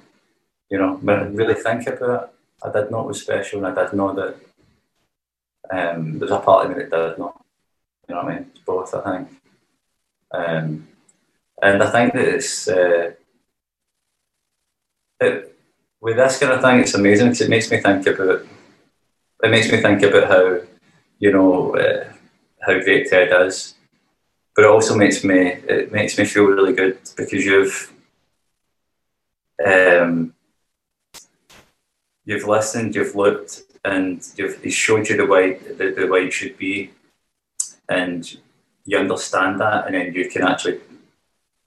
you 0.69 0.77
know. 0.77 0.95
When 0.95 1.19
I 1.19 1.23
really 1.23 1.55
think 1.55 1.87
about 1.87 2.23
it 2.23 2.29
I 2.63 2.71
did 2.71 2.91
know 2.91 3.01
it 3.01 3.07
was 3.07 3.21
special 3.21 3.65
and 3.65 3.79
I 3.79 3.83
did 3.83 3.93
know 3.93 4.13
that 4.13 4.35
um, 5.69 6.19
there's 6.19 6.31
a 6.31 6.39
part 6.39 6.65
of 6.65 6.71
me 6.75 6.83
that 6.83 6.91
did 6.91 7.19
know 7.19 7.33
you 8.07 8.15
know 8.15 8.23
what 8.23 8.31
I 8.31 8.35
mean? 8.35 8.51
It's 8.51 8.63
both 8.65 8.93
I 8.93 9.17
think. 9.17 9.29
Um, 10.31 10.87
and 11.61 11.81
I 11.81 11.89
think 11.89 12.13
that 12.13 12.27
it's 12.27 12.67
uh, 12.67 13.11
it, 15.19 15.57
with 15.99 16.17
this 16.17 16.39
kind 16.39 16.53
of 16.53 16.61
thing, 16.61 16.79
it's 16.79 16.93
amazing 16.93 17.27
because 17.27 17.41
it 17.41 17.49
makes 17.49 17.71
me 17.71 17.79
think 17.81 18.05
about 18.05 18.45
it 19.43 19.51
makes 19.51 19.71
me 19.71 19.81
think 19.81 20.01
about 20.03 20.27
how 20.29 20.59
you 21.19 21.31
know 21.31 21.75
uh, 21.75 22.11
how 22.61 22.79
great 22.79 23.09
Ted 23.09 23.29
is, 23.45 23.75
but 24.55 24.65
it 24.65 24.71
also 24.71 24.95
makes 24.95 25.23
me 25.23 25.39
it 25.67 25.91
makes 25.91 26.17
me 26.17 26.25
feel 26.25 26.45
really 26.45 26.73
good 26.73 26.99
because 27.15 27.45
you've 27.45 27.93
um, 29.65 30.33
you've 32.25 32.47
listened, 32.47 32.95
you've 32.95 33.15
looked, 33.15 33.63
and 33.83 34.25
you've 34.35 34.61
he 34.63 34.69
showed 34.69 35.09
you 35.09 35.17
the 35.17 35.25
way 35.25 35.53
the, 35.53 35.93
the 35.97 36.07
way 36.07 36.25
it 36.27 36.33
should 36.33 36.57
be, 36.57 36.91
and 37.89 38.37
you 38.85 38.97
understand 38.97 39.59
that, 39.59 39.85
and 39.85 39.95
then 39.95 40.13
you 40.13 40.29
can 40.29 40.43
actually 40.43 40.79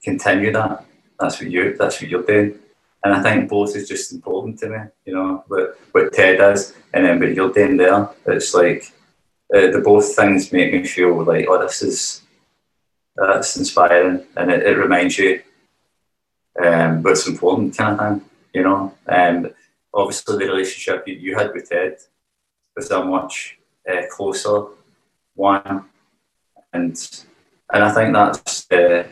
continue 0.03 0.51
that. 0.51 0.85
That's 1.19 1.39
what 1.39 1.51
you 1.51 1.75
that's 1.77 2.01
what 2.01 2.09
you're 2.09 2.23
doing. 2.23 2.59
And 3.03 3.13
I 3.15 3.23
think 3.23 3.49
both 3.49 3.75
is 3.75 3.87
just 3.87 4.13
important 4.13 4.59
to 4.59 4.69
me, 4.69 4.77
you 5.05 5.13
know, 5.15 5.43
what, 5.47 5.79
what 5.91 6.13
Ted 6.13 6.37
does 6.37 6.75
and 6.93 7.03
then 7.03 7.19
what 7.19 7.33
you're 7.33 7.51
doing 7.51 7.77
there. 7.77 8.09
It's 8.27 8.53
like 8.53 8.93
uh, 9.53 9.71
the 9.71 9.81
both 9.83 10.15
things 10.15 10.51
make 10.51 10.71
me 10.73 10.85
feel 10.85 11.23
like, 11.23 11.45
oh, 11.47 11.61
this 11.61 11.81
is 11.81 12.21
that's 13.15 13.57
inspiring 13.57 14.23
and 14.37 14.49
it, 14.49 14.63
it 14.63 14.77
reminds 14.77 15.17
you 15.17 15.41
um, 16.63 17.03
what's 17.03 17.27
important 17.27 17.77
kind 17.77 17.99
of 17.99 18.19
thing, 18.19 18.29
you 18.53 18.63
know. 18.63 18.93
And 19.07 19.53
obviously, 19.93 20.37
the 20.37 20.51
relationship 20.51 21.07
you, 21.07 21.15
you 21.15 21.35
had 21.35 21.53
with 21.53 21.69
Ted 21.69 21.97
was 22.75 22.91
a 22.91 23.03
much 23.03 23.57
uh, 23.89 24.03
closer 24.09 24.65
one, 25.35 25.85
and 26.73 27.25
and 27.73 27.83
I 27.83 27.93
think 27.93 28.13
that's 28.13 28.71
uh, 28.71 29.07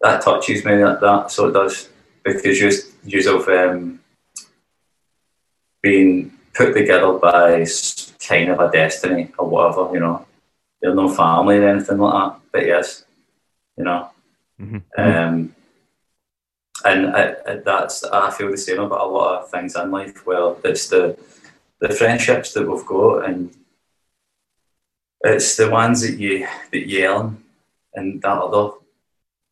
that 0.00 0.22
touches 0.22 0.64
me 0.64 0.76
that, 0.76 1.00
that 1.00 1.30
so 1.30 1.48
it 1.48 1.52
does 1.52 1.88
because 2.24 2.60
you 2.60 2.70
you 3.04 3.38
have 3.38 3.48
um, 3.48 4.00
been 5.82 6.32
put 6.54 6.74
together 6.74 7.12
by 7.14 7.64
kind 8.26 8.50
of 8.50 8.60
a 8.60 8.70
destiny 8.70 9.32
or 9.38 9.48
whatever, 9.48 9.90
you 9.92 10.00
know. 10.00 10.26
There's 10.80 10.96
no 10.96 11.08
family 11.08 11.58
or 11.58 11.68
anything 11.68 11.98
like 11.98 12.14
that, 12.14 12.40
but 12.52 12.66
yes, 12.66 13.04
you 13.76 13.84
know. 13.84 14.10
Mm-hmm. 14.60 14.78
Um, 14.96 15.54
and 16.84 17.06
I, 17.08 17.36
I, 17.46 17.54
that's 17.56 18.04
I 18.04 18.30
feel 18.30 18.50
the 18.50 18.56
same 18.56 18.80
about 18.80 19.06
a 19.06 19.10
lot 19.10 19.42
of 19.42 19.50
things 19.50 19.76
in 19.76 19.90
life. 19.90 20.26
Well, 20.26 20.58
it's 20.64 20.88
the 20.88 21.18
the 21.80 21.90
friendships 21.90 22.52
that 22.54 22.66
we've 22.68 22.86
got, 22.86 23.26
and 23.26 23.54
it's 25.22 25.56
the 25.56 25.70
ones 25.70 26.00
that 26.02 26.18
you 26.18 26.46
that 26.72 26.88
you 26.88 27.06
earn, 27.06 27.44
and 27.94 28.22
that 28.22 28.38
other 28.38 28.76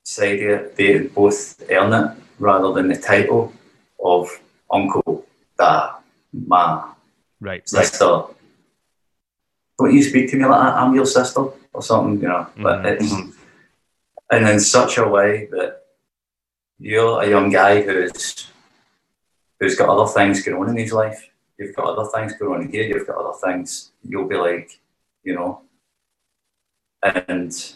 side 0.02 0.42
of 0.42 0.50
it, 0.50 0.76
they 0.76 0.98
both 0.98 1.62
earn 1.70 1.92
it 1.92 2.16
rather 2.38 2.72
than 2.72 2.88
the 2.88 2.96
title 2.96 3.52
of 4.02 4.30
uncle, 4.70 5.26
dad, 5.58 5.90
ma, 6.32 6.92
right, 7.40 7.68
sister. 7.68 8.06
Right. 8.06 8.34
Don't 9.78 9.94
you 9.94 10.02
speak 10.02 10.30
to 10.30 10.36
me 10.36 10.44
like 10.44 10.60
that? 10.60 10.76
I'm 10.76 10.94
your 10.94 11.06
sister 11.06 11.46
or 11.72 11.82
something, 11.82 12.20
you 12.20 12.28
know. 12.28 12.46
Mm-hmm. 12.56 12.62
But 12.62 12.86
it's 12.86 13.12
and 14.30 14.48
in 14.48 14.60
such 14.60 14.98
a 14.98 15.08
way 15.08 15.48
that 15.52 15.84
you're 16.78 17.22
a 17.22 17.28
young 17.28 17.50
guy 17.50 17.82
who's 17.82 18.50
who's 19.58 19.76
got 19.76 19.88
other 19.88 20.10
things 20.12 20.42
going 20.42 20.60
on 20.60 20.70
in 20.70 20.76
his 20.76 20.92
life. 20.92 21.30
You've 21.58 21.74
got 21.74 21.86
other 21.86 22.08
things 22.10 22.34
going 22.38 22.62
on 22.62 22.68
here. 22.70 22.84
You've 22.84 23.06
got 23.06 23.16
other 23.16 23.38
things. 23.44 23.90
You'll 24.02 24.28
be 24.28 24.36
like, 24.36 24.80
you 25.24 25.34
know, 25.34 25.62
and 27.02 27.74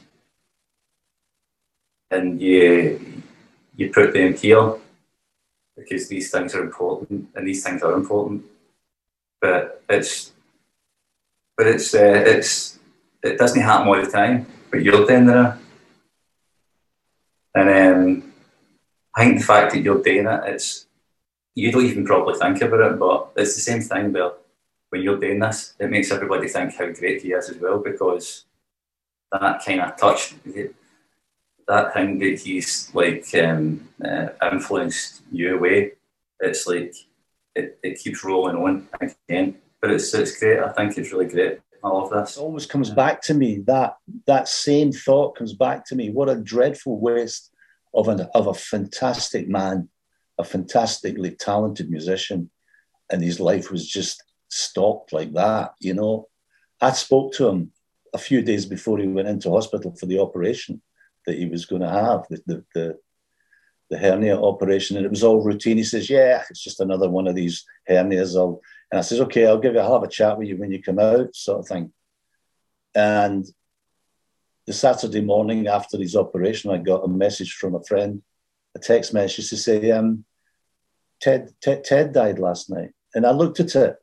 and 2.11 2.41
you 2.41 3.23
you 3.77 3.91
put 3.91 4.13
them 4.13 4.35
here 4.35 4.75
because 5.77 6.09
these 6.09 6.31
things 6.31 6.55
are 6.55 6.63
important 6.63 7.29
and 7.35 7.47
these 7.47 7.65
things 7.65 7.83
are 7.83 7.95
important. 7.95 8.45
But 9.41 9.83
it's 9.89 10.32
but 11.63 11.71
it's 11.71 11.95
uh, 11.95 12.25
it's 12.27 12.81
it 13.23 13.39
doesn't 13.39 13.63
happen 13.63 13.87
all 13.87 14.05
the 14.05 14.11
time. 14.11 14.47
But 14.69 14.83
you're 14.83 15.07
doing 15.07 15.27
there, 15.27 15.57
and 17.55 17.69
um, 17.69 18.33
I 19.15 19.25
think 19.25 19.39
the 19.39 19.45
fact 19.45 19.73
that 19.73 19.83
you're 19.83 20.03
doing 20.03 20.27
it, 20.27 20.41
it's 20.47 20.87
you 21.55 21.71
don't 21.71 21.85
even 21.85 22.05
probably 22.05 22.35
think 22.35 22.61
about 22.63 22.93
it, 22.93 22.99
but 22.99 23.31
it's 23.37 23.55
the 23.55 23.61
same 23.61 23.81
thing 23.81 24.13
where 24.13 24.33
when 24.91 25.03
you're 25.03 25.21
doing 25.21 25.39
this, 25.39 25.75
it 25.79 25.89
makes 25.89 26.11
everybody 26.11 26.49
think 26.49 26.75
how 26.75 26.91
great 26.91 27.23
he 27.23 27.29
is 27.29 27.49
as 27.49 27.59
well 27.59 27.79
because 27.79 28.45
that 29.31 29.65
kind 29.65 29.83
of 29.83 29.97
touch 29.97 30.35
that 31.69 31.95
thing 31.95 32.19
that 32.19 32.41
he's 32.41 32.93
like 32.93 33.33
um, 33.37 33.89
uh, 34.05 34.31
influenced 34.51 35.23
you 35.31 35.57
away, 35.57 35.93
it's 36.41 36.67
like 36.67 36.97
it, 37.55 37.79
it 37.85 38.01
keeps 38.01 38.25
rolling 38.25 38.57
on 38.57 38.89
again. 39.01 39.59
But 39.83 39.91
it's 39.91 40.15
it's 40.15 40.39
great. 40.39 40.61
I 40.61 40.73
think 40.73 40.97
it's 40.97 41.13
really 41.13 41.27
great. 41.27 41.59
I 41.85 41.89
love 41.89 42.11
this. 42.11 42.37
It 42.37 42.41
always 42.41 42.67
comes 42.67 42.91
back 42.91 43.21
to 43.23 43.35
me 43.35 43.59
that 43.67 43.97
that 44.27 44.49
same 44.49 44.93
thought 44.93 45.37
comes 45.37 45.53
back 45.53 45.85
to 45.87 45.97
me. 45.97 46.11
What 46.11 46.31
a 46.31 46.37
dreadful 46.37 47.01
waste 47.01 47.51
of 47.93 48.09
an 48.09 48.21
of 48.35 48.47
a 48.47 48.55
fantastic 48.55 49.49
man, 49.49 49.89
a 50.39 50.45
fantastically 50.45 51.33
talented 51.33 51.91
musician, 51.91 52.51
and 53.11 53.23
his 53.23 53.41
life 53.41 53.71
was 53.71 53.87
just 53.87 54.23
stopped 54.49 55.13
like 55.13 55.33
that. 55.33 55.75
You 55.81 55.95
know, 55.95 56.29
I 56.81 56.93
spoke 56.93 57.33
to 57.35 57.49
him 57.49 57.73
a 58.15 58.19
few 58.19 58.43
days 58.43 58.67
before 58.67 58.99
he 58.99 59.07
went 59.09 59.29
into 59.29 59.51
hospital 59.51 59.95
for 59.99 60.07
the 60.07 60.21
operation 60.21 60.81
that 61.27 61.39
he 61.39 61.47
was 61.47 61.67
going 61.67 61.83
to 61.83 61.89
have, 61.89 62.27
the, 62.29 62.43
the, 62.47 62.65
the, 62.75 62.99
the, 63.91 63.99
hernia 63.99 64.41
operation. 64.41 64.97
And 64.97 65.07
it 65.07 65.11
was 65.11 65.23
all 65.23 65.43
routine. 65.43 65.77
He 65.77 65.85
says, 65.85 66.11
Yeah, 66.11 66.43
it's 66.51 66.63
just 66.63 66.81
another 66.81 67.09
one 67.09 67.27
of 67.27 67.35
these 67.35 67.65
hernias. 67.89 68.37
I'll, 68.37 68.61
and 68.93 68.99
I 68.99 69.03
says, 69.03 69.21
Okay, 69.23 69.47
I'll 69.47 69.59
give 69.59 69.75
you, 69.75 69.81
I'll 69.81 69.95
have 69.95 70.03
a 70.05 70.09
chat 70.09 70.39
with 70.39 70.47
you 70.47 70.57
when 70.59 70.71
you 70.71 70.83
come 70.83 70.99
out, 70.99 71.35
sort 71.35 71.61
of 71.61 71.67
thing. 71.67 71.93
And 72.95 73.45
the 74.67 74.73
Saturday 74.73 75.23
morning 75.23 75.67
after 75.67 75.99
his 75.99 76.15
operation, 76.15 76.71
I 76.71 76.77
got 76.77 77.05
a 77.05 77.09
message 77.09 77.55
from 77.55 77.75
a 77.75 77.83
friend, 77.83 78.23
a 78.77 78.79
text 78.79 79.15
message 79.15 79.49
to 79.49 79.57
say, 79.57 79.91
um, 79.91 80.25
Ted, 81.21 81.53
Ted, 81.61 81.85
Ted 81.85 82.13
died 82.13 82.39
last 82.39 82.71
night. 82.71 82.91
And 83.15 83.27
I 83.27 83.31
looked 83.31 83.61
at 83.61 83.75
it 83.75 83.97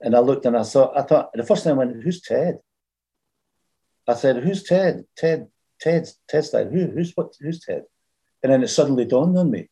and 0.00 0.14
I 0.14 0.18
looked 0.18 0.44
and 0.44 0.56
I 0.56 0.64
thought, 0.64 0.96
I 0.96 1.02
thought, 1.02 1.32
the 1.32 1.44
first 1.44 1.64
time 1.64 1.74
I 1.74 1.84
went, 1.84 2.02
Who's 2.02 2.20
Ted? 2.20 2.58
I 4.08 4.14
said, 4.14 4.42
Who's 4.42 4.64
Ted? 4.64 5.04
Ted, 5.16 5.48
Ted's 5.80 6.18
Ted's 6.28 6.50
died. 6.50 6.68
Who, 6.72 6.86
who's 6.86 7.12
what? 7.14 7.34
Who's 7.40 7.60
Ted? 7.60 7.84
And 8.42 8.52
then 8.52 8.62
it 8.62 8.68
suddenly 8.68 9.04
dawned 9.04 9.36
on 9.36 9.50
me, 9.50 9.68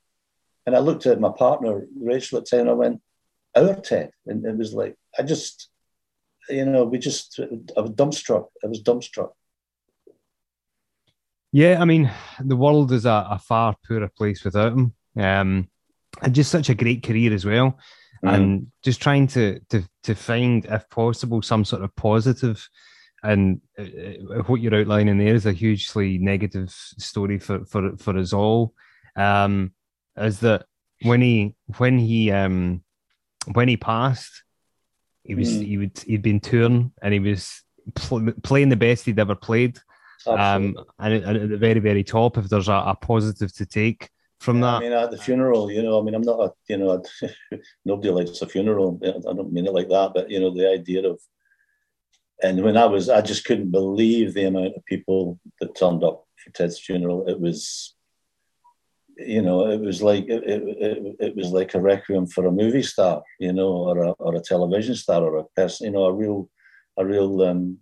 and 0.67 0.75
I 0.75 0.81
looked 0.81 1.07
at 1.07 1.21
my 1.21 1.31
partner 1.31 1.87
Rachel 2.00 2.38
at 2.38 2.44
the 2.44 2.50
time, 2.50 2.61
and 2.61 2.71
I 2.71 2.75
went, 2.75 3.00
"Our 3.57 3.75
Ted," 3.77 4.11
and 4.27 4.44
it 4.44 4.57
was 4.57 4.73
like 4.73 4.96
I 5.19 5.23
just, 5.23 5.69
you 6.48 6.67
know, 6.67 6.85
we 6.85 6.98
just 6.98 7.40
I 7.77 7.81
was 7.81 7.90
dumbstruck. 7.90 8.46
I 8.63 8.69
was 8.69 8.83
dumbstruck. 8.83 9.33
Yeah, 11.52 11.81
I 11.81 11.85
mean, 11.85 12.11
the 12.40 12.57
world 12.57 12.90
is 12.92 13.07
a, 13.07 13.27
a 13.31 13.38
far 13.38 13.77
poorer 13.87 14.09
place 14.09 14.42
without 14.42 14.73
him. 14.73 14.92
Um, 15.17 15.69
and 16.23 16.35
just 16.35 16.50
such 16.50 16.69
a 16.69 16.75
great 16.75 17.02
career 17.02 17.33
as 17.33 17.44
well. 17.44 17.79
Mm. 18.25 18.35
And 18.35 18.67
just 18.83 19.00
trying 19.00 19.27
to 19.29 19.61
to 19.71 19.85
to 20.05 20.15
find, 20.15 20.65
if 20.65 20.88
possible, 20.88 21.42
some 21.42 21.65
sort 21.65 21.83
of 21.83 21.94
positive 21.96 22.69
and 23.25 23.61
uh, 23.79 23.83
uh, 23.83 24.42
what 24.42 24.61
you're 24.61 24.75
outlining 24.75 25.17
there 25.17 25.35
is 25.35 25.46
a 25.46 25.52
hugely 25.52 26.19
negative 26.19 26.71
story 26.71 27.38
for 27.38 27.65
for 27.65 27.96
for 27.96 28.17
us 28.19 28.33
all. 28.33 28.75
Um, 29.17 29.73
is 30.17 30.40
that 30.40 30.67
when 31.02 31.23
he 31.23 31.55
when 31.79 31.98
he 31.98 32.31
um 32.31 32.83
when 33.53 33.69
he 33.69 33.77
passed, 33.77 34.42
he 35.23 35.35
was 35.35 35.53
mm. 35.53 35.67
he 35.67 35.79
would 35.79 35.99
he'd 36.07 36.23
been 36.23 36.40
touring 36.40 36.92
and 37.03 37.15
he 37.15 37.21
was 37.21 37.63
pl- 37.95 38.33
playing 38.42 38.69
the 38.69 38.77
best 38.77 39.05
he'd 39.07 39.19
ever 39.19 39.35
played. 39.35 39.79
Um, 40.27 40.75
and, 40.99 41.15
and, 41.15 41.37
at 41.37 41.49
the 41.51 41.59
very 41.59 41.81
very 41.81 42.03
top, 42.03 42.38
if 42.38 42.49
there's 42.49 42.69
a, 42.69 42.73
a 42.73 42.97
positive 43.01 43.53
to 43.57 43.67
take 43.67 44.09
from 44.45 44.61
that? 44.61 44.75
I 44.75 44.81
mean, 44.81 44.92
at 44.92 45.11
the 45.11 45.19
funeral, 45.19 45.71
you 45.71 45.83
know, 45.83 45.99
I 45.99 46.03
mean, 46.03 46.15
I'm 46.15 46.23
not 46.23 46.40
a, 46.40 46.53
you 46.69 46.77
know, 46.77 47.03
nobody 47.85 48.11
likes 48.11 48.42
a 48.42 48.47
funeral. 48.47 49.01
I 49.03 49.33
don't 49.35 49.53
mean 49.53 49.67
it 49.67 49.73
like 49.73 49.88
that, 49.88 50.13
but 50.15 50.31
you 50.31 50.38
know, 50.38 50.55
the 50.55 50.71
idea 50.71 51.09
of, 51.09 51.21
and 52.42 52.63
when 52.63 52.77
I 52.77 52.85
was, 52.85 53.09
I 53.09 53.23
just 53.23 53.45
couldn't 53.45 53.71
believe 53.71 54.35
the 54.35 54.45
amount 54.45 54.77
of 54.77 54.85
people 54.85 55.40
that 55.61 55.75
turned 55.75 56.05
up 56.05 56.27
for 56.37 56.51
Ted's 56.51 56.79
funeral. 56.79 57.27
It 57.27 57.40
was, 57.40 57.95
you 59.17 59.42
know, 59.42 59.71
it 59.71 59.81
was 59.81 60.02
like 60.02 60.25
it, 60.25 60.42
it, 60.44 61.17
it, 61.21 61.37
was 61.37 61.50
like 61.50 61.75
a 61.75 61.81
requiem 61.81 62.27
for 62.27 62.46
a 62.46 62.52
movie 62.52 62.83
star, 62.83 63.23
you 63.38 63.52
know, 63.52 63.69
or 63.69 63.98
a, 64.02 64.10
or 64.12 64.35
a 64.35 64.40
television 64.40 64.94
star, 64.94 65.23
or 65.23 65.37
a 65.37 65.44
person, 65.56 65.87
you 65.87 65.92
know, 65.92 66.04
a 66.04 66.12
real, 66.12 66.48
a 66.96 67.04
real 67.04 67.42
um, 67.42 67.79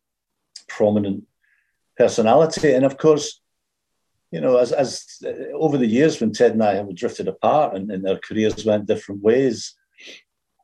prominent 0.69 1.25
personality. 1.97 2.73
And 2.73 2.85
of 2.85 2.99
course, 2.99 3.41
you 4.31 4.41
know, 4.41 4.57
as, 4.57 4.73
as 4.73 5.05
uh, 5.25 5.53
over 5.55 5.79
the 5.79 5.87
years 5.87 6.21
when 6.21 6.33
Ted 6.33 6.53
and 6.53 6.63
I 6.63 6.75
have 6.75 6.95
drifted 6.95 7.29
apart 7.29 7.77
and, 7.77 7.91
and 7.91 8.09
our 8.09 8.19
careers 8.19 8.65
went 8.65 8.87
different 8.87 9.23
ways, 9.23 9.75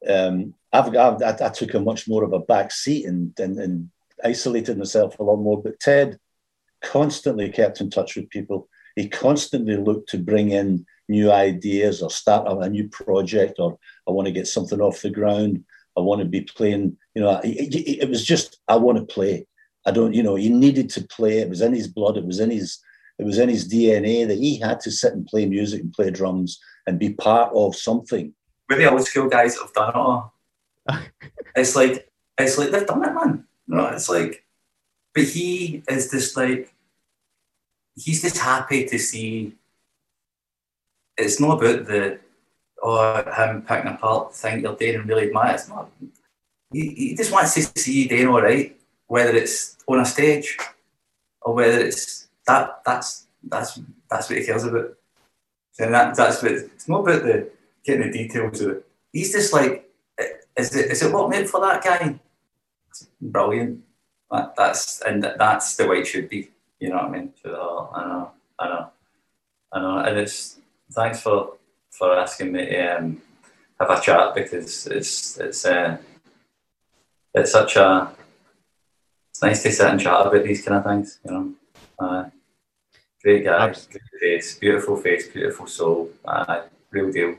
um, 0.09 0.55
I've, 0.73 0.89
I've, 0.97 1.23
i 1.23 1.37
I, 1.41 1.49
took 1.51 1.75
a 1.75 1.81
much 1.81 2.09
more 2.09 2.25
of 2.25 2.33
a 2.33 2.41
back 2.41 2.73
seat 2.73 3.07
and, 3.07 3.39
and, 3.39 3.59
and 3.59 3.91
isolated 4.25 4.79
myself 4.79 5.19
a 5.19 5.23
lot 5.23 5.37
more. 5.37 5.62
But 5.62 5.81
Ted 5.81 6.19
constantly 6.83 7.51
kept 7.51 7.81
in 7.81 7.91
touch 7.91 8.16
with 8.16 8.31
people. 8.31 8.69
He 8.99 9.09
constantly 9.09 9.77
looked 9.77 10.09
to 10.11 10.19
bring 10.19 10.51
in 10.51 10.85
new 11.09 11.31
ideas 11.31 12.03
or 12.03 12.11
start 12.11 12.47
a 12.49 12.69
new 12.69 12.89
project 12.89 13.55
or 13.59 13.79
I 14.09 14.11
want 14.11 14.27
to 14.27 14.33
get 14.33 14.49
something 14.49 14.81
off 14.81 15.03
the 15.03 15.11
ground. 15.11 15.65
I 15.97 16.01
want 16.01 16.21
to 16.21 16.25
be 16.25 16.41
playing, 16.41 16.97
you 17.15 17.23
know, 17.23 17.41
it, 17.45 17.75
it, 17.75 18.03
it 18.03 18.09
was 18.09 18.25
just, 18.25 18.59
I 18.67 18.77
want 18.77 18.99
to 18.99 19.05
play. 19.05 19.47
I 19.87 19.93
don't, 19.93 20.15
you 20.15 20.23
know, 20.23 20.35
he 20.35 20.49
needed 20.49 20.91
to 20.91 21.07
play. 21.07 21.39
It 21.39 21.49
was 21.49 21.61
in 21.61 21.73
his 21.73 21.87
blood. 21.87 22.17
It 22.17 22.27
was 22.27 22.41
in 22.41 22.51
his 22.51 22.81
it 23.19 23.25
was 23.25 23.39
in 23.39 23.49
his 23.49 23.69
DNA 23.69 24.27
that 24.27 24.39
he 24.39 24.59
had 24.59 24.81
to 24.81 24.91
sit 24.91 25.13
and 25.13 25.27
play 25.27 25.47
music 25.47 25.81
and 25.83 25.93
play 25.93 26.11
drums 26.11 26.61
and 26.87 26.99
be 26.99 27.15
part 27.15 27.53
of 27.53 27.75
something. 27.75 28.33
We're 28.69 28.79
the 28.79 28.91
old 28.91 29.05
school 29.07 29.29
guys 29.29 29.55
that 29.55 29.63
have 29.63 29.73
done 29.73 29.89
it 29.91 29.97
all. 29.97 30.35
it's 31.57 31.75
like 31.75 32.09
it's 32.39 32.59
like 32.59 32.71
they've 32.71 32.87
done 32.87 33.05
it, 33.05 33.13
man. 33.13 33.45
Know, 33.67 33.87
it's 33.87 34.09
like, 34.09 34.45
but 35.15 35.25
he 35.25 35.83
is 35.89 36.11
just 36.11 36.37
like 36.37 36.73
he's 37.99 38.23
just 38.23 38.39
happy 38.39 38.85
to 38.87 38.99
see. 38.99 39.55
It's 41.17 41.41
not 41.41 41.59
about 41.59 41.87
the 41.87 42.21
oh 42.83 43.23
him 43.33 43.63
picking 43.63 43.91
apart 43.91 44.35
thing 44.35 44.61
you're 44.63 44.77
doing 44.77 44.97
and 44.97 45.09
really 45.09 45.27
admire. 45.27 45.55
It's 45.55 45.69
not. 45.69 45.91
He, 46.73 46.89
he 46.91 47.15
just 47.15 47.33
wants 47.33 47.55
to 47.55 47.63
see 47.63 48.03
you 48.03 48.09
doing 48.09 48.29
all 48.29 48.43
right, 48.43 48.77
whether 49.07 49.35
it's 49.35 49.77
on 49.87 50.01
a 50.01 50.05
stage 50.05 50.57
or 51.41 51.55
whether 51.55 51.81
it's 51.81 52.29
that 52.47 52.83
that's 52.85 53.27
that's 53.43 53.81
that's 54.11 54.29
what 54.29 54.39
he 54.39 54.47
cares 54.47 54.65
about. 54.65 54.95
And 55.79 55.95
that 55.95 56.15
that's 56.15 56.43
what 56.43 56.53
it's 56.53 56.89
not 56.89 57.01
about 57.01 57.23
the 57.23 57.51
getting 57.85 58.11
the 58.11 58.19
details 58.19 58.61
of 58.61 58.71
it. 58.71 58.87
He's 59.13 59.33
just 59.33 59.53
like, 59.53 59.91
is 60.57 60.75
it 60.75 60.91
is 60.91 61.03
it 61.03 61.13
what 61.13 61.31
made 61.31 61.49
for 61.49 61.61
that 61.61 61.83
guy? 61.83 62.19
brilliant. 63.21 63.85
That, 64.31 64.55
that's 64.57 65.01
and 65.03 65.23
that's 65.23 65.77
the 65.77 65.89
way 65.89 66.01
it 66.01 66.07
should 66.07 66.29
be. 66.29 66.51
You 66.81 66.91
know 66.91 66.97
what 66.97 67.05
I 67.07 67.11
mean? 67.11 67.33
So, 67.43 67.91
I 67.93 68.05
know, 68.07 68.31
I 68.59 68.68
know, 68.68 68.91
I 69.72 69.81
know. 69.81 69.99
And 69.99 70.18
it's 70.18 70.59
thanks 70.93 71.20
for 71.20 71.55
for 71.91 72.16
asking 72.16 72.53
me 72.53 72.66
to 72.66 72.99
um, 72.99 73.22
have 73.81 73.91
a 73.91 74.01
chat 74.01 74.35
because 74.35 74.87
it's 74.87 75.39
it's 75.39 75.64
uh, 75.64 75.97
it's 77.35 77.53
such 77.53 77.76
a 77.76 78.12
it's 79.31 79.43
nice 79.43 79.62
to 79.62 79.72
sit 79.72 79.91
and 79.91 80.01
chat 80.01 80.26
about 80.26 80.45
these 80.45 80.62
kind 80.64 80.79
of 80.79 80.85
things. 80.85 81.18
You 81.24 81.31
know. 81.33 81.53
Uh, 81.99 82.31
Great 83.22 83.45
guy, 83.45 83.66
good 83.66 84.01
face, 84.20 84.57
beautiful 84.59 84.97
face, 84.97 85.26
beautiful 85.26 85.66
soul. 85.66 86.11
Uh, 86.24 86.62
real 86.93 87.11
deal. 87.11 87.35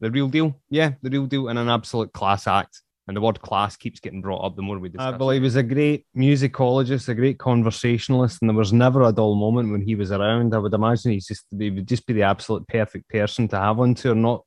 The 0.00 0.10
real 0.10 0.26
deal, 0.26 0.56
yeah, 0.68 0.94
the 1.02 1.10
real 1.10 1.26
deal, 1.26 1.46
and 1.46 1.56
an 1.56 1.68
absolute 1.68 2.12
class 2.12 2.48
act. 2.48 2.82
And 3.06 3.16
the 3.16 3.20
word 3.20 3.40
class 3.42 3.76
keeps 3.76 4.00
getting 4.00 4.22
brought 4.22 4.44
up 4.44 4.56
the 4.56 4.62
more 4.62 4.78
we 4.78 4.88
discuss. 4.88 5.12
I 5.12 5.16
believe 5.16 5.42
he 5.42 5.44
was 5.44 5.56
a 5.56 5.62
great 5.62 6.06
musicologist, 6.16 7.08
a 7.08 7.14
great 7.14 7.38
conversationalist, 7.38 8.40
and 8.40 8.48
there 8.48 8.56
was 8.56 8.72
never 8.72 9.02
a 9.02 9.12
dull 9.12 9.34
moment 9.34 9.70
when 9.70 9.82
he 9.82 9.94
was 9.94 10.10
around. 10.10 10.54
I 10.54 10.58
would 10.58 10.72
imagine 10.72 11.12
he's 11.12 11.26
just 11.26 11.44
he 11.58 11.70
would 11.70 11.86
just 11.86 12.06
be 12.06 12.14
the 12.14 12.22
absolute 12.22 12.66
perfect 12.66 13.10
person 13.10 13.46
to 13.48 13.58
have 13.58 13.78
on 13.78 13.94
tour. 13.94 14.14
Not, 14.14 14.44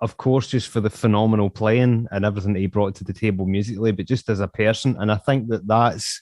of 0.00 0.16
course, 0.16 0.48
just 0.48 0.68
for 0.68 0.80
the 0.80 0.90
phenomenal 0.90 1.50
playing 1.50 2.08
and 2.10 2.24
everything 2.24 2.52
that 2.54 2.60
he 2.60 2.66
brought 2.66 2.96
to 2.96 3.04
the 3.04 3.12
table 3.12 3.46
musically, 3.46 3.92
but 3.92 4.06
just 4.06 4.28
as 4.28 4.40
a 4.40 4.48
person. 4.48 4.96
And 4.98 5.12
I 5.12 5.16
think 5.16 5.48
that 5.50 5.68
that's 5.68 6.20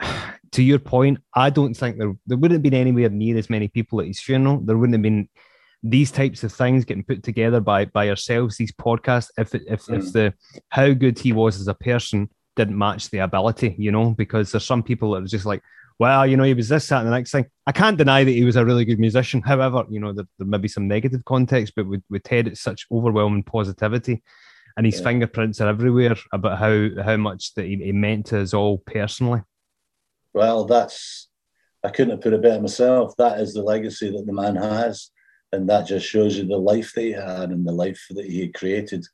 to 0.52 0.62
your 0.62 0.78
point, 0.78 1.18
I 1.34 1.50
don't 1.50 1.74
think 1.74 1.98
there 1.98 2.14
there 2.26 2.38
wouldn't 2.38 2.56
have 2.56 2.62
been 2.62 2.72
anywhere 2.74 3.10
near 3.10 3.36
as 3.36 3.50
many 3.50 3.68
people 3.68 4.00
at 4.00 4.06
his 4.06 4.20
funeral. 4.20 4.60
There 4.60 4.78
wouldn't 4.78 4.94
have 4.94 5.02
been 5.02 5.28
these 5.82 6.10
types 6.10 6.42
of 6.44 6.52
things 6.52 6.84
getting 6.84 7.04
put 7.04 7.22
together 7.22 7.60
by 7.60 7.84
by 7.86 8.08
ourselves. 8.08 8.56
These 8.56 8.72
podcasts, 8.72 9.30
if 9.38 9.54
if 9.54 9.86
mm. 9.86 9.98
if 9.98 10.12
the 10.12 10.34
how 10.70 10.92
good 10.92 11.18
he 11.18 11.32
was 11.32 11.60
as 11.60 11.68
a 11.68 11.74
person 11.74 12.28
didn't 12.56 12.78
match 12.78 13.10
the 13.10 13.18
ability, 13.18 13.76
you 13.78 13.92
know, 13.92 14.10
because 14.10 14.50
there's 14.50 14.64
some 14.64 14.82
people 14.82 15.12
that 15.12 15.22
are 15.22 15.26
just 15.26 15.46
like, 15.46 15.62
well, 15.98 16.26
you 16.26 16.36
know, 16.36 16.44
he 16.44 16.54
was 16.54 16.68
this, 16.68 16.88
that, 16.88 16.98
and 16.98 17.06
the 17.06 17.12
next 17.12 17.30
thing. 17.30 17.46
I 17.66 17.72
can't 17.72 17.96
deny 17.96 18.24
that 18.24 18.30
he 18.30 18.44
was 18.44 18.56
a 18.56 18.64
really 18.64 18.84
good 18.84 18.98
musician. 18.98 19.42
However, 19.42 19.84
you 19.88 20.00
know, 20.00 20.12
there, 20.12 20.26
there 20.38 20.46
may 20.46 20.58
be 20.58 20.68
some 20.68 20.88
negative 20.88 21.24
context, 21.24 21.74
but 21.76 21.86
with, 21.86 22.02
with 22.10 22.22
Ted, 22.22 22.48
it's 22.48 22.60
such 22.60 22.86
overwhelming 22.90 23.44
positivity. 23.44 24.22
And 24.76 24.86
his 24.86 24.98
yeah. 24.98 25.04
fingerprints 25.04 25.60
are 25.60 25.68
everywhere 25.68 26.16
about 26.32 26.58
how 26.58 26.88
how 27.02 27.16
much 27.16 27.54
that 27.54 27.64
he, 27.64 27.76
he 27.76 27.92
meant 27.92 28.26
to 28.26 28.40
us 28.40 28.54
all 28.54 28.78
personally. 28.78 29.42
Well, 30.32 30.66
that's 30.66 31.28
I 31.82 31.90
couldn't 31.90 32.12
have 32.12 32.20
put 32.20 32.32
it 32.32 32.42
better 32.42 32.60
myself. 32.60 33.14
That 33.16 33.40
is 33.40 33.54
the 33.54 33.62
legacy 33.62 34.10
that 34.10 34.24
the 34.24 34.32
man 34.32 34.54
has, 34.56 35.10
and 35.52 35.68
that 35.68 35.86
just 35.86 36.06
shows 36.06 36.36
you 36.36 36.46
the 36.46 36.56
life 36.56 36.92
that 36.94 37.02
he 37.02 37.12
had 37.12 37.50
and 37.50 37.66
the 37.66 37.72
life 37.72 38.04
that 38.10 38.26
he 38.26 38.48
created, 38.48 39.04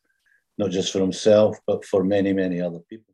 not 0.58 0.70
just 0.70 0.92
for 0.92 1.00
himself 1.00 1.58
but 1.66 1.84
for 1.84 2.04
many, 2.04 2.32
many 2.32 2.60
other 2.60 2.80
people. 2.90 3.13